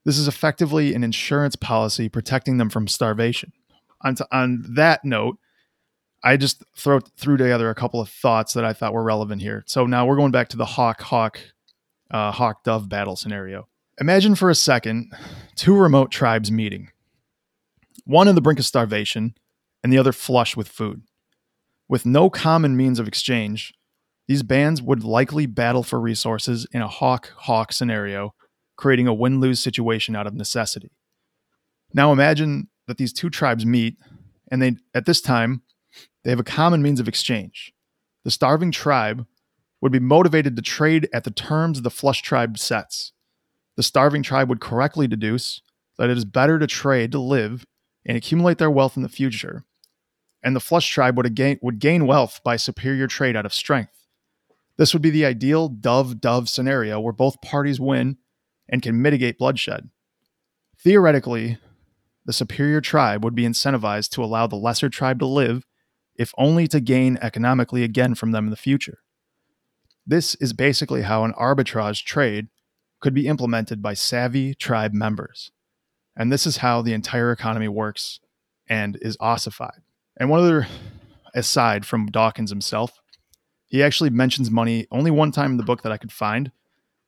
This 0.04 0.18
is 0.18 0.28
effectively 0.28 0.94
an 0.94 1.04
insurance 1.04 1.56
policy 1.56 2.08
protecting 2.08 2.56
them 2.56 2.70
from 2.70 2.88
starvation 2.88 3.52
on, 4.02 4.16
on 4.30 4.64
that 4.76 5.04
note, 5.04 5.38
I 6.22 6.36
just 6.36 6.62
throw 6.76 7.00
threw 7.16 7.36
together 7.36 7.70
a 7.70 7.74
couple 7.74 8.00
of 8.00 8.08
thoughts 8.08 8.52
that 8.52 8.64
I 8.64 8.72
thought 8.72 8.92
were 8.92 9.02
relevant 9.02 9.42
here. 9.42 9.64
So 9.66 9.86
now 9.86 10.06
we're 10.06 10.16
going 10.16 10.32
back 10.32 10.48
to 10.48 10.56
the 10.56 10.66
hawk 10.66 11.00
hawk 11.00 11.40
uh, 12.10 12.32
hawk 12.32 12.64
dove 12.64 12.88
battle 12.88 13.16
scenario. 13.16 13.68
Imagine 14.00 14.34
for 14.34 14.50
a 14.50 14.54
second 14.54 15.12
two 15.56 15.76
remote 15.76 16.10
tribes 16.10 16.50
meeting, 16.50 16.90
one 18.04 18.28
on 18.28 18.34
the 18.34 18.40
brink 18.40 18.58
of 18.58 18.66
starvation, 18.66 19.34
and 19.82 19.92
the 19.92 19.98
other 19.98 20.12
flush 20.12 20.56
with 20.56 20.68
food. 20.68 21.02
With 21.88 22.06
no 22.06 22.30
common 22.30 22.76
means 22.76 22.98
of 22.98 23.08
exchange, 23.08 23.74
these 24.28 24.42
bands 24.42 24.80
would 24.80 25.02
likely 25.02 25.46
battle 25.46 25.82
for 25.82 26.00
resources 26.00 26.66
in 26.72 26.82
a 26.82 26.88
hawk 26.88 27.32
hawk 27.36 27.72
scenario, 27.72 28.34
creating 28.80 29.06
a 29.06 29.14
win 29.14 29.40
lose 29.40 29.60
situation 29.60 30.16
out 30.16 30.26
of 30.26 30.34
necessity. 30.34 30.90
Now 31.92 32.12
imagine 32.12 32.68
that 32.86 32.96
these 32.96 33.12
two 33.12 33.28
tribes 33.28 33.66
meet, 33.66 33.98
and 34.50 34.62
they, 34.62 34.76
at 34.94 35.04
this 35.04 35.20
time, 35.20 35.62
they 36.24 36.30
have 36.30 36.40
a 36.40 36.44
common 36.44 36.80
means 36.80 36.98
of 36.98 37.06
exchange. 37.06 37.74
The 38.24 38.30
starving 38.30 38.72
tribe 38.72 39.26
would 39.82 39.92
be 39.92 40.00
motivated 40.00 40.56
to 40.56 40.62
trade 40.62 41.10
at 41.12 41.24
the 41.24 41.30
terms 41.30 41.82
the 41.82 41.90
flush 41.90 42.22
tribe 42.22 42.58
sets. 42.58 43.12
The 43.76 43.82
starving 43.82 44.22
tribe 44.22 44.48
would 44.48 44.60
correctly 44.60 45.06
deduce 45.06 45.60
that 45.98 46.08
it 46.08 46.16
is 46.16 46.24
better 46.24 46.58
to 46.58 46.66
trade 46.66 47.12
to 47.12 47.18
live 47.18 47.66
and 48.06 48.16
accumulate 48.16 48.56
their 48.56 48.70
wealth 48.70 48.96
in 48.96 49.02
the 49.02 49.10
future. 49.10 49.64
And 50.42 50.56
the 50.56 50.60
flush 50.60 50.88
tribe 50.88 51.18
would 51.18 51.34
gain, 51.34 51.58
would 51.60 51.80
gain 51.80 52.06
wealth 52.06 52.40
by 52.42 52.56
superior 52.56 53.06
trade 53.06 53.36
out 53.36 53.44
of 53.44 53.52
strength. 53.52 54.06
This 54.78 54.94
would 54.94 55.02
be 55.02 55.10
the 55.10 55.26
ideal 55.26 55.68
dove 55.68 56.18
dove 56.18 56.48
scenario 56.48 56.98
where 56.98 57.12
both 57.12 57.42
parties 57.42 57.78
win 57.78 58.16
and 58.70 58.80
can 58.80 59.02
mitigate 59.02 59.37
bloodshed. 59.37 59.90
Theoretically, 60.78 61.59
the 62.24 62.33
superior 62.33 62.80
tribe 62.80 63.24
would 63.24 63.35
be 63.35 63.44
incentivized 63.44 64.11
to 64.11 64.24
allow 64.24 64.46
the 64.46 64.56
lesser 64.56 64.88
tribe 64.88 65.18
to 65.18 65.26
live, 65.26 65.66
if 66.14 66.33
only 66.38 66.66
to 66.68 66.80
gain 66.80 67.18
economically 67.20 67.83
again 67.83 68.14
from 68.14 68.30
them 68.33 68.44
in 68.44 68.50
the 68.50 68.56
future. 68.56 68.98
This 70.06 70.35
is 70.37 70.52
basically 70.52 71.02
how 71.02 71.24
an 71.24 71.35
arbitrage 71.35 72.04
trade 72.04 72.48
could 73.00 73.14
be 73.14 73.26
implemented 73.26 73.83
by 73.83 73.94
savvy 73.94 74.54
tribe 74.54 74.92
members. 74.92 75.50
And 76.16 76.33
this 76.33 76.46
is 76.46 76.59
how 76.59 76.83
the 76.83 76.92
entire 76.92 77.33
economy 77.33 77.68
works 77.68 78.20
and 78.68 78.98
is 79.00 79.16
ossified. 79.20 79.83
And 80.16 80.28
one 80.28 80.40
other 80.40 80.66
aside 81.35 81.87
from 81.87 82.06
Dawkins 82.06 82.50
himself, 82.50 83.00
he 83.66 83.83
actually 83.83 84.11
mentions 84.11 84.50
money 84.50 84.87
only 84.90 85.11
one 85.11 85.33
time 85.33 85.52
in 85.52 85.56
the 85.56 85.62
book 85.62 85.83
that 85.83 85.92
I 85.92 85.96
could 85.96 86.12
find. 86.12 86.52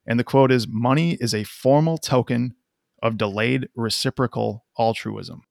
And 0.06 0.18
the 0.18 0.24
quote 0.24 0.50
is 0.50 0.66
Money 0.68 1.16
is 1.20 1.34
a 1.34 1.44
formal 1.44 1.98
token 1.98 2.54
of 3.02 3.18
delayed 3.18 3.68
reciprocal 3.74 4.64
altruism. 4.78 5.42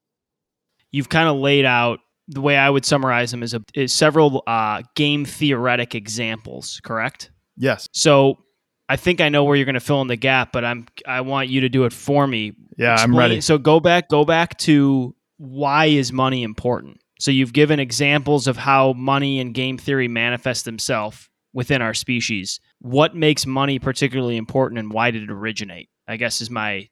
You've 0.92 1.10
kind 1.10 1.30
of 1.30 1.38
laid 1.38 1.66
out 1.66 2.00
the 2.28 2.42
way 2.42 2.58
I 2.58 2.70
would 2.70 2.86
summarize 2.86 3.32
them 3.32 3.44
is, 3.44 3.54
a, 3.54 3.62
is 3.74 3.94
several 3.94 4.44
uh, 4.48 4.84
game 4.96 5.26
theoretic 5.26 5.96
examples, 5.96 6.80
correct? 6.84 7.32
Yes. 7.58 7.88
So 7.92 8.40
I 8.88 8.96
think 8.96 9.22
I 9.22 9.30
know 9.30 9.44
where 9.44 9.56
you're 9.56 9.66
going 9.66 9.74
to 9.76 9.80
fill 9.80 10.02
in 10.02 10.08
the 10.08 10.16
gap, 10.16 10.52
but 10.52 10.64
I'm 10.66 10.86
I 11.06 11.22
want 11.22 11.50
you 11.50 11.62
to 11.62 11.70
do 11.70 11.86
it 11.86 11.94
for 11.94 12.26
me. 12.26 12.54
Yeah, 12.78 12.94
Explain, 12.94 13.12
I'm 13.12 13.18
ready. 13.18 13.42
So 13.42 13.58
go 13.58 13.80
back, 13.80 14.10
go 14.10 14.26
back 14.26 14.58
to 14.60 15.16
why 15.38 15.86
is 15.86 16.12
money 16.12 16.44
important? 16.44 17.02
So 17.20 17.32
you've 17.32 17.54
given 17.54 17.80
examples 17.80 18.48
of 18.48 18.58
how 18.58 18.94
money 18.94 19.40
and 19.40 19.54
game 19.54 19.78
theory 19.78 20.08
manifest 20.08 20.66
themselves 20.66 21.30
within 21.54 21.82
our 21.82 21.94
species. 21.94 22.60
What 22.80 23.16
makes 23.16 23.46
money 23.46 23.80
particularly 23.80 24.38
important 24.38 24.80
and 24.80 24.92
why 24.92 25.12
did 25.12 25.24
it 25.24 25.32
originate? 25.32 25.90
I 26.08 26.18
guess 26.18 26.42
is 26.42 26.50
my 26.50 26.90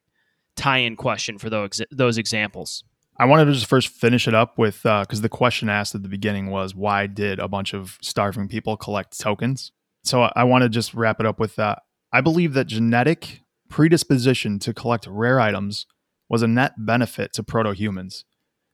tie-in 0.56 0.96
question 0.96 1.38
for 1.38 1.50
those 1.50 1.82
those 1.92 2.18
examples. 2.18 2.84
I 3.18 3.26
wanted 3.26 3.46
to 3.46 3.54
just 3.54 3.66
first 3.66 3.90
finish 3.90 4.28
it 4.28 4.34
up 4.34 4.58
with 4.58 4.84
because 4.84 5.20
uh, 5.20 5.22
the 5.22 5.30
question 5.30 5.68
asked 5.70 5.94
at 5.94 6.04
the 6.04 6.10
beginning 6.10 6.50
was 6.50 6.74
why 6.74 7.06
did 7.08 7.40
a 7.40 7.50
bunch 7.50 7.74
of 7.74 7.98
starving 8.02 8.48
people 8.48 8.78
collect 8.78 9.20
tokens? 9.20 9.72
So 10.04 10.24
I, 10.24 10.32
I 10.38 10.44
want 10.46 10.64
to 10.64 10.70
just 10.70 10.94
wrap 10.94 11.20
it 11.20 11.26
up 11.26 11.40
with 11.40 11.56
that. 11.58 11.80
I 12.14 12.22
believe 12.22 12.54
that 12.54 12.68
genetic 12.68 13.42
predisposition 13.70 14.58
to 14.60 14.74
collect 14.74 15.06
rare 15.06 15.40
items 15.40 15.86
was 16.30 16.42
a 16.42 16.48
net 16.48 16.74
benefit 16.78 17.34
to 17.34 17.44
proto 17.44 17.72
humans. 17.72 18.24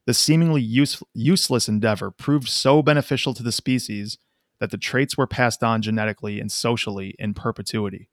The 0.06 0.14
seemingly 0.14 0.62
use, 0.62 1.02
useless 1.14 1.68
endeavor 1.68 2.12
proved 2.12 2.48
so 2.48 2.84
beneficial 2.84 3.34
to 3.34 3.44
the 3.44 3.52
species 3.52 4.20
that 4.60 4.72
the 4.72 4.78
traits 4.78 5.18
were 5.18 5.28
passed 5.28 5.64
on 5.64 5.82
genetically 5.82 6.40
and 6.40 6.52
socially 6.52 7.16
in 7.20 7.34
perpetuity. 7.34 8.10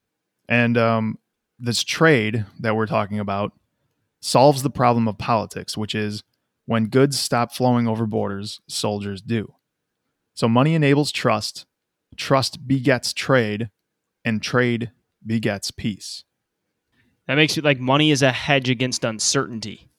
And 0.47 0.77
um, 0.77 1.17
this 1.59 1.83
trade 1.83 2.45
that 2.59 2.75
we're 2.75 2.85
talking 2.85 3.19
about 3.19 3.53
solves 4.21 4.63
the 4.63 4.69
problem 4.69 5.07
of 5.07 5.17
politics, 5.17 5.77
which 5.77 5.95
is 5.95 6.23
when 6.65 6.87
goods 6.87 7.19
stop 7.19 7.53
flowing 7.53 7.87
over 7.87 8.05
borders, 8.05 8.61
soldiers 8.67 9.21
do. 9.21 9.53
So 10.33 10.47
money 10.47 10.75
enables 10.75 11.11
trust, 11.11 11.65
trust 12.15 12.67
begets 12.67 13.13
trade, 13.13 13.69
and 14.25 14.41
trade 14.41 14.91
begets 15.25 15.71
peace. 15.71 16.23
That 17.27 17.35
makes 17.35 17.57
it 17.57 17.63
like 17.63 17.79
money 17.79 18.11
is 18.11 18.21
a 18.21 18.31
hedge 18.31 18.69
against 18.69 19.03
uncertainty 19.03 19.89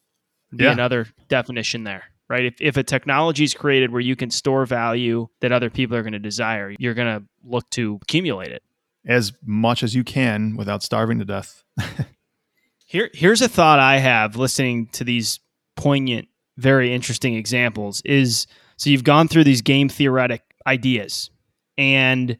be 0.54 0.64
yeah. 0.64 0.72
another 0.72 1.06
definition 1.28 1.84
there 1.84 2.04
right? 2.34 2.46
If, 2.46 2.60
if 2.60 2.76
a 2.76 2.82
technology 2.82 3.44
is 3.44 3.54
created 3.54 3.92
where 3.92 4.00
you 4.00 4.16
can 4.16 4.30
store 4.30 4.66
value 4.66 5.28
that 5.40 5.52
other 5.52 5.70
people 5.70 5.96
are 5.96 6.02
going 6.02 6.14
to 6.14 6.18
desire 6.18 6.74
you're 6.78 6.94
going 6.94 7.20
to 7.20 7.26
look 7.44 7.70
to 7.70 8.00
accumulate 8.02 8.50
it. 8.50 8.62
As 9.06 9.32
much 9.44 9.82
as 9.82 9.94
you 9.94 10.02
can 10.02 10.56
without 10.56 10.82
starving 10.82 11.18
to 11.20 11.24
death. 11.24 11.62
Here 12.86 13.10
here's 13.12 13.40
a 13.42 13.48
thought 13.48 13.80
i 13.80 13.96
have 13.96 14.36
listening 14.36 14.86
to 14.92 15.04
these 15.04 15.40
poignant 15.74 16.28
very 16.58 16.94
interesting 16.94 17.34
examples 17.34 18.02
is 18.04 18.46
so 18.76 18.90
you've 18.90 19.04
gone 19.04 19.26
through 19.26 19.44
these 19.44 19.62
game 19.62 19.88
theoretic 19.88 20.42
ideas. 20.66 21.30
And 21.78 22.36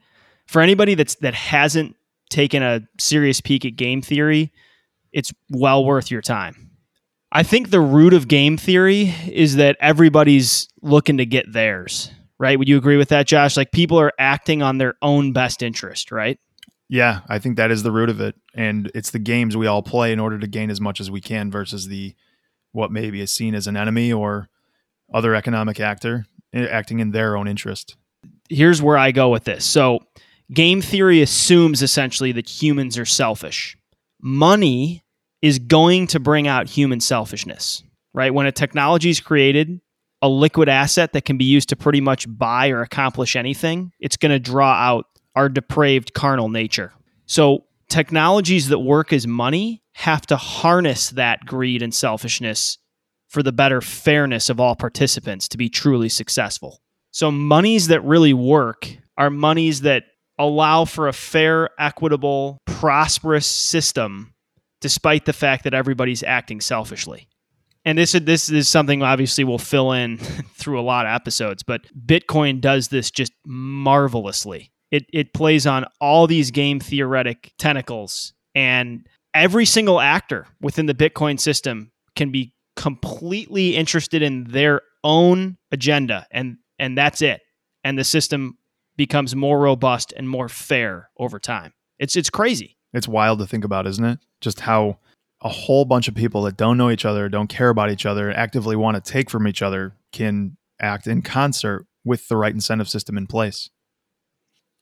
for 0.46 0.60
anybody 0.62 0.94
that's 0.94 1.16
that 1.16 1.34
hasn't 1.34 1.96
taken 2.30 2.62
a 2.62 2.80
serious 2.98 3.40
peek 3.40 3.64
at 3.64 3.76
game 3.76 4.02
theory 4.02 4.52
it's 5.12 5.32
well 5.50 5.84
worth 5.84 6.10
your 6.10 6.20
time 6.22 6.70
I 7.36 7.42
think 7.42 7.70
the 7.70 7.80
root 7.80 8.14
of 8.14 8.28
game 8.28 8.56
theory 8.56 9.12
is 9.26 9.56
that 9.56 9.76
everybody's 9.80 10.68
looking 10.82 11.16
to 11.18 11.26
get 11.26 11.52
theirs, 11.52 12.12
right? 12.38 12.56
Would 12.56 12.68
you 12.68 12.78
agree 12.78 12.96
with 12.96 13.08
that, 13.08 13.26
Josh? 13.26 13.56
Like 13.56 13.72
people 13.72 13.98
are 13.98 14.12
acting 14.20 14.62
on 14.62 14.78
their 14.78 14.94
own 15.02 15.32
best 15.32 15.60
interest, 15.60 16.12
right? 16.12 16.38
Yeah, 16.88 17.20
I 17.28 17.40
think 17.40 17.56
that 17.56 17.72
is 17.72 17.82
the 17.82 17.90
root 17.90 18.08
of 18.08 18.20
it. 18.20 18.36
And 18.54 18.88
it's 18.94 19.10
the 19.10 19.18
games 19.18 19.56
we 19.56 19.66
all 19.66 19.82
play 19.82 20.12
in 20.12 20.20
order 20.20 20.38
to 20.38 20.46
gain 20.46 20.70
as 20.70 20.80
much 20.80 21.00
as 21.00 21.10
we 21.10 21.20
can 21.20 21.50
versus 21.50 21.88
the 21.88 22.14
what 22.70 22.92
maybe 22.92 23.20
is 23.20 23.32
seen 23.32 23.56
as 23.56 23.66
an 23.66 23.76
enemy 23.76 24.12
or 24.12 24.48
other 25.12 25.34
economic 25.34 25.80
actor 25.80 26.26
eh, 26.52 26.66
acting 26.66 27.00
in 27.00 27.10
their 27.10 27.36
own 27.36 27.48
interest. 27.48 27.96
Here's 28.48 28.80
where 28.80 28.98
I 28.98 29.10
go 29.10 29.30
with 29.30 29.44
this. 29.44 29.64
So, 29.64 30.00
game 30.52 30.80
theory 30.80 31.20
assumes 31.20 31.82
essentially 31.82 32.30
that 32.32 32.48
humans 32.48 32.96
are 32.96 33.04
selfish. 33.04 33.76
Money 34.20 35.03
is 35.44 35.58
going 35.58 36.06
to 36.06 36.18
bring 36.18 36.48
out 36.48 36.70
human 36.70 36.98
selfishness, 37.00 37.82
right? 38.14 38.32
When 38.32 38.46
a 38.46 38.52
technology 38.52 39.10
is 39.10 39.20
created, 39.20 39.78
a 40.22 40.28
liquid 40.28 40.70
asset 40.70 41.12
that 41.12 41.26
can 41.26 41.36
be 41.36 41.44
used 41.44 41.68
to 41.68 41.76
pretty 41.76 42.00
much 42.00 42.24
buy 42.26 42.70
or 42.70 42.80
accomplish 42.80 43.36
anything, 43.36 43.92
it's 44.00 44.16
going 44.16 44.32
to 44.32 44.38
draw 44.38 44.72
out 44.72 45.04
our 45.34 45.50
depraved 45.50 46.14
carnal 46.14 46.48
nature. 46.48 46.94
So, 47.26 47.66
technologies 47.90 48.68
that 48.68 48.78
work 48.78 49.12
as 49.12 49.26
money 49.26 49.82
have 49.92 50.22
to 50.28 50.38
harness 50.38 51.10
that 51.10 51.44
greed 51.44 51.82
and 51.82 51.92
selfishness 51.92 52.78
for 53.28 53.42
the 53.42 53.52
better 53.52 53.82
fairness 53.82 54.48
of 54.48 54.58
all 54.58 54.74
participants 54.74 55.46
to 55.48 55.58
be 55.58 55.68
truly 55.68 56.08
successful. 56.08 56.80
So, 57.10 57.30
monies 57.30 57.88
that 57.88 58.02
really 58.02 58.32
work 58.32 58.88
are 59.18 59.28
monies 59.28 59.82
that 59.82 60.04
allow 60.38 60.86
for 60.86 61.06
a 61.06 61.12
fair, 61.12 61.68
equitable, 61.78 62.56
prosperous 62.64 63.46
system 63.46 64.33
despite 64.84 65.24
the 65.24 65.32
fact 65.32 65.64
that 65.64 65.72
everybody's 65.72 66.22
acting 66.22 66.60
selfishly. 66.60 67.26
And 67.86 67.96
this 67.96 68.12
this 68.12 68.50
is 68.50 68.68
something 68.68 69.02
obviously 69.02 69.42
we'll 69.42 69.56
fill 69.56 69.92
in 69.92 70.18
through 70.58 70.78
a 70.78 70.82
lot 70.82 71.06
of 71.06 71.12
episodes, 71.12 71.62
but 71.62 71.80
Bitcoin 72.06 72.60
does 72.60 72.88
this 72.88 73.10
just 73.10 73.32
marvelously. 73.46 74.72
It 74.90 75.06
it 75.10 75.32
plays 75.32 75.66
on 75.66 75.86
all 76.02 76.26
these 76.26 76.50
game 76.50 76.80
theoretic 76.80 77.54
tentacles 77.58 78.34
and 78.54 79.06
every 79.32 79.64
single 79.64 80.02
actor 80.02 80.46
within 80.60 80.84
the 80.84 80.92
Bitcoin 80.92 81.40
system 81.40 81.90
can 82.14 82.30
be 82.30 82.52
completely 82.76 83.74
interested 83.74 84.20
in 84.20 84.44
their 84.44 84.82
own 85.02 85.56
agenda 85.72 86.26
and 86.30 86.58
and 86.78 86.98
that's 86.98 87.22
it. 87.22 87.40
And 87.82 87.98
the 87.98 88.04
system 88.04 88.58
becomes 88.98 89.34
more 89.34 89.58
robust 89.58 90.12
and 90.14 90.28
more 90.28 90.50
fair 90.50 91.08
over 91.16 91.38
time. 91.38 91.72
It's 91.98 92.16
it's 92.16 92.28
crazy. 92.28 92.76
It's 92.94 93.08
wild 93.08 93.40
to 93.40 93.46
think 93.46 93.64
about, 93.64 93.86
isn't 93.86 94.04
it? 94.04 94.20
Just 94.40 94.60
how 94.60 94.98
a 95.42 95.48
whole 95.48 95.84
bunch 95.84 96.08
of 96.08 96.14
people 96.14 96.42
that 96.42 96.56
don't 96.56 96.78
know 96.78 96.90
each 96.90 97.04
other, 97.04 97.28
don't 97.28 97.48
care 97.48 97.68
about 97.68 97.90
each 97.90 98.06
other, 98.06 98.30
actively 98.30 98.76
want 98.76 99.02
to 99.02 99.12
take 99.12 99.28
from 99.28 99.46
each 99.46 99.60
other 99.60 99.94
can 100.12 100.56
act 100.80 101.06
in 101.06 101.20
concert 101.20 101.86
with 102.04 102.28
the 102.28 102.36
right 102.36 102.54
incentive 102.54 102.88
system 102.88 103.18
in 103.18 103.26
place. 103.26 103.68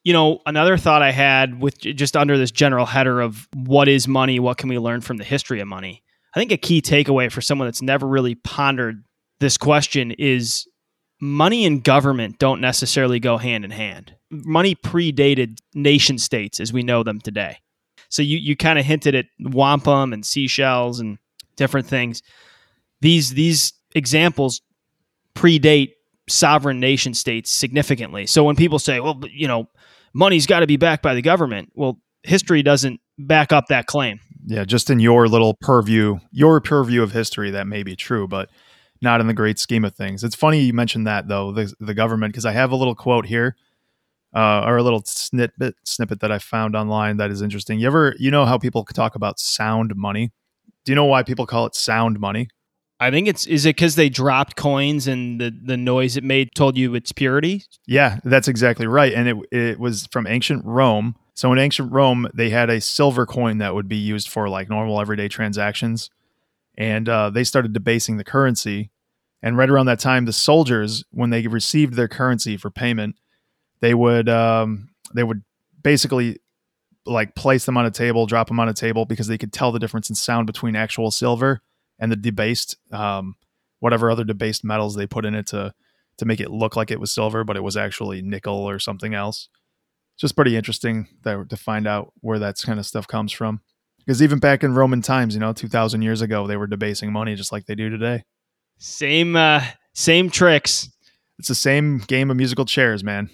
You 0.05 0.13
know, 0.13 0.41
another 0.47 0.77
thought 0.77 1.03
I 1.03 1.13
had 1.13 1.61
with 1.61 1.79
just 1.79 2.17
under 2.17 2.37
this 2.37 2.51
general 2.51 2.87
header 2.87 3.21
of 3.21 3.49
what 3.55 3.89
is 3.89 4.07
money, 4.07 4.39
what 4.39 4.59
can 4.59 4.69
we 4.69 4.79
learn 4.79 5.01
from 5.01 5.17
the 5.17 5.25
history 5.25 5.61
of 5.61 5.69
money? 5.69 6.03
I 6.35 6.41
think 6.41 6.53
a 6.53 6.57
key 6.57 6.83
takeaway 6.83 7.31
for 7.31 7.41
someone 7.41 7.69
that's 7.69 7.83
never 7.83 8.07
really 8.07 8.35
pondered 8.35 9.05
this 9.41 9.57
question 9.57 10.13
is 10.13 10.67
money 11.21 11.65
and 11.65 11.85
government 11.85 12.39
don't 12.39 12.61
necessarily 12.61 13.21
go 13.21 13.39
hand 13.39 13.65
in 13.65 13.71
hand. 13.71 14.15
Money 14.31 14.75
predated 14.75 15.59
nation 15.75 16.19
states 16.19 16.59
as 16.59 16.73
we 16.73 16.83
know 16.83 17.03
them 17.03 17.21
today. 17.21 17.59
So 18.13 18.21
you 18.21 18.37
you 18.37 18.57
kind 18.57 18.79
of 18.79 18.85
hinted 18.85 19.15
at 19.15 19.25
wampum 19.41 20.13
and 20.13 20.25
seashells 20.25 21.01
and 21.01 21.19
different 21.57 21.87
things. 21.87 22.23
These 23.01 23.31
these 23.31 23.73
examples 23.95 24.61
predate 25.35 25.93
sovereign 26.29 26.79
nation 26.79 27.15
states 27.15 27.51
significantly. 27.51 28.27
So 28.27 28.45
when 28.45 28.55
people 28.55 28.79
say, 28.79 29.01
well, 29.01 29.21
you 29.31 29.49
know, 29.49 29.69
money's 30.13 30.47
got 30.47 30.61
to 30.61 30.67
be 30.67 30.77
backed 30.77 31.03
by 31.03 31.15
the 31.15 31.23
government, 31.23 31.73
well, 31.75 32.01
history 32.23 32.63
doesn't 32.63 33.01
back 33.19 33.51
up 33.51 33.69
that 33.69 33.87
claim. 33.87 34.21
Yeah, 34.45 34.65
just 34.65 34.91
in 34.91 35.01
your 35.01 35.27
little 35.27 35.55
purview, 35.55 36.19
your 36.31 36.61
purview 36.61 37.03
of 37.03 37.13
history, 37.13 37.51
that 37.53 37.67
may 37.67 37.83
be 37.83 37.97
true, 37.97 38.29
but 38.29 38.51
not 39.01 39.21
in 39.23 39.27
the 39.27 39.35
great 39.35 39.59
scheme 39.59 39.87
of 39.87 39.95
things. 39.95 40.23
It's 40.23 40.37
funny 40.37 40.61
you 40.61 40.75
mentioned 40.75 41.07
that 41.07 41.29
though, 41.29 41.51
the, 41.51 41.73
the 41.81 41.95
government, 41.95 42.35
because 42.35 42.45
I 42.45 42.53
have 42.53 42.73
a 42.73 42.77
little 42.77 42.95
quote 42.95 43.27
here, 43.27 43.57
uh, 44.35 44.65
or 44.67 44.77
a 44.77 44.83
little 44.83 45.03
snippet 45.05 45.75
snippet 45.85 46.21
that 46.21 46.33
I 46.33 46.39
found 46.39 46.75
online 46.75 47.19
that 47.19 47.31
is 47.31 47.43
interesting. 47.43 47.79
You 47.79 47.87
ever, 47.87 48.15
you 48.19 48.31
know 48.31 48.45
how 48.45 48.59
people 48.59 48.85
talk 48.85 49.15
about 49.15 49.39
sound 49.39 49.95
money? 49.97 50.33
Do 50.85 50.93
you 50.93 50.97
know 50.97 51.05
why 51.05 51.23
people 51.23 51.47
call 51.47 51.67
it 51.67 51.75
sound 51.75 52.19
money? 52.19 52.49
I 53.03 53.11
think 53.11 53.27
it's 53.27 53.47
is 53.47 53.67
it 53.67 53.75
because 53.75 53.97
they 53.97 54.09
dropped 54.09 54.55
coins 54.55 55.09
and 55.09 55.41
the 55.41 55.51
the 55.51 55.77
noise 55.77 56.17
it 56.17 56.23
made 56.23 56.55
told 56.55 56.77
you 56.77 56.95
its 56.95 57.11
purity. 57.11 57.65
Yeah, 57.85 58.21
that's 58.23 58.47
exactly 58.47 58.87
right, 58.87 59.13
and 59.13 59.29
it 59.29 59.37
it 59.51 59.81
was 59.81 60.07
from 60.13 60.27
ancient 60.27 60.65
Rome. 60.65 61.17
So 61.35 61.53
in 61.53 61.59
ancient 61.59 61.91
Rome, 61.91 62.29
they 62.33 62.51
had 62.51 62.71
a 62.71 62.81
silver 62.81 63.27
coin 63.27 63.59
that 63.59 63.75
would 63.75 63.89
be 63.89 63.97
used 63.97 64.29
for 64.29 64.49
like 64.49 64.69
normal 64.69 65.01
everyday 65.01 65.27
transactions, 65.27 66.11
and 66.79 67.09
uh, 67.09 67.31
they 67.31 67.43
started 67.43 67.73
debasing 67.73 68.19
the 68.19 68.25
currency. 68.25 68.91
And 69.43 69.57
right 69.57 69.69
around 69.69 69.87
that 69.87 69.99
time, 69.99 70.25
the 70.27 70.33
soldiers, 70.33 71.03
when 71.11 71.31
they 71.31 71.45
received 71.49 71.95
their 71.95 72.07
currency 72.07 72.57
for 72.57 72.71
payment, 72.71 73.17
they 73.83 73.93
would 73.93 74.31
um, 74.31 74.89
they 75.15 75.23
would 75.23 75.43
basically 75.83 76.39
like 77.05 77.35
place 77.35 77.67
them 77.67 77.77
on 77.77 77.85
a 77.85 77.91
table, 77.91 78.27
drop 78.27 78.49
them 78.49 78.61
on 78.61 78.69
a 78.69 78.73
table 78.73 79.05
because 79.05 79.27
they 79.27 79.37
could 79.37 79.53
tell 79.53 79.73
the 79.73 79.81
difference 79.81 80.09
in 80.09 80.15
sound 80.15 80.47
between 80.47 80.77
actual 80.77 81.11
silver 81.11 81.61
and 81.99 82.11
the 82.11 82.17
debased 82.17 82.77
um, 82.93 83.35
whatever 83.81 84.11
other 84.11 84.25
debased 84.25 84.65
metals 84.65 84.95
they 84.95 85.07
put 85.07 85.27
in 85.27 85.35
it 85.35 85.49
to 85.49 85.75
to 86.19 86.25
make 86.25 86.41
it 86.41 86.51
look 86.51 86.77
like 86.77 86.91
it 86.91 87.01
was 87.01 87.13
silver, 87.13 87.43
but 87.43 87.57
it 87.57 87.63
was 87.63 87.77
actually 87.77 88.23
nickel 88.23 88.55
or 88.55 88.79
something 88.79 89.13
else. 89.15 89.49
It's 90.15 90.21
just 90.21 90.37
pretty 90.37 90.57
interesting 90.57 91.09
that, 91.25 91.49
to 91.49 91.57
find 91.57 91.87
out 91.87 92.13
where 92.21 92.39
that 92.39 92.57
kind 92.63 92.79
of 92.79 92.87
stuff 92.87 93.09
comes 93.09 93.33
from. 93.33 93.63
Because 93.99 94.23
even 94.23 94.39
back 94.39 94.63
in 94.63 94.75
Roman 94.75 95.01
times, 95.01 95.35
you 95.35 95.41
know, 95.41 95.53
two 95.53 95.69
thousand 95.69 96.03
years 96.03 96.23
ago, 96.23 96.47
they 96.47 96.57
were 96.57 96.67
debasing 96.67 97.13
money 97.13 97.35
just 97.35 97.51
like 97.51 97.67
they 97.67 97.75
do 97.75 97.89
today. 97.89 98.23
Same, 98.79 99.35
uh, 99.37 99.65
same 99.95 100.31
tricks. 100.31 100.91
It's 101.39 101.49
the 101.49 101.55
same 101.55 101.99
game 101.99 102.31
of 102.31 102.37
musical 102.37 102.65
chairs, 102.65 103.03
man. 103.03 103.31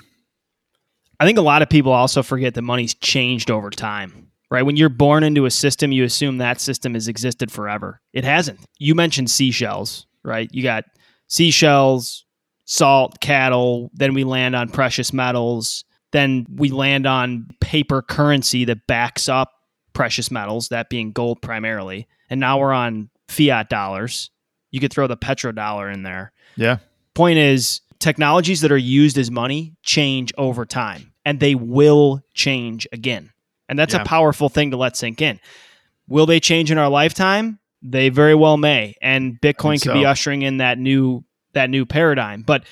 I 1.20 1.26
think 1.26 1.38
a 1.38 1.42
lot 1.42 1.62
of 1.62 1.68
people 1.68 1.92
also 1.92 2.22
forget 2.22 2.54
that 2.54 2.62
money's 2.62 2.94
changed 2.94 3.50
over 3.50 3.70
time 3.70 4.28
right? 4.50 4.62
When 4.62 4.76
you're 4.76 4.88
born 4.88 5.24
into 5.24 5.44
a 5.44 5.50
system, 5.50 5.92
you 5.92 6.04
assume 6.04 6.38
that 6.38 6.60
system 6.60 6.94
has 6.94 7.08
existed 7.08 7.52
forever. 7.52 8.00
It 8.12 8.24
hasn't. 8.24 8.60
You 8.78 8.94
mentioned 8.94 9.30
seashells, 9.30 10.06
right? 10.22 10.48
You 10.52 10.62
got 10.62 10.84
seashells, 11.28 12.24
salt, 12.64 13.20
cattle, 13.20 13.90
then 13.94 14.14
we 14.14 14.24
land 14.24 14.56
on 14.56 14.68
precious 14.68 15.12
metals, 15.12 15.84
then 16.12 16.46
we 16.54 16.70
land 16.70 17.06
on 17.06 17.48
paper 17.60 18.02
currency 18.02 18.64
that 18.64 18.86
backs 18.86 19.28
up 19.28 19.52
precious 19.92 20.30
metals, 20.30 20.68
that 20.68 20.88
being 20.88 21.12
gold 21.12 21.42
primarily. 21.42 22.06
And 22.30 22.40
now 22.40 22.58
we're 22.58 22.72
on 22.72 23.10
fiat 23.28 23.68
dollars. 23.68 24.30
You 24.70 24.80
could 24.80 24.92
throw 24.92 25.06
the 25.06 25.16
petrodollar 25.16 25.92
in 25.92 26.02
there. 26.02 26.32
Yeah. 26.56 26.78
Point 27.14 27.38
is, 27.38 27.80
technologies 28.00 28.60
that 28.60 28.72
are 28.72 28.76
used 28.76 29.18
as 29.18 29.30
money 29.30 29.74
change 29.82 30.32
over 30.38 30.64
time 30.64 31.12
and 31.24 31.40
they 31.40 31.54
will 31.54 32.22
change 32.34 32.86
again. 32.92 33.30
And 33.68 33.78
that's 33.78 33.94
yeah. 33.94 34.02
a 34.02 34.04
powerful 34.04 34.48
thing 34.48 34.70
to 34.70 34.76
let 34.76 34.96
sink 34.96 35.20
in. 35.20 35.40
Will 36.06 36.26
they 36.26 36.40
change 36.40 36.70
in 36.70 36.78
our 36.78 36.88
lifetime? 36.88 37.58
They 37.82 38.08
very 38.08 38.34
well 38.34 38.56
may. 38.56 38.94
And 39.02 39.40
Bitcoin 39.40 39.74
could 39.74 39.90
so. 39.90 39.94
be 39.94 40.06
ushering 40.06 40.42
in 40.42 40.58
that 40.58 40.78
new 40.78 41.24
that 41.52 41.70
new 41.70 41.84
paradigm. 41.84 42.42
But 42.42 42.64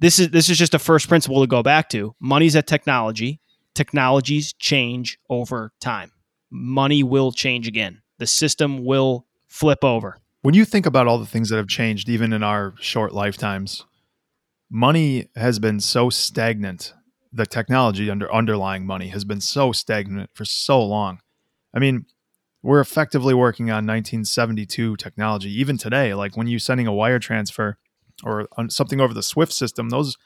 this 0.00 0.18
is 0.18 0.30
this 0.30 0.48
is 0.48 0.58
just 0.58 0.74
a 0.74 0.78
first 0.78 1.08
principle 1.08 1.40
to 1.40 1.46
go 1.46 1.62
back 1.62 1.88
to. 1.90 2.14
Money's 2.20 2.54
a 2.54 2.62
technology. 2.62 3.40
Technologies 3.74 4.52
change 4.54 5.18
over 5.28 5.72
time. 5.80 6.10
Money 6.50 7.02
will 7.02 7.30
change 7.30 7.68
again. 7.68 8.02
The 8.18 8.26
system 8.26 8.84
will 8.84 9.26
flip 9.46 9.84
over. 9.84 10.18
When 10.42 10.54
you 10.54 10.64
think 10.64 10.86
about 10.86 11.06
all 11.06 11.18
the 11.18 11.26
things 11.26 11.50
that 11.50 11.56
have 11.56 11.68
changed, 11.68 12.08
even 12.08 12.32
in 12.32 12.42
our 12.42 12.74
short 12.80 13.12
lifetimes, 13.12 13.84
money 14.70 15.28
has 15.36 15.58
been 15.58 15.80
so 15.80 16.10
stagnant 16.10 16.94
the 17.32 17.46
technology 17.46 18.10
under 18.10 18.32
underlying 18.32 18.84
money 18.84 19.08
has 19.08 19.24
been 19.24 19.40
so 19.40 19.72
stagnant 19.72 20.30
for 20.34 20.44
so 20.44 20.82
long. 20.82 21.20
I 21.74 21.78
mean, 21.78 22.06
we're 22.62 22.80
effectively 22.80 23.34
working 23.34 23.66
on 23.66 23.86
1972 23.86 24.96
technology 24.96 25.50
even 25.60 25.78
today. 25.78 26.12
Like 26.14 26.36
when 26.36 26.46
you're 26.46 26.58
sending 26.58 26.86
a 26.86 26.92
wire 26.92 27.18
transfer 27.18 27.78
or 28.24 28.48
something 28.68 29.00
over 29.00 29.14
the 29.14 29.22
Swift 29.22 29.52
system, 29.52 29.90
those 29.90 30.16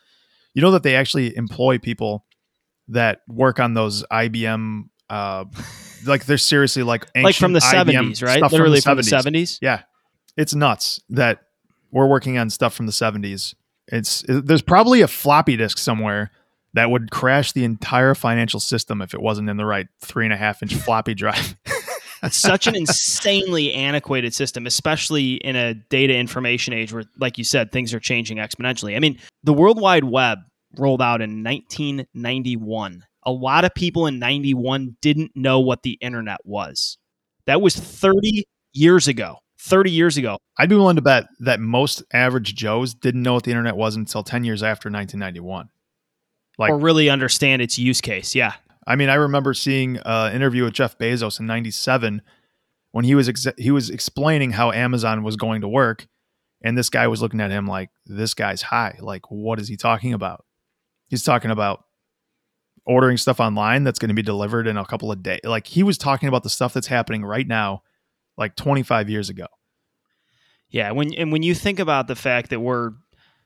you 0.54 0.62
know 0.62 0.70
that 0.70 0.83
they 0.83 0.96
actually 0.96 1.37
employ 1.37 1.78
people 1.78 2.24
that 2.88 3.20
work 3.28 3.61
on 3.61 3.74
those 3.74 4.04
IBM. 4.11 4.85
Uh, 5.11 5.44
like 6.07 6.24
they're 6.24 6.38
seriously 6.38 6.83
like 6.83 7.07
like 7.14 7.37
from 7.37 7.52
the 7.52 7.61
70s, 7.61 8.22
right? 8.22 8.42
Literally 8.42 8.80
from 8.80 8.96
the, 8.96 9.02
from 9.02 9.22
the 9.22 9.30
70s. 9.40 9.59
Yeah, 9.61 9.83
it's 10.37 10.54
nuts 10.54 11.00
that 11.11 11.40
we're 11.90 12.07
working 12.07 12.38
on 12.38 12.50
stuff 12.50 12.74
from 12.74 12.87
the 12.87 12.92
70s. 12.92 13.54
It's 13.88 14.23
it, 14.25 14.47
there's 14.47 14.62
probably 14.62 15.01
a 15.01 15.09
floppy 15.09 15.57
disk 15.57 15.79
somewhere 15.79 16.31
that 16.73 16.90
would 16.90 17.11
crash 17.11 17.53
the 17.53 17.64
entire 17.64 18.14
financial 18.14 18.61
system 18.61 19.01
if 19.01 19.14
it 19.14 19.20
wasn't 19.20 19.49
in 19.49 19.57
the 19.57 19.66
right 19.66 19.87
three 20.01 20.27
and 20.27 20.33
a 20.33 20.37
half 20.37 20.62
inch 20.62 20.75
floppy 20.75 21.14
drive. 21.14 21.57
It's 22.25 22.38
such 22.38 22.66
an 22.66 22.75
insanely 22.75 23.75
antiquated 23.75 24.35
system, 24.35 24.66
especially 24.66 25.35
in 25.35 25.57
a 25.57 25.75
data 25.75 26.14
information 26.14 26.73
age 26.73 26.90
where, 26.90 27.05
like 27.18 27.37
you 27.37 27.44
said, 27.44 27.70
things 27.70 27.92
are 27.92 28.01
changing 28.01 28.38
exponentially. 28.38 28.97
I 28.97 28.99
mean, 28.99 29.18
the 29.42 29.53
World 29.53 29.79
Wide 29.79 30.05
Web 30.05 30.38
rolled 30.79 31.03
out 31.03 31.20
in 31.20 31.44
1991. 31.44 33.05
A 33.27 33.31
lot 33.31 33.64
of 33.64 33.75
people 33.75 34.07
in 34.07 34.18
91 34.18 34.97
didn't 35.03 35.33
know 35.35 35.61
what 35.61 35.83
the 35.83 35.99
internet 36.01 36.38
was. 36.44 36.97
That 37.47 37.61
was 37.61 37.77
30 37.77 38.44
years 38.73 39.07
ago. 39.07 39.38
30 39.64 39.90
years 39.90 40.16
ago. 40.16 40.38
I'd 40.59 40.68
be 40.68 40.77
willing 40.77 40.96
to 40.96 41.03
bet 41.03 41.27
that 41.40 41.61
most 41.61 42.03
average 42.12 42.55
Joes 42.55 42.94
didn't 42.94 43.22
know 43.22 43.35
what 43.35 43.44
the 43.44 43.50
internet 43.50 43.77
was 43.77 43.96
until 43.96 44.22
10 44.22 44.44
years 44.44 44.62
after 44.62 44.88
1991 44.88 45.68
like 46.59 46.70
or 46.70 46.79
really 46.79 47.11
understand 47.11 47.62
its 47.62 47.79
use 47.79 48.00
case. 48.00 48.35
Yeah. 48.35 48.55
I 48.87 48.96
mean, 48.96 49.09
I 49.09 49.14
remember 49.14 49.55
seeing 49.55 49.98
an 50.05 50.35
interview 50.35 50.64
with 50.64 50.74
Jeff 50.74 50.98
Bezos 50.98 51.40
in 51.40 51.46
'97 51.46 52.22
when 52.92 53.05
he 53.05 53.14
was 53.14 53.29
ex- 53.29 53.46
he 53.57 53.70
was 53.70 53.90
explaining 53.90 54.53
how 54.53 54.72
Amazon 54.72 55.22
was 55.22 55.37
going 55.37 55.62
to 55.62 55.68
work, 55.68 56.07
and 56.62 56.77
this 56.77 56.90
guy 56.90 57.07
was 57.07 57.22
looking 57.22 57.40
at 57.40 57.50
him 57.50 57.66
like, 57.66 57.90
"This 58.05 58.35
guy's 58.35 58.62
high. 58.62 58.98
Like, 59.00 59.31
what 59.31 59.59
is 59.59 59.68
he 59.68 59.77
talking 59.77 60.12
about?" 60.12 60.44
He's 61.09 61.22
talking 61.22 61.50
about 61.50 61.85
ordering 62.87 63.16
stuff 63.16 63.40
online 63.40 63.85
that's 63.85 63.98
going 63.98 64.11
to 64.11 64.14
be 64.14 64.22
delivered 64.22 64.66
in 64.66 64.77
a 64.77 64.85
couple 64.85 65.11
of 65.11 65.22
days. 65.22 65.40
Like 65.44 65.66
he 65.66 65.83
was 65.83 65.96
talking 65.96 66.29
about 66.29 66.42
the 66.42 66.50
stuff 66.50 66.74
that's 66.74 66.87
happening 66.87 67.24
right 67.24 67.46
now, 67.46 67.83
like 68.37 68.57
25 68.57 69.09
years 69.11 69.31
ago. 69.31 69.47
Yeah, 70.70 70.90
when 70.90 71.14
and 71.14 71.31
when 71.31 71.42
you 71.44 71.55
think 71.55 71.79
about 71.79 72.09
the 72.09 72.16
fact 72.16 72.51
that 72.51 72.59
we're 72.59 72.92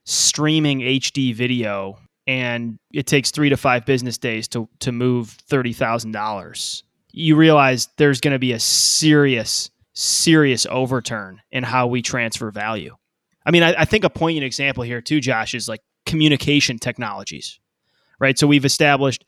streaming 0.07 0.81
HD 0.81 1.35
video 1.35 1.99
and 2.27 2.79
it 2.93 3.07
takes 3.07 3.31
three 3.31 3.51
to 3.51 3.57
five 3.57 3.85
business 3.85 4.17
days 4.17 4.49
to 4.49 4.69
to 4.81 4.93
move 4.93 5.29
thirty 5.29 5.75
thousand 5.75 6.13
dollars, 6.13 6.85
you 7.13 7.37
realize 7.37 7.89
there's 7.99 8.21
going 8.21 8.33
to 8.33 8.39
be 8.39 8.53
a 8.53 8.59
serious, 8.59 9.71
serious 9.95 10.67
overturn 10.71 11.43
in 11.51 11.65
how 11.65 11.87
we 11.87 12.01
transfer 12.01 12.51
value. 12.51 12.97
I 13.45 13.51
mean, 13.51 13.63
I, 13.63 13.75
I 13.81 13.85
think 13.85 14.05
a 14.05 14.11
poignant 14.11 14.45
example 14.45 14.85
here 14.85 15.01
too, 15.03 15.21
Josh, 15.21 15.55
is 15.55 15.69
like 15.69 15.81
communication 16.07 16.79
technologies, 16.79 17.61
right? 18.19 18.39
So 18.39 18.47
we've 18.47 18.65
established 18.65 19.25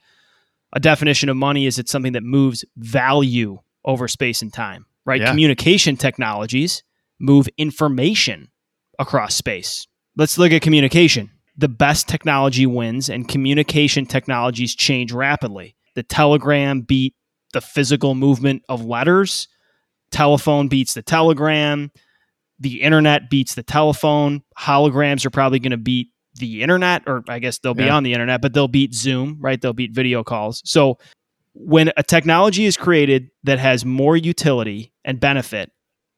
a 0.72 0.80
definition 0.80 1.28
of 1.28 1.36
money 1.36 1.66
is 1.66 1.78
it's 1.78 1.90
something 1.90 2.12
that 2.12 2.22
moves 2.22 2.64
value 2.76 3.58
over 3.84 4.08
space 4.08 4.40
and 4.42 4.52
time, 4.52 4.86
right? 5.06 5.20
Yeah. 5.20 5.28
Communication 5.28 5.96
technologies 5.96 6.82
move 7.18 7.48
information 7.58 8.50
across 8.98 9.34
space. 9.34 9.86
Let's 10.16 10.38
look 10.38 10.52
at 10.52 10.62
communication 10.62 11.30
the 11.60 11.68
best 11.68 12.08
technology 12.08 12.64
wins 12.64 13.10
and 13.10 13.28
communication 13.28 14.06
technologies 14.06 14.74
change 14.74 15.12
rapidly. 15.12 15.76
The 15.94 16.02
telegram 16.02 16.80
beat 16.80 17.14
the 17.52 17.60
physical 17.60 18.14
movement 18.14 18.62
of 18.70 18.84
letters, 18.84 19.46
telephone 20.10 20.68
beats 20.68 20.94
the 20.94 21.02
telegram, 21.02 21.90
the 22.58 22.80
internet 22.80 23.28
beats 23.28 23.54
the 23.54 23.62
telephone, 23.62 24.42
holograms 24.58 25.26
are 25.26 25.30
probably 25.30 25.58
going 25.58 25.72
to 25.72 25.76
beat 25.76 26.08
the 26.36 26.62
internet, 26.62 27.02
or 27.06 27.24
I 27.28 27.40
guess 27.40 27.58
they'll 27.58 27.74
be 27.74 27.84
yeah. 27.84 27.96
on 27.96 28.04
the 28.04 28.14
internet, 28.14 28.40
but 28.40 28.54
they'll 28.54 28.68
beat 28.68 28.94
Zoom, 28.94 29.36
right? 29.38 29.60
They'll 29.60 29.74
beat 29.74 29.92
video 29.92 30.24
calls. 30.24 30.62
So 30.64 30.98
when 31.54 31.92
a 31.96 32.02
technology 32.02 32.66
is 32.66 32.76
created 32.76 33.30
that 33.44 33.58
has 33.58 33.84
more 33.84 34.16
utility 34.16 34.92
and 35.04 35.18
benefit, 35.20 35.72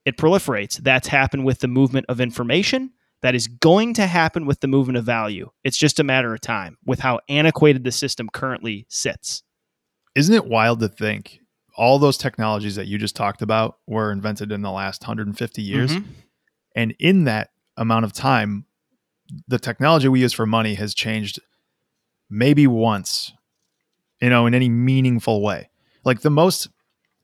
it 0.05 0.17
proliferates. 0.17 0.77
That's 0.77 1.07
happened 1.07 1.45
with 1.45 1.59
the 1.59 1.67
movement 1.67 2.05
of 2.09 2.21
information 2.21 2.91
that 3.21 3.35
is 3.35 3.47
going 3.47 3.93
to 3.95 4.05
happen 4.05 4.45
with 4.45 4.59
the 4.59 4.67
movement 4.67 4.97
of 4.97 5.05
value. 5.05 5.49
It's 5.63 5.77
just 5.77 5.99
a 5.99 6.03
matter 6.03 6.33
of 6.33 6.41
time 6.41 6.77
with 6.85 6.99
how 6.99 7.21
antiquated 7.29 7.83
the 7.83 7.91
system 7.91 8.29
currently 8.29 8.85
sits. 8.89 9.43
Isn't 10.13 10.35
it 10.35 10.45
wild 10.45 10.81
to 10.81 10.89
think 10.89 11.39
all 11.75 11.97
those 11.97 12.17
technologies 12.17 12.75
that 12.75 12.87
you 12.87 12.97
just 12.97 13.15
talked 13.15 13.41
about 13.41 13.77
were 13.87 14.11
invented 14.11 14.51
in 14.51 14.61
the 14.61 14.71
last 14.71 15.01
150 15.01 15.61
years? 15.61 15.93
Mm-hmm. 15.93 16.11
And 16.75 16.95
in 16.99 17.23
that 17.23 17.51
amount 17.77 18.05
of 18.05 18.13
time, 18.13 18.65
the 19.47 19.57
technology 19.57 20.07
we 20.09 20.19
use 20.19 20.33
for 20.33 20.45
money 20.45 20.75
has 20.75 20.93
changed 20.93 21.39
maybe 22.29 22.67
once, 22.67 23.33
you 24.23 24.29
know, 24.29 24.45
in 24.45 24.55
any 24.55 24.69
meaningful 24.69 25.41
way. 25.41 25.69
Like 26.05 26.21
the 26.21 26.29
most 26.29 26.69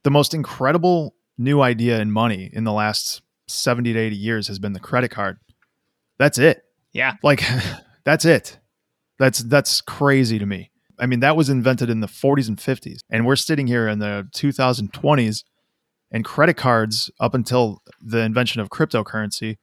the 0.03 0.11
most 0.11 0.33
incredible 0.33 1.15
new 1.37 1.61
idea 1.61 2.01
in 2.01 2.11
money 2.11 2.49
in 2.51 2.65
the 2.65 2.73
last 2.73 3.21
70 3.47 3.93
to 3.93 3.99
80 3.99 4.15
years 4.17 4.47
has 4.49 4.59
been 4.59 4.73
the 4.73 4.81
credit 4.81 5.09
card. 5.09 5.37
That's 6.17 6.37
it. 6.37 6.61
Yeah. 6.91 7.13
Like 7.23 7.41
that's 8.03 8.25
it. 8.25 8.59
That's 9.17 9.39
that's 9.39 9.79
crazy 9.79 10.39
to 10.39 10.45
me. 10.45 10.71
I 10.99 11.05
mean, 11.05 11.21
that 11.21 11.37
was 11.37 11.49
invented 11.49 11.89
in 11.89 12.01
the 12.01 12.07
40s 12.07 12.49
and 12.49 12.57
50s, 12.57 12.99
and 13.09 13.25
we're 13.25 13.37
sitting 13.37 13.67
here 13.67 13.87
in 13.87 13.99
the 13.99 14.27
2020s, 14.35 15.45
and 16.11 16.25
credit 16.25 16.57
cards 16.57 17.09
up 17.21 17.33
until 17.33 17.81
the 18.01 18.19
invention 18.19 18.59
of 18.59 18.69
cryptocurrency 18.69 19.55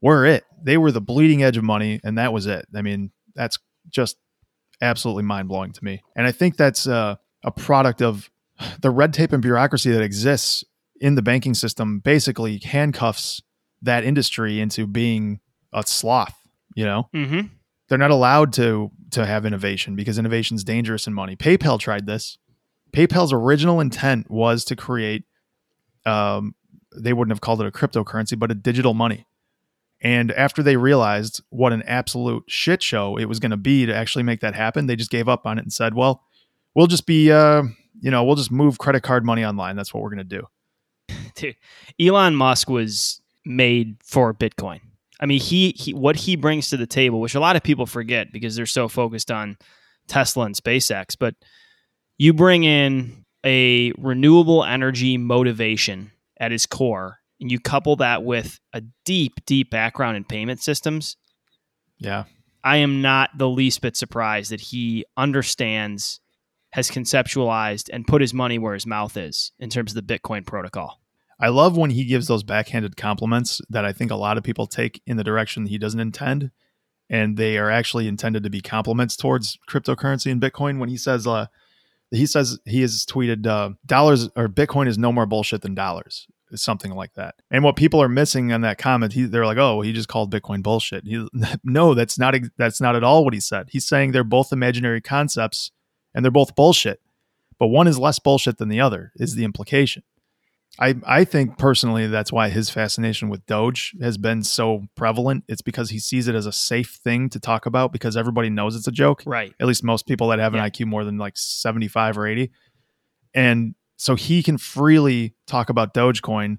were 0.00 0.24
it. 0.24 0.44
They 0.62 0.76
were 0.76 0.92
the 0.92 1.00
bleeding 1.00 1.42
edge 1.42 1.56
of 1.56 1.64
money, 1.64 1.98
and 2.04 2.16
that 2.18 2.32
was 2.32 2.46
it. 2.46 2.66
I 2.72 2.82
mean, 2.82 3.10
that's 3.34 3.58
just 3.90 4.16
absolutely 4.80 5.22
mind 5.24 5.48
blowing 5.48 5.72
to 5.72 5.84
me. 5.84 6.02
And 6.16 6.26
I 6.26 6.32
think 6.32 6.56
that's 6.56 6.86
uh, 6.86 7.16
a 7.44 7.50
product 7.50 8.02
of 8.02 8.30
the 8.80 8.90
red 8.90 9.12
tape 9.12 9.32
and 9.32 9.42
bureaucracy 9.42 9.90
that 9.92 10.02
exists 10.02 10.64
in 11.00 11.14
the 11.14 11.22
banking 11.22 11.54
system. 11.54 12.00
Basically, 12.00 12.58
handcuffs 12.58 13.42
that 13.82 14.04
industry 14.04 14.60
into 14.60 14.86
being 14.86 15.40
a 15.72 15.82
sloth. 15.86 16.34
You 16.74 16.84
know, 16.84 17.08
Mm-hmm. 17.14 17.40
they're 17.88 17.98
not 17.98 18.10
allowed 18.10 18.52
to 18.54 18.90
to 19.12 19.24
have 19.24 19.46
innovation 19.46 19.96
because 19.96 20.18
innovation 20.18 20.56
is 20.56 20.64
dangerous 20.64 21.06
in 21.06 21.14
money. 21.14 21.36
PayPal 21.36 21.78
tried 21.78 22.06
this. 22.06 22.36
PayPal's 22.92 23.32
original 23.32 23.80
intent 23.80 24.30
was 24.30 24.64
to 24.66 24.76
create 24.76 25.24
um 26.04 26.54
they 26.98 27.12
wouldn't 27.12 27.32
have 27.32 27.40
called 27.40 27.60
it 27.60 27.66
a 27.66 27.70
cryptocurrency, 27.70 28.38
but 28.38 28.50
a 28.50 28.54
digital 28.54 28.94
money. 28.94 29.26
And 30.06 30.30
after 30.30 30.62
they 30.62 30.76
realized 30.76 31.42
what 31.48 31.72
an 31.72 31.82
absolute 31.82 32.44
shit 32.46 32.80
show 32.80 33.16
it 33.16 33.24
was 33.24 33.40
going 33.40 33.50
to 33.50 33.56
be 33.56 33.86
to 33.86 33.92
actually 33.92 34.22
make 34.22 34.38
that 34.38 34.54
happen, 34.54 34.86
they 34.86 34.94
just 34.94 35.10
gave 35.10 35.28
up 35.28 35.44
on 35.48 35.58
it 35.58 35.62
and 35.62 35.72
said, 35.72 35.94
"Well, 35.94 36.22
we'll 36.76 36.86
just 36.86 37.06
be 37.06 37.32
uh, 37.32 37.64
you 38.00 38.12
know, 38.12 38.22
we'll 38.22 38.36
just 38.36 38.52
move 38.52 38.78
credit 38.78 39.02
card 39.02 39.24
money 39.24 39.44
online. 39.44 39.74
That's 39.74 39.92
what 39.92 40.04
we're 40.04 40.14
going 40.14 40.28
to 40.28 40.36
do." 40.38 40.46
Dude, 41.34 41.56
Elon 42.00 42.36
Musk 42.36 42.70
was 42.70 43.20
made 43.44 43.96
for 44.04 44.32
Bitcoin. 44.32 44.78
I 45.18 45.26
mean, 45.26 45.40
he, 45.40 45.74
he 45.76 45.92
what 45.92 46.14
he 46.14 46.36
brings 46.36 46.70
to 46.70 46.76
the 46.76 46.86
table, 46.86 47.20
which 47.20 47.34
a 47.34 47.40
lot 47.40 47.56
of 47.56 47.64
people 47.64 47.84
forget 47.84 48.32
because 48.32 48.54
they're 48.54 48.64
so 48.64 48.86
focused 48.86 49.32
on 49.32 49.58
Tesla 50.06 50.44
and 50.44 50.54
SpaceX, 50.54 51.16
but 51.18 51.34
you 52.16 52.32
bring 52.32 52.62
in 52.62 53.24
a 53.44 53.90
renewable 53.98 54.62
energy 54.62 55.18
motivation 55.18 56.12
at 56.38 56.52
his 56.52 56.64
core, 56.64 57.18
and 57.40 57.50
you 57.50 57.60
couple 57.60 57.96
that 57.96 58.24
with 58.24 58.60
a 58.72 58.82
deep, 59.04 59.44
deep 59.46 59.70
background 59.70 60.16
in 60.16 60.24
payment 60.24 60.62
systems. 60.62 61.16
Yeah. 61.98 62.24
I 62.64 62.78
am 62.78 63.00
not 63.00 63.30
the 63.36 63.48
least 63.48 63.80
bit 63.80 63.96
surprised 63.96 64.50
that 64.50 64.60
he 64.60 65.04
understands, 65.16 66.20
has 66.70 66.90
conceptualized, 66.90 67.88
and 67.92 68.06
put 68.06 68.20
his 68.20 68.34
money 68.34 68.58
where 68.58 68.74
his 68.74 68.86
mouth 68.86 69.16
is 69.16 69.52
in 69.58 69.70
terms 69.70 69.94
of 69.94 70.06
the 70.06 70.18
Bitcoin 70.18 70.44
protocol. 70.44 71.00
I 71.38 71.48
love 71.48 71.76
when 71.76 71.90
he 71.90 72.04
gives 72.04 72.26
those 72.26 72.42
backhanded 72.42 72.96
compliments 72.96 73.60
that 73.68 73.84
I 73.84 73.92
think 73.92 74.10
a 74.10 74.16
lot 74.16 74.38
of 74.38 74.44
people 74.44 74.66
take 74.66 75.02
in 75.06 75.16
the 75.16 75.24
direction 75.24 75.66
he 75.66 75.78
doesn't 75.78 76.00
intend. 76.00 76.50
And 77.08 77.36
they 77.36 77.56
are 77.56 77.70
actually 77.70 78.08
intended 78.08 78.42
to 78.42 78.50
be 78.50 78.60
compliments 78.60 79.16
towards 79.16 79.58
cryptocurrency 79.70 80.32
and 80.32 80.40
Bitcoin. 80.40 80.80
When 80.80 80.88
he 80.88 80.96
says, 80.96 81.24
uh, 81.24 81.46
he 82.10 82.26
says 82.26 82.58
he 82.64 82.80
has 82.80 83.06
tweeted, 83.06 83.46
uh, 83.46 83.70
dollars 83.84 84.28
or 84.34 84.48
Bitcoin 84.48 84.88
is 84.88 84.98
no 84.98 85.12
more 85.12 85.26
bullshit 85.26 85.62
than 85.62 85.74
dollars, 85.74 86.26
something 86.54 86.92
like 86.92 87.14
that. 87.14 87.34
And 87.50 87.64
what 87.64 87.76
people 87.76 88.00
are 88.00 88.08
missing 88.08 88.52
on 88.52 88.60
that 88.62 88.78
comment, 88.78 89.12
he, 89.12 89.24
they're 89.24 89.46
like, 89.46 89.58
oh, 89.58 89.80
he 89.80 89.92
just 89.92 90.08
called 90.08 90.32
Bitcoin 90.32 90.62
bullshit. 90.62 91.04
He, 91.06 91.26
no, 91.64 91.94
that's 91.94 92.18
not, 92.18 92.34
that's 92.56 92.80
not 92.80 92.96
at 92.96 93.04
all 93.04 93.24
what 93.24 93.34
he 93.34 93.40
said. 93.40 93.68
He's 93.70 93.86
saying 93.86 94.12
they're 94.12 94.24
both 94.24 94.52
imaginary 94.52 95.00
concepts 95.00 95.70
and 96.14 96.24
they're 96.24 96.30
both 96.32 96.54
bullshit, 96.54 97.00
but 97.58 97.68
one 97.68 97.88
is 97.88 97.98
less 97.98 98.18
bullshit 98.18 98.58
than 98.58 98.68
the 98.68 98.80
other, 98.80 99.12
is 99.16 99.34
the 99.34 99.44
implication. 99.44 100.02
I, 100.78 100.94
I 101.06 101.24
think 101.24 101.56
personally 101.56 102.06
that's 102.06 102.30
why 102.30 102.50
his 102.50 102.68
fascination 102.68 103.30
with 103.30 103.46
Doge 103.46 103.94
has 104.02 104.18
been 104.18 104.42
so 104.42 104.82
prevalent. 104.94 105.44
It's 105.48 105.62
because 105.62 105.88
he 105.88 105.98
sees 105.98 106.28
it 106.28 106.34
as 106.34 106.44
a 106.44 106.52
safe 106.52 106.98
thing 107.02 107.30
to 107.30 107.40
talk 107.40 107.64
about 107.64 107.92
because 107.92 108.14
everybody 108.14 108.50
knows 108.50 108.76
it's 108.76 108.86
a 108.86 108.92
joke. 108.92 109.22
Right. 109.24 109.54
At 109.58 109.66
least 109.66 109.82
most 109.82 110.06
people 110.06 110.28
that 110.28 110.38
have 110.38 110.52
an 110.52 110.58
Yeah. 110.58 110.68
IQ 110.68 110.86
more 110.86 111.04
than 111.04 111.16
like 111.16 111.36
75 111.36 112.18
or 112.18 112.26
80. 112.26 112.50
And 113.32 113.74
so 113.96 114.14
he 114.14 114.42
can 114.42 114.58
freely 114.58 115.34
talk 115.46 115.68
about 115.68 115.94
Dogecoin 115.94 116.58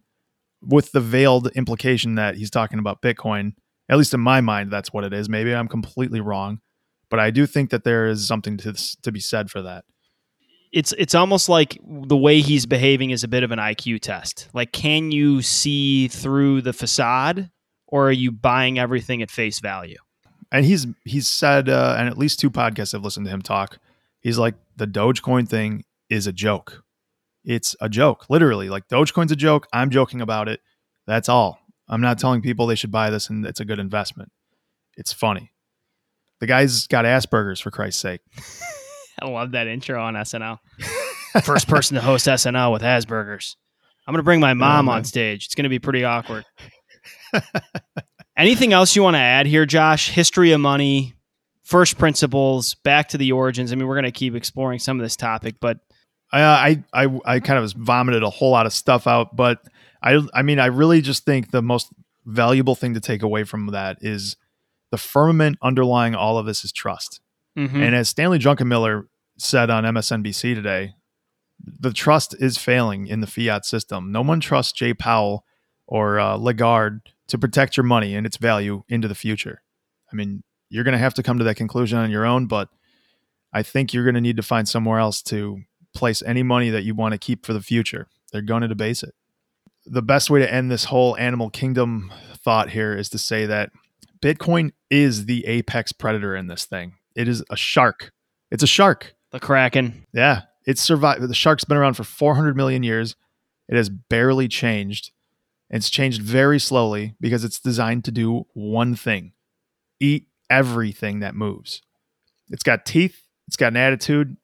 with 0.62 0.92
the 0.92 1.00
veiled 1.00 1.48
implication 1.56 2.16
that 2.16 2.36
he's 2.36 2.50
talking 2.50 2.80
about 2.80 3.02
Bitcoin. 3.02 3.54
At 3.90 3.98
least 3.98 4.14
in 4.14 4.20
my 4.20 4.42
mind, 4.42 4.72
that's 4.72 4.92
what 4.92 5.04
it 5.04 5.14
is. 5.14 5.30
Maybe 5.30 5.54
I'm 5.54 5.68
completely 5.68 6.20
wrong, 6.20 6.60
but 7.10 7.20
I 7.20 7.32
do 7.32 7.46
think 7.46 7.70
that 7.70 7.84
there 7.84 8.08
is 8.08 8.28
something 8.28 8.58
to 8.58 8.74
to 9.02 9.12
be 9.12 9.20
said 9.20 9.50
for 9.50 9.62
that. 9.62 9.86
it's 10.74 10.94
it's 10.98 11.16
almost 11.16 11.48
like 11.48 11.78
the 11.84 12.18
way 12.18 12.42
he's 12.42 12.66
behaving 12.66 13.12
is 13.12 13.24
a 13.24 13.28
bit 13.28 13.44
of 13.44 13.52
an 13.52 13.60
IQ 13.60 14.02
test. 14.02 14.50
Like, 14.54 14.72
can 14.72 15.12
you 15.12 15.42
see 15.42 16.08
through 16.08 16.64
the 16.64 16.74
facade, 16.74 17.50
or 17.88 18.10
are 18.10 18.12
you 18.12 18.32
buying 18.32 18.78
everything 18.78 19.22
at 19.22 19.32
face 19.32 19.60
value? 19.60 19.98
and 20.52 20.66
he's 20.66 20.88
he's 21.06 21.28
said 21.28 21.70
uh, 21.70 21.96
and 21.98 22.08
at 22.08 22.18
least 22.18 22.40
two 22.40 22.50
podcasts 22.50 22.94
I've 22.94 23.04
listened 23.04 23.26
to 23.26 23.32
him 23.32 23.42
talk. 23.42 23.80
He's 24.20 24.38
like 24.38 24.56
the 24.76 24.88
Dogecoin 24.88 25.48
thing 25.48 25.84
is 26.10 26.28
a 26.28 26.34
joke. 26.34 26.84
It's 27.48 27.78
a 27.80 27.88
joke, 27.88 28.26
literally. 28.30 28.68
Like 28.68 28.90
Dogecoin's 28.90 29.32
a 29.32 29.36
joke. 29.36 29.68
I'm 29.72 29.90
joking 29.90 30.20
about 30.20 30.50
it. 30.50 30.60
That's 31.08 31.30
all. 31.30 31.60
I'm 31.88 32.02
not 32.02 32.20
telling 32.20 32.42
people 32.42 32.68
they 32.68 32.76
should 32.76 32.92
buy 32.92 33.10
this 33.10 33.30
and 33.30 33.46
it's 33.46 33.62
a 33.62 33.66
good 33.66 33.80
investment. 33.80 34.34
It's 34.98 35.14
funny. 35.14 35.54
The 36.42 36.48
guy's 36.48 36.88
got 36.88 37.06
Asperger's 37.06 37.62
for 37.62 37.72
Christ's 37.72 38.02
sake. 38.02 38.20
I 39.22 39.30
love 39.30 39.52
that 39.52 39.68
intro 39.68 40.04
on 40.04 40.16
SNL. 40.16 40.60
First 41.44 41.70
person 41.70 41.96
to 41.96 42.02
host 42.02 42.28
SNL 42.28 42.74
with 42.74 42.82
Asperger's. 42.82 43.56
I'm 44.06 44.14
gonna 44.14 44.24
bring 44.24 44.42
my 44.42 44.52
oh, 44.52 44.56
mom 44.56 44.86
man. 44.86 44.96
on 44.96 45.04
stage. 45.06 45.46
It's 45.46 45.56
gonna 45.56 45.70
be 45.70 45.80
pretty 45.80 46.04
awkward. 46.04 46.44
Anything 48.38 48.74
else 48.74 48.96
you 48.96 49.04
want 49.04 49.16
to 49.16 49.20
add 49.20 49.46
here, 49.46 49.66
Josh? 49.66 50.10
History 50.10 50.52
of 50.52 50.60
money, 50.60 51.16
first 51.64 51.98
principles, 51.98 52.76
back 52.76 53.10
to 53.10 53.18
the 53.18 53.32
origins. 53.32 53.72
I 53.72 53.76
mean, 53.76 53.88
we're 53.88 53.96
gonna 53.96 54.12
keep 54.12 54.36
exploring 54.36 54.80
some 54.80 55.00
of 55.00 55.06
this 55.06 55.16
topic, 55.16 55.56
but 55.62 55.80
I 56.32 56.84
I 56.94 57.20
I, 57.26 57.40
kind 57.40 57.64
of 57.64 57.72
vomited 57.74 58.24
a 58.24 58.30
whole 58.30 58.52
lot 58.52 58.66
of 58.66 58.74
stuff 58.74 59.08
out, 59.08 59.36
but 59.36 59.62
I 60.02 60.20
I 60.34 60.42
mean 60.42 60.60
I 60.60 60.68
really 60.68 61.02
just 61.02 61.26
think 61.26 61.52
the 61.52 61.62
most 61.62 61.90
valuable 62.26 62.76
thing 62.76 62.94
to 62.94 63.00
take 63.00 63.24
away 63.24 63.44
from 63.46 63.68
that 63.68 63.98
is 64.02 64.36
the 64.92 64.98
firmament 64.98 65.58
underlying 65.62 66.16
all 66.16 66.38
of 66.38 66.46
this 66.46 66.64
is 66.64 66.72
trust. 66.72 67.22
Mhm. 67.58 67.76
And 67.76 67.96
as 67.96 68.10
Stanley 68.10 68.40
Druckenmiller 68.40 69.08
said 69.38 69.70
on 69.70 69.86
MSNBC 69.86 70.54
today, 70.54 70.94
the 71.60 71.94
trust 71.94 72.36
is 72.40 72.58
failing 72.58 73.08
in 73.08 73.22
the 73.22 73.28
fiat 73.28 73.66
system. 73.66 74.12
No 74.12 74.22
one 74.22 74.40
trusts 74.40 74.74
Jay 74.74 74.94
Powell 74.94 75.46
or 75.88 76.20
uh, 76.20 76.36
Lagarde 76.36 77.02
to 77.28 77.38
protect 77.38 77.78
your 77.78 77.84
money 77.84 78.16
and 78.16 78.26
its 78.26 78.38
value 78.38 78.84
into 78.90 79.08
the 79.08 79.16
future. 79.16 79.62
I 80.12 80.16
mean, 80.16 80.44
you're 80.70 80.84
going 80.84 80.94
to 80.94 81.00
have 81.00 81.14
to 81.16 81.24
come 81.24 81.38
to 81.38 81.44
that 81.46 81.56
conclusion 81.56 81.98
on 81.98 82.12
your 82.12 82.26
own, 82.26 82.48
but 82.48 82.70
I 83.54 83.64
think 83.64 83.94
you're 83.94 84.04
going 84.04 84.16
to 84.16 84.22
need 84.22 84.38
to 84.38 84.44
find 84.44 84.68
somewhere 84.68 85.00
else 85.00 85.22
to 85.24 85.62
place 85.98 86.24
any 86.26 86.44
money 86.44 86.70
that 86.70 86.84
you 86.84 86.96
want 86.96 87.14
to 87.14 87.18
keep 87.18 87.46
for 87.46 87.54
the 87.54 87.62
future. 87.62 88.08
They're 88.32 88.42
going 88.42 88.62
to 88.62 88.68
debase 88.68 89.04
it. 89.04 89.14
The 89.86 90.02
best 90.02 90.30
way 90.30 90.40
to 90.40 90.54
end 90.54 90.70
this 90.70 90.86
whole 90.86 91.18
animal 91.18 91.50
kingdom 91.50 92.12
thought 92.36 92.70
here 92.70 92.96
is 92.96 93.10
to 93.10 93.18
say 93.18 93.46
that 93.46 93.72
Bitcoin 94.22 94.72
is 94.90 95.26
the 95.26 95.46
apex 95.46 95.92
predator 95.92 96.36
in 96.36 96.48
this 96.48 96.66
thing. 96.66 96.94
It 97.16 97.28
is 97.28 97.44
a 97.50 97.58
shark. 97.58 98.12
It's 98.52 98.64
a 98.64 98.68
shark. 98.68 99.16
the 99.32 99.40
Kraken. 99.40 100.06
Yeah, 100.14 100.42
it's 100.66 100.82
survived. 100.82 101.22
The 101.22 101.34
shark's 101.34 101.64
been 101.64 101.78
around 101.78 101.96
for 101.96 102.04
400 102.04 102.56
million 102.56 102.84
years. 102.84 103.16
It 103.68 103.76
has 103.76 103.90
barely 103.90 104.48
changed. 104.48 105.12
It's 105.70 105.90
changed 105.90 106.22
very 106.22 106.60
slowly 106.60 107.16
because 107.20 107.44
it's 107.44 107.60
designed 107.60 108.06
to 108.06 108.12
do 108.12 108.46
one 108.54 108.96
thing 108.96 109.34
eat 110.00 110.28
everything 110.50 111.22
that 111.22 111.36
moves. 111.36 111.82
It's 112.50 112.64
got 112.64 112.86
teeth, 112.86 113.24
it's 113.48 113.58
got 113.58 113.74
an 113.74 113.78
attitude. 113.78 114.38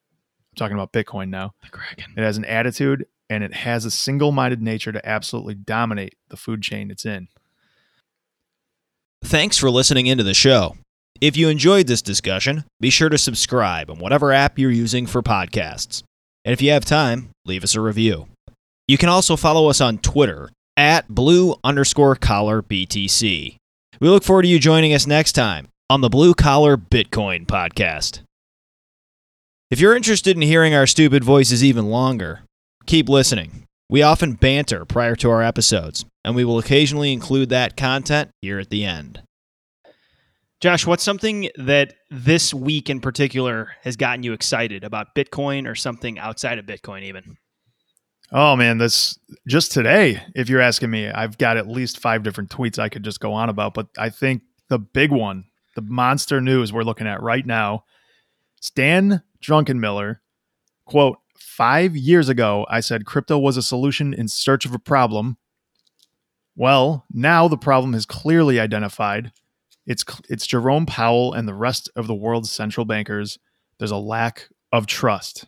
I'm 0.54 0.58
talking 0.58 0.78
about 0.78 0.92
Bitcoin 0.92 1.30
now. 1.30 1.54
The 1.64 1.70
Kraken. 1.70 2.14
It 2.16 2.22
has 2.22 2.38
an 2.38 2.46
attitude 2.46 3.08
and 3.28 3.44
it 3.44 3.54
has 3.54 3.86
a 3.86 3.92
single 3.92 4.32
minded 4.32 4.62
nature 4.62 4.92
to 4.92 5.04
absolutely 5.08 5.56
dominate 5.56 6.16
the 6.30 6.38
food 6.38 6.62
chain 6.62 6.92
it's 6.92 7.06
in. 7.06 7.28
Thanks 9.24 9.58
for 9.58 9.72
listening 9.72 10.06
into 10.06 10.24
the 10.24 10.36
show. 10.36 10.78
If 11.20 11.36
you 11.36 11.50
enjoyed 11.50 11.88
this 11.88 12.04
discussion, 12.04 12.66
be 12.80 12.92
sure 12.92 13.10
to 13.10 13.18
subscribe 13.18 13.90
on 13.90 13.98
whatever 13.98 14.32
app 14.32 14.60
you're 14.60 14.70
using 14.70 15.08
for 15.08 15.24
podcasts. 15.24 16.04
And 16.46 16.54
if 16.54 16.62
you 16.62 16.70
have 16.72 16.86
time, 16.86 17.30
leave 17.46 17.64
us 17.64 17.74
a 17.74 17.82
review. 17.82 18.28
You 18.88 19.00
can 19.00 19.10
also 19.10 19.36
follow 19.36 19.70
us 19.70 19.82
on 19.82 19.98
Twitter 19.98 20.52
at 20.78 21.08
blue 21.08 21.56
underscore 21.64 22.16
collar 22.16 22.62
BTC. 22.62 23.56
We 24.00 24.10
look 24.10 24.24
forward 24.24 24.44
to 24.44 24.48
you 24.50 24.60
joining 24.60 24.94
us 24.94 25.08
next 25.08 25.32
time 25.32 25.70
on 25.90 26.02
the 26.02 26.10
Blue 26.10 26.34
Collar 26.34 26.78
Bitcoin 26.78 27.46
Podcast. 27.46 28.22
If 29.74 29.80
you're 29.80 29.96
interested 29.96 30.36
in 30.36 30.44
hearing 30.44 30.76
our 30.76 30.86
stupid 30.86 31.24
voices 31.24 31.64
even 31.64 31.88
longer, 31.88 32.42
keep 32.86 33.10
listening. 33.10 33.66
We 33.90 34.04
often 34.04 34.34
banter 34.34 34.86
prior 34.86 35.16
to 35.16 35.32
our 35.32 35.42
episodes, 35.42 36.06
and 36.24 36.36
we 36.36 36.46
will 36.46 36.60
occasionally 36.60 37.12
include 37.12 37.50
that 37.50 37.76
content 37.76 38.30
here 38.44 38.60
at 38.60 38.70
the 38.70 38.86
end. 38.86 39.24
Josh, 40.62 40.86
what's 40.86 41.02
something 41.02 41.50
that 41.56 41.96
this 42.12 42.54
week 42.54 42.88
in 42.88 43.02
particular 43.02 43.72
has 43.82 43.96
gotten 43.96 44.22
you 44.22 44.34
excited 44.34 44.84
about 44.84 45.16
Bitcoin 45.16 45.68
or 45.68 45.74
something 45.74 46.20
outside 46.20 46.60
of 46.60 46.68
Bitcoin, 46.68 47.02
even? 47.02 47.38
Oh 48.32 48.56
man, 48.56 48.78
this 48.78 49.18
just 49.48 49.72
today, 49.72 50.22
if 50.36 50.50
you're 50.50 50.62
asking 50.62 50.92
me, 50.92 51.10
I've 51.10 51.40
got 51.40 51.58
at 51.58 51.68
least 51.68 51.98
five 51.98 52.22
different 52.22 52.52
tweets 52.52 52.78
I 52.78 52.90
could 52.90 53.04
just 53.04 53.20
go 53.20 53.34
on 53.34 53.50
about. 53.50 53.74
But 53.74 53.88
I 53.98 54.12
think 54.12 54.44
the 54.70 54.78
big 54.78 55.10
one, 55.10 55.46
the 55.76 55.82
monster 55.82 56.42
news 56.42 56.72
we're 56.72 56.84
looking 56.84 57.08
at 57.08 57.24
right 57.24 57.48
now, 57.48 57.86
Stan 58.64 59.22
Druckenmiller, 59.42 60.20
quote, 60.86 61.18
five 61.38 61.98
years 61.98 62.30
ago, 62.30 62.66
I 62.70 62.80
said 62.80 63.06
crypto 63.06 63.38
was 63.38 63.58
a 63.58 63.62
solution 63.62 64.14
in 64.14 64.30
search 64.30 64.66
of 64.66 64.74
a 64.74 64.80
problem. 64.80 65.36
Well, 66.56 67.06
now 67.12 67.50
the 67.50 67.58
problem 67.58 67.94
is 67.94 68.06
clearly 68.06 68.62
identified. 68.62 69.34
It's 69.86 70.06
it's 70.30 70.48
Jerome 70.48 70.86
Powell 70.86 71.34
and 71.34 71.46
the 71.46 71.54
rest 71.54 71.90
of 71.98 72.08
the 72.08 72.16
world's 72.16 72.52
central 72.52 72.86
bankers. 72.86 73.38
There's 73.80 73.92
a 73.92 73.98
lack 73.98 74.48
of 74.72 74.88
trust. 74.88 75.44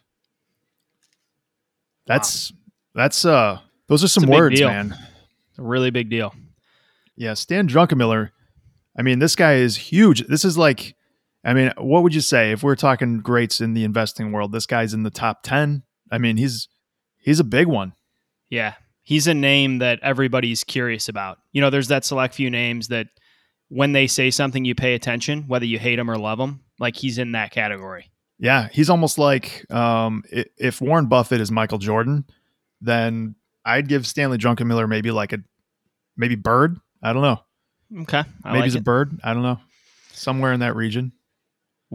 That's 2.07 2.51
wow. 2.51 2.57
that's 2.95 3.23
uh 3.23 3.59
those 3.87 4.03
are 4.03 4.09
some 4.09 4.27
words, 4.27 4.59
man. 4.59 4.93
A 5.57 5.63
really 5.63 5.89
big 5.89 6.09
deal. 6.09 6.35
Yeah, 7.15 7.33
Stan 7.35 7.69
Druckenmiller. 7.69 8.31
I 8.99 9.03
mean, 9.03 9.19
this 9.19 9.37
guy 9.37 9.53
is 9.53 9.77
huge. 9.77 10.27
This 10.27 10.43
is 10.43 10.57
like 10.57 10.97
I 11.45 11.53
mean, 11.53 11.71
what 11.77 12.01
would 12.01 12.15
you 12.15 12.21
say 12.21 12.51
if 12.51 12.63
we're 12.63 12.75
talking 12.75 13.19
greats 13.19 13.61
in 13.61 13.75
the 13.75 13.83
investing 13.83 14.31
world? 14.31 14.51
This 14.51 14.65
guy's 14.65 14.93
in 14.93 15.03
the 15.03 15.11
top 15.11 15.43
10. 15.43 15.83
I 16.11 16.17
mean, 16.17 16.37
he's 16.37 16.67
he's 17.19 17.39
a 17.39 17.43
big 17.43 17.67
one. 17.67 17.93
Yeah. 18.49 18.73
He's 19.03 19.27
a 19.27 19.35
name 19.35 19.77
that 19.77 19.99
everybody's 20.01 20.63
curious 20.63 21.07
about. 21.07 21.37
You 21.51 21.61
know, 21.61 21.69
there's 21.69 21.89
that 21.89 22.03
select 22.03 22.33
few 22.33 22.49
names 22.49 22.87
that 22.87 23.07
when 23.69 23.91
they 23.91 24.07
say 24.07 24.31
something, 24.31 24.65
you 24.65 24.73
pay 24.73 24.95
attention, 24.95 25.43
whether 25.47 25.65
you 25.65 25.77
hate 25.77 25.97
them 25.97 26.09
or 26.09 26.17
love 26.17 26.39
them. 26.39 26.61
Like 26.79 26.95
he's 26.95 27.19
in 27.19 27.33
that 27.33 27.51
category. 27.51 28.09
Yeah, 28.39 28.67
he's 28.71 28.89
almost 28.89 29.17
like 29.17 29.71
um, 29.71 30.23
if 30.29 30.81
Warren 30.81 31.05
Buffett 31.05 31.39
is 31.39 31.51
Michael 31.51 31.77
Jordan, 31.77 32.25
then 32.81 33.35
I'd 33.63 33.87
give 33.87 34.05
Stanley 34.05 34.37
Druckenmiller 34.37 34.89
maybe 34.89 35.11
like 35.11 35.31
a 35.31 35.39
maybe 36.17 36.35
bird. 36.35 36.77
I 37.01 37.13
don't 37.13 37.21
know. 37.21 37.39
Okay, 38.01 38.17
I 38.17 38.25
maybe 38.45 38.57
like 38.57 38.63
he's 38.65 38.75
it. 38.75 38.79
a 38.79 38.83
bird. 38.83 39.19
I 39.23 39.33
don't 39.33 39.43
know. 39.43 39.59
Somewhere 40.11 40.51
in 40.51 40.61
that 40.61 40.75
region. 40.75 41.13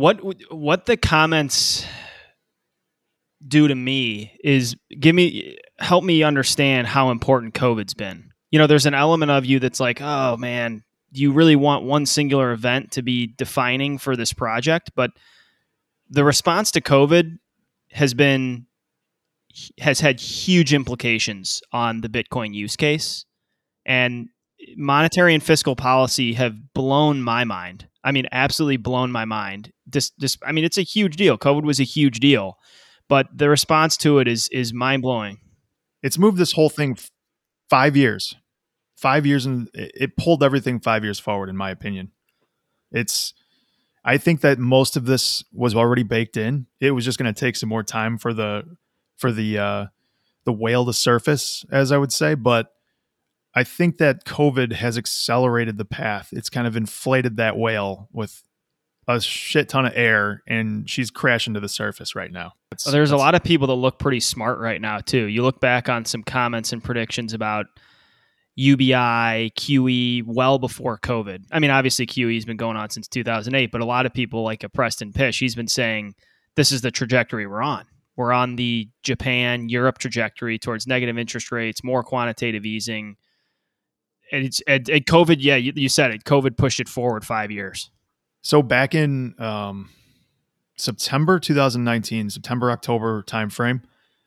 What 0.00 0.22
what 0.50 0.86
the 0.86 0.96
comments 0.96 1.84
do 3.46 3.68
to 3.68 3.74
me 3.74 4.32
is 4.42 4.74
give 4.98 5.14
me 5.14 5.58
help 5.78 6.04
me 6.04 6.22
understand 6.22 6.86
how 6.86 7.10
important 7.10 7.52
COVID's 7.52 7.92
been. 7.92 8.32
You 8.50 8.58
know, 8.58 8.66
there's 8.66 8.86
an 8.86 8.94
element 8.94 9.30
of 9.30 9.44
you 9.44 9.60
that's 9.60 9.78
like, 9.78 10.00
oh 10.00 10.38
man, 10.38 10.84
you 11.12 11.32
really 11.32 11.54
want 11.54 11.84
one 11.84 12.06
singular 12.06 12.52
event 12.52 12.92
to 12.92 13.02
be 13.02 13.26
defining 13.26 13.98
for 13.98 14.16
this 14.16 14.32
project, 14.32 14.90
but 14.96 15.10
the 16.08 16.24
response 16.24 16.70
to 16.70 16.80
COVID 16.80 17.36
has 17.90 18.14
been 18.14 18.64
has 19.80 20.00
had 20.00 20.18
huge 20.18 20.72
implications 20.72 21.60
on 21.72 22.00
the 22.00 22.08
Bitcoin 22.08 22.54
use 22.54 22.74
case, 22.74 23.26
and 23.84 24.30
monetary 24.78 25.34
and 25.34 25.42
fiscal 25.42 25.76
policy 25.76 26.32
have 26.32 26.72
blown 26.72 27.20
my 27.20 27.44
mind. 27.44 27.86
I 28.02 28.12
mean, 28.12 28.26
absolutely 28.32 28.78
blown 28.78 29.12
my 29.12 29.26
mind. 29.26 29.72
This, 29.90 30.10
this, 30.18 30.36
I 30.44 30.52
mean, 30.52 30.64
it's 30.64 30.78
a 30.78 30.82
huge 30.82 31.16
deal. 31.16 31.38
COVID 31.38 31.62
was 31.64 31.80
a 31.80 31.84
huge 31.84 32.20
deal, 32.20 32.58
but 33.08 33.26
the 33.36 33.48
response 33.48 33.96
to 33.98 34.18
it 34.18 34.28
is 34.28 34.48
is 34.48 34.72
mind 34.72 35.02
blowing. 35.02 35.38
It's 36.02 36.18
moved 36.18 36.38
this 36.38 36.52
whole 36.52 36.70
thing 36.70 36.96
five 37.68 37.96
years 37.96 38.34
five 39.00 39.24
years 39.24 39.46
and 39.46 39.70
it 39.72 40.14
pulled 40.18 40.44
everything 40.44 40.78
five 40.78 41.02
years 41.02 41.18
forward, 41.18 41.48
in 41.48 41.56
my 41.56 41.70
opinion. 41.70 42.10
It's, 42.92 43.32
I 44.04 44.18
think 44.18 44.42
that 44.42 44.58
most 44.58 44.94
of 44.94 45.06
this 45.06 45.42
was 45.54 45.74
already 45.74 46.02
baked 46.02 46.36
in. 46.36 46.66
It 46.80 46.90
was 46.90 47.06
just 47.06 47.18
going 47.18 47.32
to 47.32 47.38
take 47.38 47.56
some 47.56 47.70
more 47.70 47.82
time 47.82 48.18
for 48.18 48.34
the, 48.34 48.76
for 49.16 49.32
the, 49.32 49.58
uh, 49.58 49.86
the 50.44 50.52
whale 50.52 50.84
to 50.84 50.92
surface, 50.92 51.64
as 51.72 51.92
I 51.92 51.96
would 51.96 52.12
say. 52.12 52.34
But 52.34 52.72
I 53.54 53.64
think 53.64 53.96
that 53.98 54.26
COVID 54.26 54.74
has 54.74 54.98
accelerated 54.98 55.78
the 55.78 55.86
path. 55.86 56.28
It's 56.32 56.50
kind 56.50 56.66
of 56.66 56.76
inflated 56.76 57.38
that 57.38 57.56
whale 57.56 58.10
with 58.12 58.42
a 59.16 59.20
shit 59.20 59.68
ton 59.68 59.86
of 59.86 59.92
air 59.94 60.42
and 60.46 60.88
she's 60.88 61.10
crashing 61.10 61.54
to 61.54 61.60
the 61.60 61.68
surface 61.68 62.14
right 62.14 62.32
now. 62.32 62.52
Well, 62.84 62.92
there's 62.92 63.10
a 63.10 63.16
lot 63.16 63.34
of 63.34 63.42
people 63.42 63.66
that 63.68 63.74
look 63.74 63.98
pretty 63.98 64.20
smart 64.20 64.58
right 64.58 64.80
now 64.80 64.98
too. 64.98 65.24
You 65.24 65.42
look 65.42 65.60
back 65.60 65.88
on 65.88 66.04
some 66.04 66.22
comments 66.22 66.72
and 66.72 66.82
predictions 66.82 67.32
about 67.32 67.66
UBI, 68.56 69.52
QE 69.56 70.24
well 70.26 70.58
before 70.58 70.98
COVID. 70.98 71.44
I 71.50 71.58
mean, 71.60 71.70
obviously 71.70 72.06
QE's 72.06 72.44
been 72.44 72.56
going 72.56 72.76
on 72.76 72.90
since 72.90 73.08
2008, 73.08 73.72
but 73.72 73.80
a 73.80 73.84
lot 73.86 74.06
of 74.06 74.12
people 74.12 74.42
like 74.42 74.64
a 74.64 74.68
Preston 74.68 75.12
Pysh, 75.12 75.38
he's 75.38 75.54
been 75.54 75.68
saying 75.68 76.14
this 76.56 76.72
is 76.72 76.82
the 76.82 76.90
trajectory 76.90 77.46
we're 77.46 77.62
on. 77.62 77.86
We're 78.16 78.32
on 78.32 78.56
the 78.56 78.88
Japan, 79.02 79.68
Europe 79.68 79.98
trajectory 79.98 80.58
towards 80.58 80.86
negative 80.86 81.16
interest 81.16 81.50
rates, 81.50 81.82
more 81.82 82.02
quantitative 82.02 82.66
easing. 82.66 83.16
And 84.30 84.44
it's 84.44 84.60
and, 84.66 84.86
and 84.90 85.06
COVID, 85.06 85.38
yeah, 85.40 85.56
you, 85.56 85.72
you, 85.74 85.88
said 85.88 86.10
it. 86.10 86.24
COVID 86.24 86.58
pushed 86.58 86.80
it 86.80 86.88
forward 86.88 87.24
five 87.24 87.50
years. 87.50 87.90
So 88.42 88.62
back 88.62 88.94
in 88.94 89.34
um, 89.38 89.90
September 90.76 91.38
2019, 91.38 92.30
September 92.30 92.70
October 92.70 93.22
timeframe, 93.22 93.82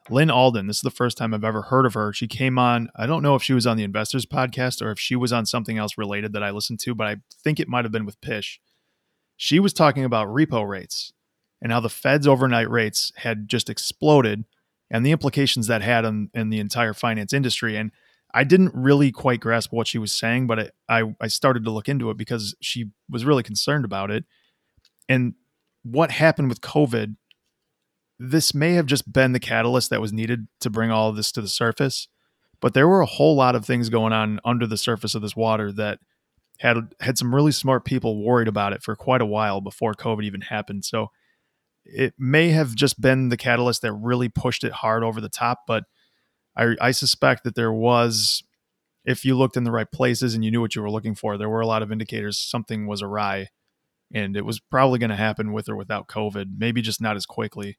Lyn 0.09 0.29
Alden, 0.29 0.67
this 0.67 0.77
is 0.77 0.81
the 0.81 0.91
first 0.91 1.17
time 1.17 1.33
I've 1.33 1.43
ever 1.43 1.63
heard 1.63 1.85
of 1.85 1.93
her. 1.93 2.11
She 2.13 2.27
came 2.27 2.59
on, 2.59 2.89
I 2.95 3.05
don't 3.05 3.23
know 3.23 3.35
if 3.35 3.43
she 3.43 3.53
was 3.53 3.65
on 3.65 3.77
the 3.77 3.83
Investors 3.83 4.25
podcast 4.25 4.81
or 4.81 4.91
if 4.91 4.99
she 4.99 5.15
was 5.15 5.31
on 5.31 5.45
something 5.45 5.77
else 5.77 5.97
related 5.97 6.33
that 6.33 6.43
I 6.43 6.51
listened 6.51 6.79
to, 6.81 6.93
but 6.93 7.07
I 7.07 7.17
think 7.43 7.59
it 7.59 7.69
might 7.69 7.85
have 7.85 7.91
been 7.91 8.05
with 8.05 8.19
Pysh. 8.21 8.59
She 9.37 9.59
was 9.59 9.73
talking 9.73 10.03
about 10.03 10.27
repo 10.27 10.67
rates 10.67 11.13
and 11.61 11.71
how 11.71 11.79
the 11.79 11.89
Fed's 11.89 12.27
overnight 12.27 12.69
rates 12.69 13.11
had 13.15 13.47
just 13.47 13.69
exploded 13.69 14.43
and 14.91 15.05
the 15.05 15.11
implications 15.11 15.67
that 15.67 15.81
had 15.81 16.05
on 16.05 16.29
in 16.33 16.49
the 16.49 16.59
entire 16.59 16.93
finance 16.93 17.33
industry. 17.33 17.77
And 17.77 17.91
I 18.33 18.43
didn't 18.43 18.73
really 18.73 19.11
quite 19.11 19.39
grasp 19.39 19.71
what 19.71 19.87
she 19.87 19.99
was 19.99 20.11
saying, 20.11 20.47
but 20.47 20.73
I, 20.89 21.03
I 21.21 21.27
started 21.27 21.63
to 21.65 21.71
look 21.71 21.87
into 21.87 22.09
it 22.09 22.17
because 22.17 22.55
she 22.61 22.89
was 23.09 23.25
really 23.25 23.43
concerned 23.43 23.85
about 23.85 24.09
it. 24.09 24.25
And 25.07 25.33
what 25.83 26.11
happened 26.11 26.49
with 26.49 26.61
COVID 26.61 27.15
this 28.19 28.53
may 28.53 28.73
have 28.73 28.85
just 28.85 29.11
been 29.11 29.33
the 29.33 29.39
catalyst 29.39 29.89
that 29.89 30.01
was 30.01 30.13
needed 30.13 30.47
to 30.61 30.69
bring 30.69 30.91
all 30.91 31.09
of 31.09 31.15
this 31.15 31.31
to 31.33 31.41
the 31.41 31.47
surface. 31.47 32.07
But 32.61 32.73
there 32.73 32.87
were 32.87 33.01
a 33.01 33.05
whole 33.05 33.35
lot 33.35 33.55
of 33.55 33.65
things 33.65 33.89
going 33.89 34.13
on 34.13 34.39
under 34.45 34.65
the 34.65 34.77
surface 34.77 35.15
of 35.15 35.21
this 35.21 35.35
water 35.35 35.71
that 35.73 35.99
had 36.59 36.77
had 37.01 37.17
some 37.17 37.35
really 37.35 37.51
smart 37.51 37.83
people 37.83 38.23
worried 38.23 38.47
about 38.47 38.71
it 38.71 38.83
for 38.83 38.95
quite 38.95 39.21
a 39.21 39.25
while 39.25 39.59
before 39.59 39.93
COVID 39.93 40.23
even 40.23 40.41
happened. 40.41 40.85
So 40.85 41.07
it 41.83 42.13
may 42.17 42.51
have 42.51 42.75
just 42.75 43.01
been 43.01 43.27
the 43.27 43.35
catalyst 43.35 43.81
that 43.81 43.91
really 43.91 44.29
pushed 44.29 44.63
it 44.63 44.71
hard 44.71 45.03
over 45.03 45.19
the 45.19 45.27
top. 45.27 45.63
But 45.67 45.83
I, 46.55 46.75
I 46.79 46.91
suspect 46.91 47.43
that 47.43 47.55
there 47.55 47.73
was, 47.73 48.43
if 49.05 49.25
you 49.25 49.35
looked 49.35 49.57
in 49.57 49.63
the 49.63 49.71
right 49.71 49.89
places 49.91 50.33
and 50.33 50.43
you 50.45 50.51
knew 50.51 50.61
what 50.61 50.75
you 50.75 50.81
were 50.81 50.91
looking 50.91 51.15
for, 51.15 51.37
there 51.37 51.49
were 51.49 51.61
a 51.61 51.67
lot 51.67 51.81
of 51.81 51.91
indicators 51.91 52.37
something 52.37 52.87
was 52.87 53.01
awry. 53.01 53.49
And 54.13 54.37
it 54.37 54.45
was 54.45 54.59
probably 54.59 54.99
going 54.99 55.09
to 55.09 55.15
happen 55.15 55.53
with 55.53 55.67
or 55.67 55.75
without 55.75 56.07
COVID, 56.07 56.57
maybe 56.57 56.81
just 56.81 57.01
not 57.01 57.15
as 57.15 57.25
quickly. 57.25 57.77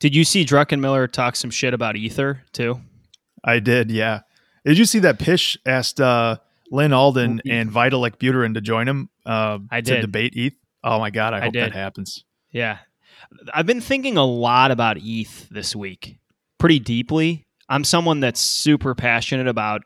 Did 0.00 0.14
you 0.14 0.24
see 0.24 0.44
Druckenmiller 0.44 1.10
talk 1.10 1.36
some 1.36 1.50
shit 1.50 1.74
about 1.74 1.96
Ether 1.96 2.42
too? 2.52 2.80
I 3.44 3.60
did, 3.60 3.90
yeah. 3.90 4.20
Did 4.64 4.78
you 4.78 4.84
see 4.84 4.98
that 5.00 5.18
Pysh 5.18 5.56
asked 5.64 6.00
uh, 6.00 6.38
Lyn 6.70 6.92
Alden 6.92 7.40
and 7.48 7.70
Vitalik 7.70 8.16
Buterin 8.16 8.54
to 8.54 8.60
join 8.60 8.88
him 8.88 9.08
uh, 9.24 9.58
I 9.70 9.80
did. 9.80 9.96
to 9.96 10.00
debate 10.00 10.34
ETH? 10.36 10.54
Oh 10.84 10.98
my 10.98 11.10
god, 11.10 11.34
I 11.34 11.40
hope 11.40 11.56
I 11.56 11.60
that 11.60 11.72
happens. 11.72 12.24
Yeah. 12.50 12.78
I've 13.52 13.66
been 13.66 13.80
thinking 13.80 14.16
a 14.16 14.24
lot 14.24 14.70
about 14.70 14.98
ETH 15.00 15.48
this 15.48 15.74
week, 15.74 16.18
pretty 16.58 16.78
deeply. 16.78 17.46
I'm 17.68 17.84
someone 17.84 18.20
that's 18.20 18.40
super 18.40 18.94
passionate 18.94 19.48
about 19.48 19.82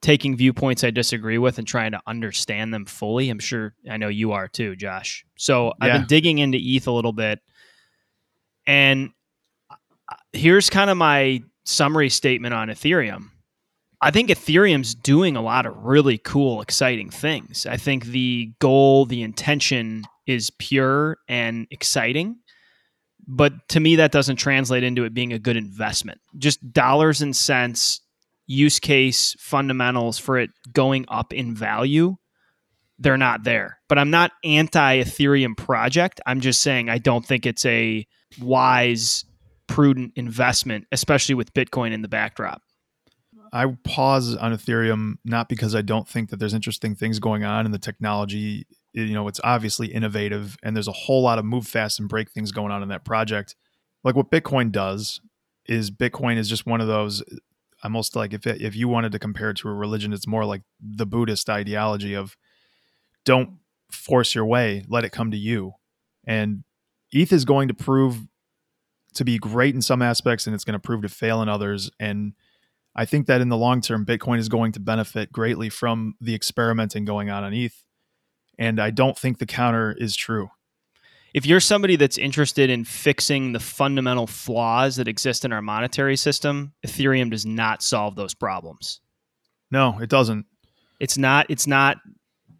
taking 0.00 0.36
viewpoints 0.36 0.84
I 0.84 0.90
disagree 0.90 1.38
with 1.38 1.58
and 1.58 1.66
trying 1.66 1.92
to 1.92 2.00
understand 2.06 2.72
them 2.72 2.84
fully. 2.84 3.30
I'm 3.30 3.38
sure 3.38 3.74
I 3.90 3.96
know 3.96 4.08
you 4.08 4.32
are 4.32 4.48
too, 4.48 4.76
Josh. 4.76 5.24
So 5.36 5.66
yeah. 5.66 5.72
I've 5.80 5.92
been 5.92 6.06
digging 6.06 6.38
into 6.38 6.58
ETH 6.60 6.86
a 6.86 6.92
little 6.92 7.12
bit. 7.12 7.40
And 8.66 9.10
uh, 9.70 9.76
here's 10.32 10.70
kind 10.70 10.90
of 10.90 10.96
my 10.96 11.42
summary 11.64 12.10
statement 12.10 12.54
on 12.54 12.68
Ethereum. 12.68 13.30
I 14.00 14.10
think 14.10 14.28
Ethereum's 14.28 14.94
doing 14.94 15.36
a 15.36 15.42
lot 15.42 15.66
of 15.66 15.76
really 15.76 16.18
cool, 16.18 16.60
exciting 16.60 17.10
things. 17.10 17.66
I 17.66 17.76
think 17.76 18.06
the 18.06 18.52
goal, 18.58 19.06
the 19.06 19.22
intention 19.22 20.04
is 20.26 20.50
pure 20.50 21.18
and 21.28 21.66
exciting. 21.70 22.36
But 23.26 23.68
to 23.70 23.80
me, 23.80 23.96
that 23.96 24.12
doesn't 24.12 24.36
translate 24.36 24.84
into 24.84 25.04
it 25.04 25.14
being 25.14 25.32
a 25.32 25.38
good 25.38 25.56
investment. 25.56 26.20
Just 26.38 26.72
dollars 26.72 27.22
and 27.22 27.34
cents, 27.34 28.00
use 28.46 28.78
case, 28.78 29.34
fundamentals 29.38 30.18
for 30.18 30.38
it 30.38 30.50
going 30.72 31.06
up 31.08 31.32
in 31.32 31.54
value, 31.54 32.16
they're 32.98 33.16
not 33.18 33.44
there. 33.44 33.78
But 33.88 33.98
I'm 33.98 34.10
not 34.10 34.32
anti 34.44 35.02
Ethereum 35.02 35.56
project. 35.56 36.20
I'm 36.24 36.40
just 36.40 36.62
saying 36.62 36.88
I 36.88 36.98
don't 36.98 37.26
think 37.26 37.46
it's 37.46 37.64
a 37.66 38.06
wise 38.40 39.24
prudent 39.66 40.12
investment, 40.16 40.86
especially 40.92 41.34
with 41.34 41.52
Bitcoin 41.52 41.92
in 41.92 42.02
the 42.02 42.08
backdrop. 42.08 42.62
I 43.52 43.66
pause 43.84 44.36
on 44.36 44.52
Ethereum 44.52 45.14
not 45.24 45.48
because 45.48 45.74
I 45.74 45.82
don't 45.82 46.06
think 46.06 46.30
that 46.30 46.38
there's 46.38 46.54
interesting 46.54 46.94
things 46.94 47.18
going 47.18 47.44
on 47.44 47.64
and 47.64 47.74
the 47.74 47.78
technology 47.78 48.66
you 48.96 49.14
know, 49.14 49.28
it's 49.28 49.40
obviously 49.44 49.88
innovative 49.88 50.56
and 50.62 50.74
there's 50.74 50.88
a 50.88 50.92
whole 50.92 51.22
lot 51.22 51.38
of 51.38 51.44
move 51.44 51.66
fast 51.66 52.00
and 52.00 52.08
break 52.08 52.30
things 52.30 52.50
going 52.50 52.72
on 52.72 52.82
in 52.82 52.88
that 52.88 53.04
project. 53.04 53.54
Like 54.02 54.16
what 54.16 54.30
Bitcoin 54.30 54.72
does 54.72 55.20
is 55.66 55.90
Bitcoin 55.90 56.38
is 56.38 56.48
just 56.48 56.66
one 56.66 56.80
of 56.80 56.86
those 56.86 57.22
almost 57.84 58.16
like 58.16 58.32
if 58.32 58.46
it, 58.46 58.62
if 58.62 58.74
you 58.74 58.88
wanted 58.88 59.12
to 59.12 59.18
compare 59.18 59.50
it 59.50 59.58
to 59.58 59.68
a 59.68 59.74
religion, 59.74 60.12
it's 60.12 60.26
more 60.26 60.46
like 60.46 60.62
the 60.80 61.04
Buddhist 61.04 61.50
ideology 61.50 62.14
of 62.14 62.36
don't 63.24 63.58
force 63.90 64.34
your 64.34 64.46
way, 64.46 64.84
let 64.88 65.04
it 65.04 65.12
come 65.12 65.30
to 65.30 65.36
you. 65.36 65.72
And 66.24 66.64
ETH 67.12 67.32
is 67.32 67.44
going 67.44 67.68
to 67.68 67.74
prove 67.74 68.26
to 69.14 69.24
be 69.24 69.38
great 69.38 69.74
in 69.74 69.82
some 69.82 70.02
aspects 70.02 70.46
and 70.46 70.54
it's 70.54 70.64
going 70.64 70.72
to 70.72 70.78
prove 70.78 71.02
to 71.02 71.08
fail 71.08 71.42
in 71.42 71.48
others. 71.48 71.90
And 72.00 72.32
I 72.94 73.04
think 73.04 73.26
that 73.26 73.42
in 73.42 73.50
the 73.50 73.56
long 73.56 73.82
term, 73.82 74.06
Bitcoin 74.06 74.38
is 74.38 74.48
going 74.48 74.72
to 74.72 74.80
benefit 74.80 75.30
greatly 75.32 75.68
from 75.68 76.14
the 76.20 76.34
experimenting 76.34 77.04
going 77.04 77.28
on 77.28 77.44
on 77.44 77.52
ETH. 77.52 77.84
And 78.58 78.80
I 78.80 78.90
don't 78.90 79.18
think 79.18 79.38
the 79.38 79.46
counter 79.46 79.94
is 79.98 80.16
true. 80.16 80.50
If 81.34 81.44
you're 81.44 81.60
somebody 81.60 81.96
that's 81.96 82.16
interested 82.16 82.70
in 82.70 82.84
fixing 82.84 83.52
the 83.52 83.60
fundamental 83.60 84.26
flaws 84.26 84.96
that 84.96 85.06
exist 85.06 85.44
in 85.44 85.52
our 85.52 85.60
monetary 85.60 86.16
system, 86.16 86.72
Ethereum 86.86 87.30
does 87.30 87.44
not 87.44 87.82
solve 87.82 88.16
those 88.16 88.32
problems. 88.32 89.02
No, 89.70 89.98
it 90.00 90.08
doesn't. 90.08 90.46
It's 90.98 91.18
not 91.18 91.44
it's 91.50 91.66
not 91.66 91.98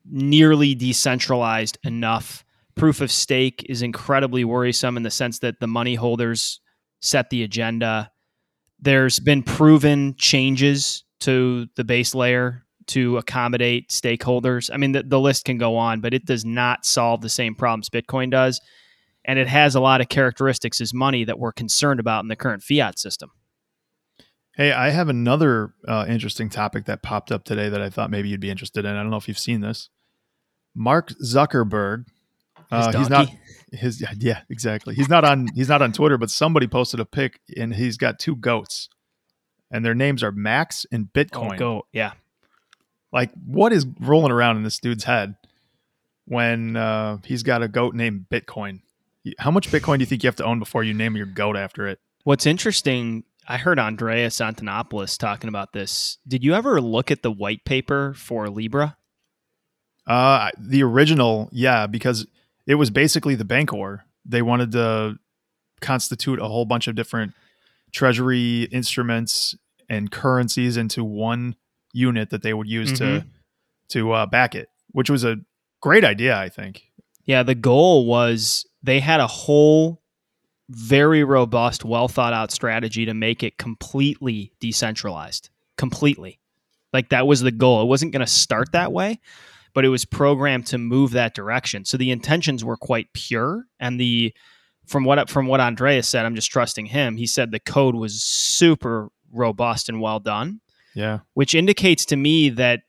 nearly 0.04 0.74
decentralized 0.74 1.78
enough. 1.84 2.44
Proof 2.74 3.00
of 3.00 3.10
stake 3.10 3.64
is 3.66 3.80
incredibly 3.80 4.44
worrisome 4.44 4.98
in 4.98 5.02
the 5.02 5.10
sense 5.10 5.38
that 5.38 5.58
the 5.58 5.66
money 5.66 5.94
holders 5.94 6.60
set 7.00 7.30
the 7.30 7.42
agenda. 7.42 8.10
There's 8.78 9.18
been 9.18 9.42
proven 9.42 10.14
changes 10.18 11.04
to 11.20 11.66
the 11.76 11.84
base 11.84 12.14
layer 12.14 12.65
to 12.88 13.16
accommodate 13.18 13.88
stakeholders. 13.88 14.70
I 14.72 14.76
mean, 14.76 14.92
the, 14.92 15.02
the 15.02 15.20
list 15.20 15.44
can 15.44 15.58
go 15.58 15.76
on, 15.76 16.00
but 16.00 16.14
it 16.14 16.24
does 16.24 16.44
not 16.44 16.84
solve 16.84 17.20
the 17.20 17.28
same 17.28 17.54
problems 17.54 17.88
Bitcoin 17.88 18.30
does. 18.30 18.60
And 19.24 19.38
it 19.38 19.48
has 19.48 19.74
a 19.74 19.80
lot 19.80 20.00
of 20.00 20.08
characteristics 20.08 20.80
as 20.80 20.94
money 20.94 21.24
that 21.24 21.38
we're 21.38 21.52
concerned 21.52 21.98
about 21.98 22.22
in 22.22 22.28
the 22.28 22.36
current 22.36 22.62
fiat 22.62 22.98
system. 22.98 23.30
Hey, 24.56 24.72
I 24.72 24.90
have 24.90 25.08
another 25.08 25.74
uh, 25.86 26.06
interesting 26.08 26.48
topic 26.48 26.86
that 26.86 27.02
popped 27.02 27.30
up 27.30 27.44
today 27.44 27.68
that 27.68 27.82
I 27.82 27.90
thought 27.90 28.10
maybe 28.10 28.28
you'd 28.28 28.40
be 28.40 28.50
interested 28.50 28.84
in. 28.84 28.94
I 28.94 29.02
don't 29.02 29.10
know 29.10 29.16
if 29.16 29.28
you've 29.28 29.38
seen 29.38 29.60
this. 29.60 29.90
Mark 30.74 31.10
Zuckerberg. 31.22 32.06
Uh, 32.70 32.96
he's 32.96 33.10
not 33.10 33.28
his 33.70 34.04
yeah 34.18 34.40
exactly. 34.48 34.94
He's 34.94 35.08
not 35.08 35.24
on 35.24 35.48
he's 35.54 35.68
not 35.68 35.82
on 35.82 35.92
Twitter, 35.92 36.18
but 36.18 36.30
somebody 36.30 36.66
posted 36.66 37.00
a 37.00 37.04
pic 37.04 37.38
and 37.56 37.74
he's 37.74 37.96
got 37.96 38.18
two 38.18 38.34
goats, 38.34 38.88
and 39.70 39.84
their 39.84 39.94
names 39.94 40.22
are 40.22 40.32
Max 40.32 40.84
and 40.90 41.06
Bitcoin. 41.12 41.54
Oh, 41.54 41.58
goat, 41.58 41.86
yeah. 41.92 42.12
Like 43.12 43.30
what 43.44 43.72
is 43.72 43.86
rolling 44.00 44.32
around 44.32 44.56
in 44.56 44.62
this 44.62 44.78
dude's 44.78 45.04
head 45.04 45.36
when 46.26 46.76
uh, 46.76 47.18
he's 47.24 47.42
got 47.42 47.62
a 47.62 47.68
goat 47.68 47.94
named 47.94 48.26
Bitcoin? 48.30 48.80
How 49.38 49.50
much 49.50 49.70
Bitcoin 49.70 49.96
do 49.96 50.00
you 50.00 50.06
think 50.06 50.22
you 50.22 50.28
have 50.28 50.36
to 50.36 50.44
own 50.44 50.58
before 50.58 50.84
you 50.84 50.94
name 50.94 51.16
your 51.16 51.26
goat 51.26 51.56
after 51.56 51.86
it? 51.86 51.98
What's 52.24 52.46
interesting, 52.46 53.24
I 53.48 53.56
heard 53.56 53.78
Andreas 53.78 54.38
Antonopoulos 54.38 55.18
talking 55.18 55.48
about 55.48 55.72
this. 55.72 56.18
Did 56.26 56.44
you 56.44 56.54
ever 56.54 56.80
look 56.80 57.10
at 57.10 57.22
the 57.22 57.30
white 57.30 57.64
paper 57.64 58.14
for 58.14 58.48
Libra? 58.48 58.96
Uh, 60.06 60.50
the 60.58 60.82
original, 60.82 61.48
yeah, 61.52 61.86
because 61.86 62.26
it 62.66 62.76
was 62.76 62.90
basically 62.90 63.34
the 63.34 63.44
Bancor. 63.44 64.00
They 64.24 64.42
wanted 64.42 64.72
to 64.72 65.18
constitute 65.80 66.40
a 66.40 66.48
whole 66.48 66.64
bunch 66.64 66.88
of 66.88 66.94
different 66.94 67.34
treasury 67.92 68.64
instruments 68.64 69.54
and 69.88 70.10
currencies 70.10 70.76
into 70.76 71.04
one 71.04 71.56
unit 71.96 72.30
that 72.30 72.42
they 72.42 72.54
would 72.54 72.68
use 72.68 72.92
mm-hmm. 72.92 73.20
to 73.20 73.26
to 73.88 74.12
uh, 74.12 74.26
back 74.26 74.54
it, 74.54 74.68
which 74.92 75.10
was 75.10 75.24
a 75.24 75.36
great 75.80 76.04
idea, 76.04 76.36
I 76.36 76.48
think. 76.48 76.82
Yeah, 77.24 77.42
the 77.42 77.54
goal 77.54 78.06
was 78.06 78.66
they 78.82 79.00
had 79.00 79.20
a 79.20 79.26
whole 79.26 80.02
very 80.68 81.24
robust, 81.24 81.84
well 81.84 82.08
thought 82.08 82.32
out 82.32 82.50
strategy 82.50 83.04
to 83.06 83.14
make 83.14 83.42
it 83.42 83.58
completely 83.58 84.52
decentralized. 84.60 85.50
Completely. 85.76 86.40
Like 86.92 87.10
that 87.10 87.26
was 87.26 87.40
the 87.40 87.52
goal. 87.52 87.82
It 87.82 87.86
wasn't 87.86 88.12
going 88.12 88.24
to 88.24 88.30
start 88.30 88.72
that 88.72 88.92
way, 88.92 89.20
but 89.74 89.84
it 89.84 89.88
was 89.88 90.04
programmed 90.04 90.66
to 90.68 90.78
move 90.78 91.12
that 91.12 91.34
direction. 91.34 91.84
So 91.84 91.96
the 91.96 92.10
intentions 92.10 92.64
were 92.64 92.76
quite 92.76 93.12
pure, 93.12 93.66
and 93.78 94.00
the 94.00 94.32
from 94.86 95.04
what 95.04 95.28
from 95.28 95.46
what 95.46 95.60
Andreas 95.60 96.08
said, 96.08 96.24
I'm 96.24 96.34
just 96.34 96.50
trusting 96.50 96.86
him. 96.86 97.16
He 97.16 97.26
said 97.26 97.50
the 97.50 97.60
code 97.60 97.94
was 97.94 98.22
super 98.22 99.08
robust 99.32 99.88
and 99.88 100.00
well 100.00 100.20
done. 100.20 100.60
Yeah, 100.96 101.20
which 101.34 101.54
indicates 101.54 102.04
to 102.06 102.16
me 102.16 102.48
that 102.50 102.80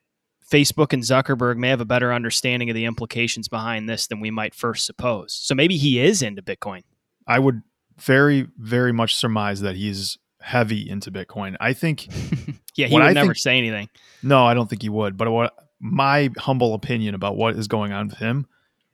Facebook 0.49 0.93
and 0.93 1.03
Zuckerberg 1.03 1.58
may 1.58 1.70
have 1.70 1.82
a 1.82 1.86
better 1.86 2.14
understanding 2.14 2.70
of 2.70 2.76
the 2.76 2.86
implications 2.86 3.47
behind 3.47 3.89
this 3.89 4.08
than 4.08 4.20
we 4.20 4.32
might 4.32 4.55
first 4.55 4.86
suppose. 4.86 5.34
So 5.34 5.53
maybe 5.53 5.78
he 5.78 5.99
is 5.99 6.22
into 6.22 6.41
Bitcoin. 6.41 6.84
I 7.28 7.39
would 7.39 7.62
very, 7.99 8.47
very 8.58 8.93
much 8.93 9.16
surmise 9.16 9.62
that 9.62 9.76
he's 9.76 10.18
heavy 10.41 10.89
into 10.89 11.12
Bitcoin. 11.12 11.58
I 11.60 11.74
think. 11.74 12.08
yeah, 12.76 12.88
he 12.88 12.93
would 12.93 13.03
I 13.03 13.14
never 13.14 13.28
think, 13.28 13.38
say 13.38 13.58
anything. 13.58 13.89
No, 14.24 14.45
I 14.45 14.53
don't 14.53 14.70
think 14.70 14.82
he 14.82 14.89
would. 14.89 15.18
But 15.18 15.30
what 15.30 15.53
my 15.80 16.30
humble 16.38 16.74
opinion 16.74 17.14
about 17.14 17.36
what 17.36 17.55
is 17.55 17.68
going 17.68 17.91
on 17.91 18.08
with 18.08 18.18
him 18.18 18.47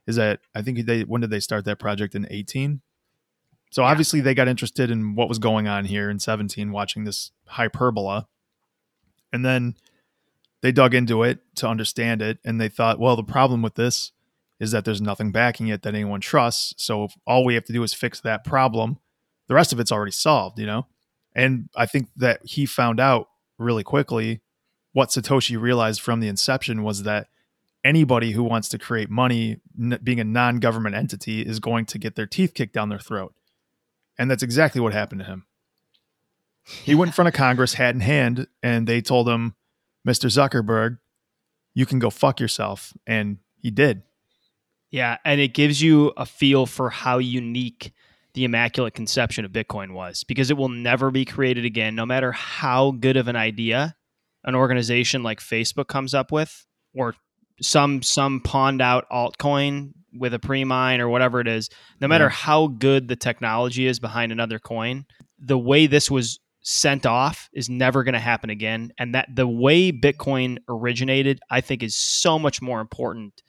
is 0.07 0.15
that 0.15 0.39
I 0.55 0.61
think 0.61 0.85
they 0.85 1.01
when 1.01 1.21
did 1.21 1.29
they 1.29 1.39
start 1.39 1.65
that 1.65 1.79
project 1.79 2.15
in 2.15 2.27
18? 2.29 2.81
So 3.71 3.81
yeah. 3.81 3.89
obviously 3.89 4.21
they 4.21 4.33
got 4.33 4.47
interested 4.47 4.91
in 4.91 5.15
what 5.15 5.29
was 5.29 5.39
going 5.39 5.67
on 5.67 5.85
here 5.85 6.09
in 6.09 6.19
17 6.19 6.71
watching 6.71 7.03
this 7.05 7.31
hyperbola. 7.45 8.27
And 9.33 9.43
then 9.43 9.75
they 10.61 10.71
dug 10.71 10.93
into 10.93 11.23
it 11.23 11.39
to 11.55 11.67
understand 11.67 12.21
it 12.21 12.37
and 12.45 12.61
they 12.61 12.69
thought, 12.69 12.99
well, 12.99 13.17
the 13.17 13.23
problem 13.23 13.61
with 13.61 13.75
this 13.75 14.13
is 14.59 14.71
that 14.71 14.85
there's 14.85 15.01
nothing 15.01 15.31
backing 15.31 15.67
it 15.67 15.81
that 15.81 15.93
anyone 15.93 16.21
trusts. 16.21 16.73
So 16.77 17.09
all 17.27 17.43
we 17.43 17.55
have 17.55 17.65
to 17.65 17.73
do 17.73 17.83
is 17.83 17.93
fix 17.93 18.21
that 18.21 18.45
problem. 18.45 18.99
The 19.47 19.55
rest 19.55 19.73
of 19.73 19.79
it's 19.79 19.91
already 19.91 20.13
solved, 20.13 20.57
you 20.59 20.65
know? 20.65 20.85
And 21.35 21.67
I 21.75 21.85
think 21.85 22.07
that 22.15 22.39
he 22.45 22.65
found 22.65 22.99
out 22.99 23.27
really 23.57 23.83
quickly 23.83 24.41
what 24.93 25.09
Satoshi 25.09 25.59
realized 25.59 25.99
from 25.99 26.19
the 26.19 26.27
inception 26.27 26.83
was 26.83 27.03
that 27.03 27.27
anybody 27.83 28.31
who 28.31 28.43
wants 28.43 28.69
to 28.69 28.77
create 28.77 29.09
money, 29.09 29.57
n- 29.77 29.99
being 30.01 30.19
a 30.19 30.23
non 30.23 30.59
government 30.59 30.95
entity, 30.95 31.41
is 31.41 31.59
going 31.59 31.85
to 31.87 31.97
get 31.97 32.15
their 32.15 32.27
teeth 32.27 32.53
kicked 32.53 32.73
down 32.73 32.89
their 32.89 32.99
throat. 32.99 33.33
And 34.17 34.29
that's 34.29 34.43
exactly 34.43 34.79
what 34.79 34.93
happened 34.93 35.21
to 35.21 35.25
him. 35.25 35.45
He 36.65 36.95
went 36.95 37.09
in 37.09 37.13
front 37.13 37.27
of 37.27 37.33
Congress, 37.33 37.73
hat 37.73 37.93
in 37.93 38.01
hand, 38.01 38.47
and 38.61 38.87
they 38.87 39.01
told 39.01 39.27
him, 39.27 39.55
Mr. 40.07 40.29
Zuckerberg, 40.29 40.97
you 41.73 41.85
can 41.85 41.99
go 41.99 42.09
fuck 42.09 42.39
yourself. 42.39 42.93
And 43.05 43.37
he 43.57 43.71
did. 43.71 44.03
Yeah. 44.91 45.17
And 45.25 45.41
it 45.41 45.53
gives 45.53 45.81
you 45.81 46.13
a 46.15 46.25
feel 46.25 46.65
for 46.65 46.89
how 46.89 47.17
unique 47.17 47.93
the 48.33 48.43
immaculate 48.45 48.93
conception 48.93 49.45
of 49.45 49.51
Bitcoin 49.51 49.93
was 49.93 50.23
because 50.23 50.49
it 50.49 50.57
will 50.57 50.69
never 50.69 51.11
be 51.11 51.25
created 51.25 51.65
again, 51.65 51.95
no 51.95 52.05
matter 52.05 52.31
how 52.31 52.91
good 52.91 53.17
of 53.17 53.27
an 53.27 53.35
idea 53.35 53.95
an 54.43 54.55
organization 54.55 55.23
like 55.23 55.39
Facebook 55.39 55.87
comes 55.87 56.13
up 56.13 56.31
with, 56.31 56.65
or 56.93 57.15
some 57.61 58.01
some 58.01 58.41
pawned 58.41 58.81
out 58.81 59.05
altcoin 59.09 59.93
with 60.13 60.33
a 60.33 60.39
pre-mine 60.39 60.99
or 60.99 61.09
whatever 61.09 61.39
it 61.39 61.47
is, 61.47 61.69
no 62.01 62.07
matter 62.07 62.25
yeah. 62.25 62.29
how 62.29 62.67
good 62.67 63.07
the 63.07 63.15
technology 63.15 63.87
is 63.87 63.99
behind 63.99 64.31
another 64.31 64.59
coin, 64.59 65.05
the 65.39 65.57
way 65.57 65.87
this 65.87 66.11
was 66.11 66.39
sent 66.63 67.05
off 67.05 67.49
is 67.53 67.69
never 67.69 68.03
going 68.03 68.13
to 68.13 68.19
happen 68.19 68.49
again. 68.49 68.91
And 68.97 69.13
that 69.13 69.27
the 69.33 69.47
way 69.47 69.91
Bitcoin 69.91 70.57
originated, 70.67 71.39
I 71.49 71.61
think, 71.61 71.83
is 71.83 71.95
so 71.95 72.39
much 72.39 72.61
more 72.61 72.81
important 72.81 73.43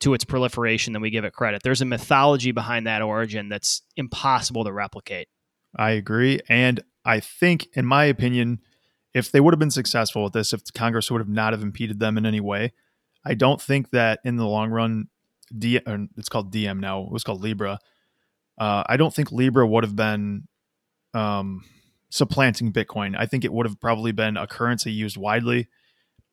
to 0.00 0.14
its 0.14 0.24
proliferation 0.24 0.92
than 0.92 1.02
we 1.02 1.10
give 1.10 1.24
it 1.24 1.32
credit. 1.32 1.62
There's 1.64 1.80
a 1.80 1.86
mythology 1.86 2.52
behind 2.52 2.86
that 2.86 3.02
origin 3.02 3.48
that's 3.48 3.82
impossible 3.96 4.64
to 4.64 4.72
replicate. 4.72 5.28
I 5.76 5.92
agree. 5.92 6.40
And 6.48 6.80
I 7.04 7.20
think, 7.20 7.68
in 7.72 7.84
my 7.84 8.04
opinion, 8.04 8.60
if 9.14 9.32
they 9.32 9.40
would 9.40 9.54
have 9.54 9.58
been 9.58 9.70
successful 9.70 10.24
with 10.24 10.34
this, 10.34 10.52
if 10.52 10.62
Congress 10.74 11.10
would 11.10 11.20
have 11.20 11.28
not 11.28 11.52
have 11.52 11.62
impeded 11.62 11.98
them 11.98 12.18
in 12.18 12.26
any 12.26 12.40
way, 12.40 12.74
I 13.24 13.34
don't 13.34 13.60
think 13.60 13.90
that 13.90 14.20
in 14.24 14.36
the 14.36 14.46
long 14.46 14.70
run, 14.70 15.08
D, 15.56 15.80
it's 16.16 16.28
called 16.28 16.52
Diem 16.52 16.78
now. 16.78 17.02
It 17.02 17.10
was 17.10 17.24
called 17.24 17.40
Libra. 17.40 17.78
Uh, 18.58 18.84
I 18.86 18.96
don't 18.96 19.14
think 19.14 19.32
Libra 19.32 19.66
would 19.66 19.84
have 19.84 19.96
been 19.96 20.46
um, 21.14 21.64
supplanting 22.10 22.72
Bitcoin. 22.72 23.14
I 23.18 23.26
think 23.26 23.44
it 23.44 23.52
would 23.52 23.66
have 23.66 23.80
probably 23.80 24.12
been 24.12 24.36
a 24.36 24.46
currency 24.46 24.92
used 24.92 25.16
widely, 25.16 25.68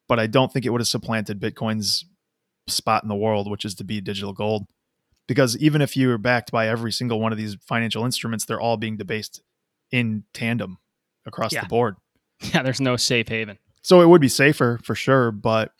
but 0.07 0.19
I 0.19 0.28
don't 0.28 0.51
think 0.51 0.65
it 0.65 0.69
would 0.69 0.82
have 0.82 0.88
supplanted 0.88 1.39
Bitcoin's 1.39 2.05
spot 2.67 3.03
in 3.03 3.09
the 3.09 3.15
world, 3.15 3.49
which 3.49 3.65
is 3.65 3.76
to 3.76 3.84
be 3.84 4.01
digital 4.01 4.34
gold. 4.34 4.65
Because 5.28 5.57
even 5.57 5.82
if 5.82 5.97
you 5.97 6.11
are 6.11 6.17
backed 6.17 6.51
by 6.51 6.67
every 6.67 6.91
single 6.91 7.19
one 7.19 7.32
of 7.32 7.38
these 7.38 7.57
financial 7.67 8.05
instruments, 8.05 8.45
they're 8.45 8.61
all 8.61 8.78
being 8.78 8.97
debased 8.97 9.41
in 9.91 10.23
tandem 10.34 10.78
across 11.26 11.53
yeah. 11.53 11.61
the 11.61 11.67
board. 11.67 11.95
Yeah, 12.53 12.63
there's 12.63 12.82
no 12.82 12.97
safe 12.97 13.30
haven. 13.30 13.57
So 13.82 14.01
it 14.01 14.07
would 14.07 14.19
be 14.19 14.28
safer 14.28 14.78
for 14.84 14.93
sure, 14.93 15.32
but 15.32 15.71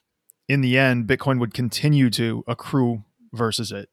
in 0.48 0.62
the 0.62 0.78
end, 0.78 1.06
Bitcoin 1.06 1.38
would 1.40 1.54
continue 1.54 2.10
to 2.12 2.46
accrue 2.48 3.04
versus 3.34 3.74
it. 3.74 3.90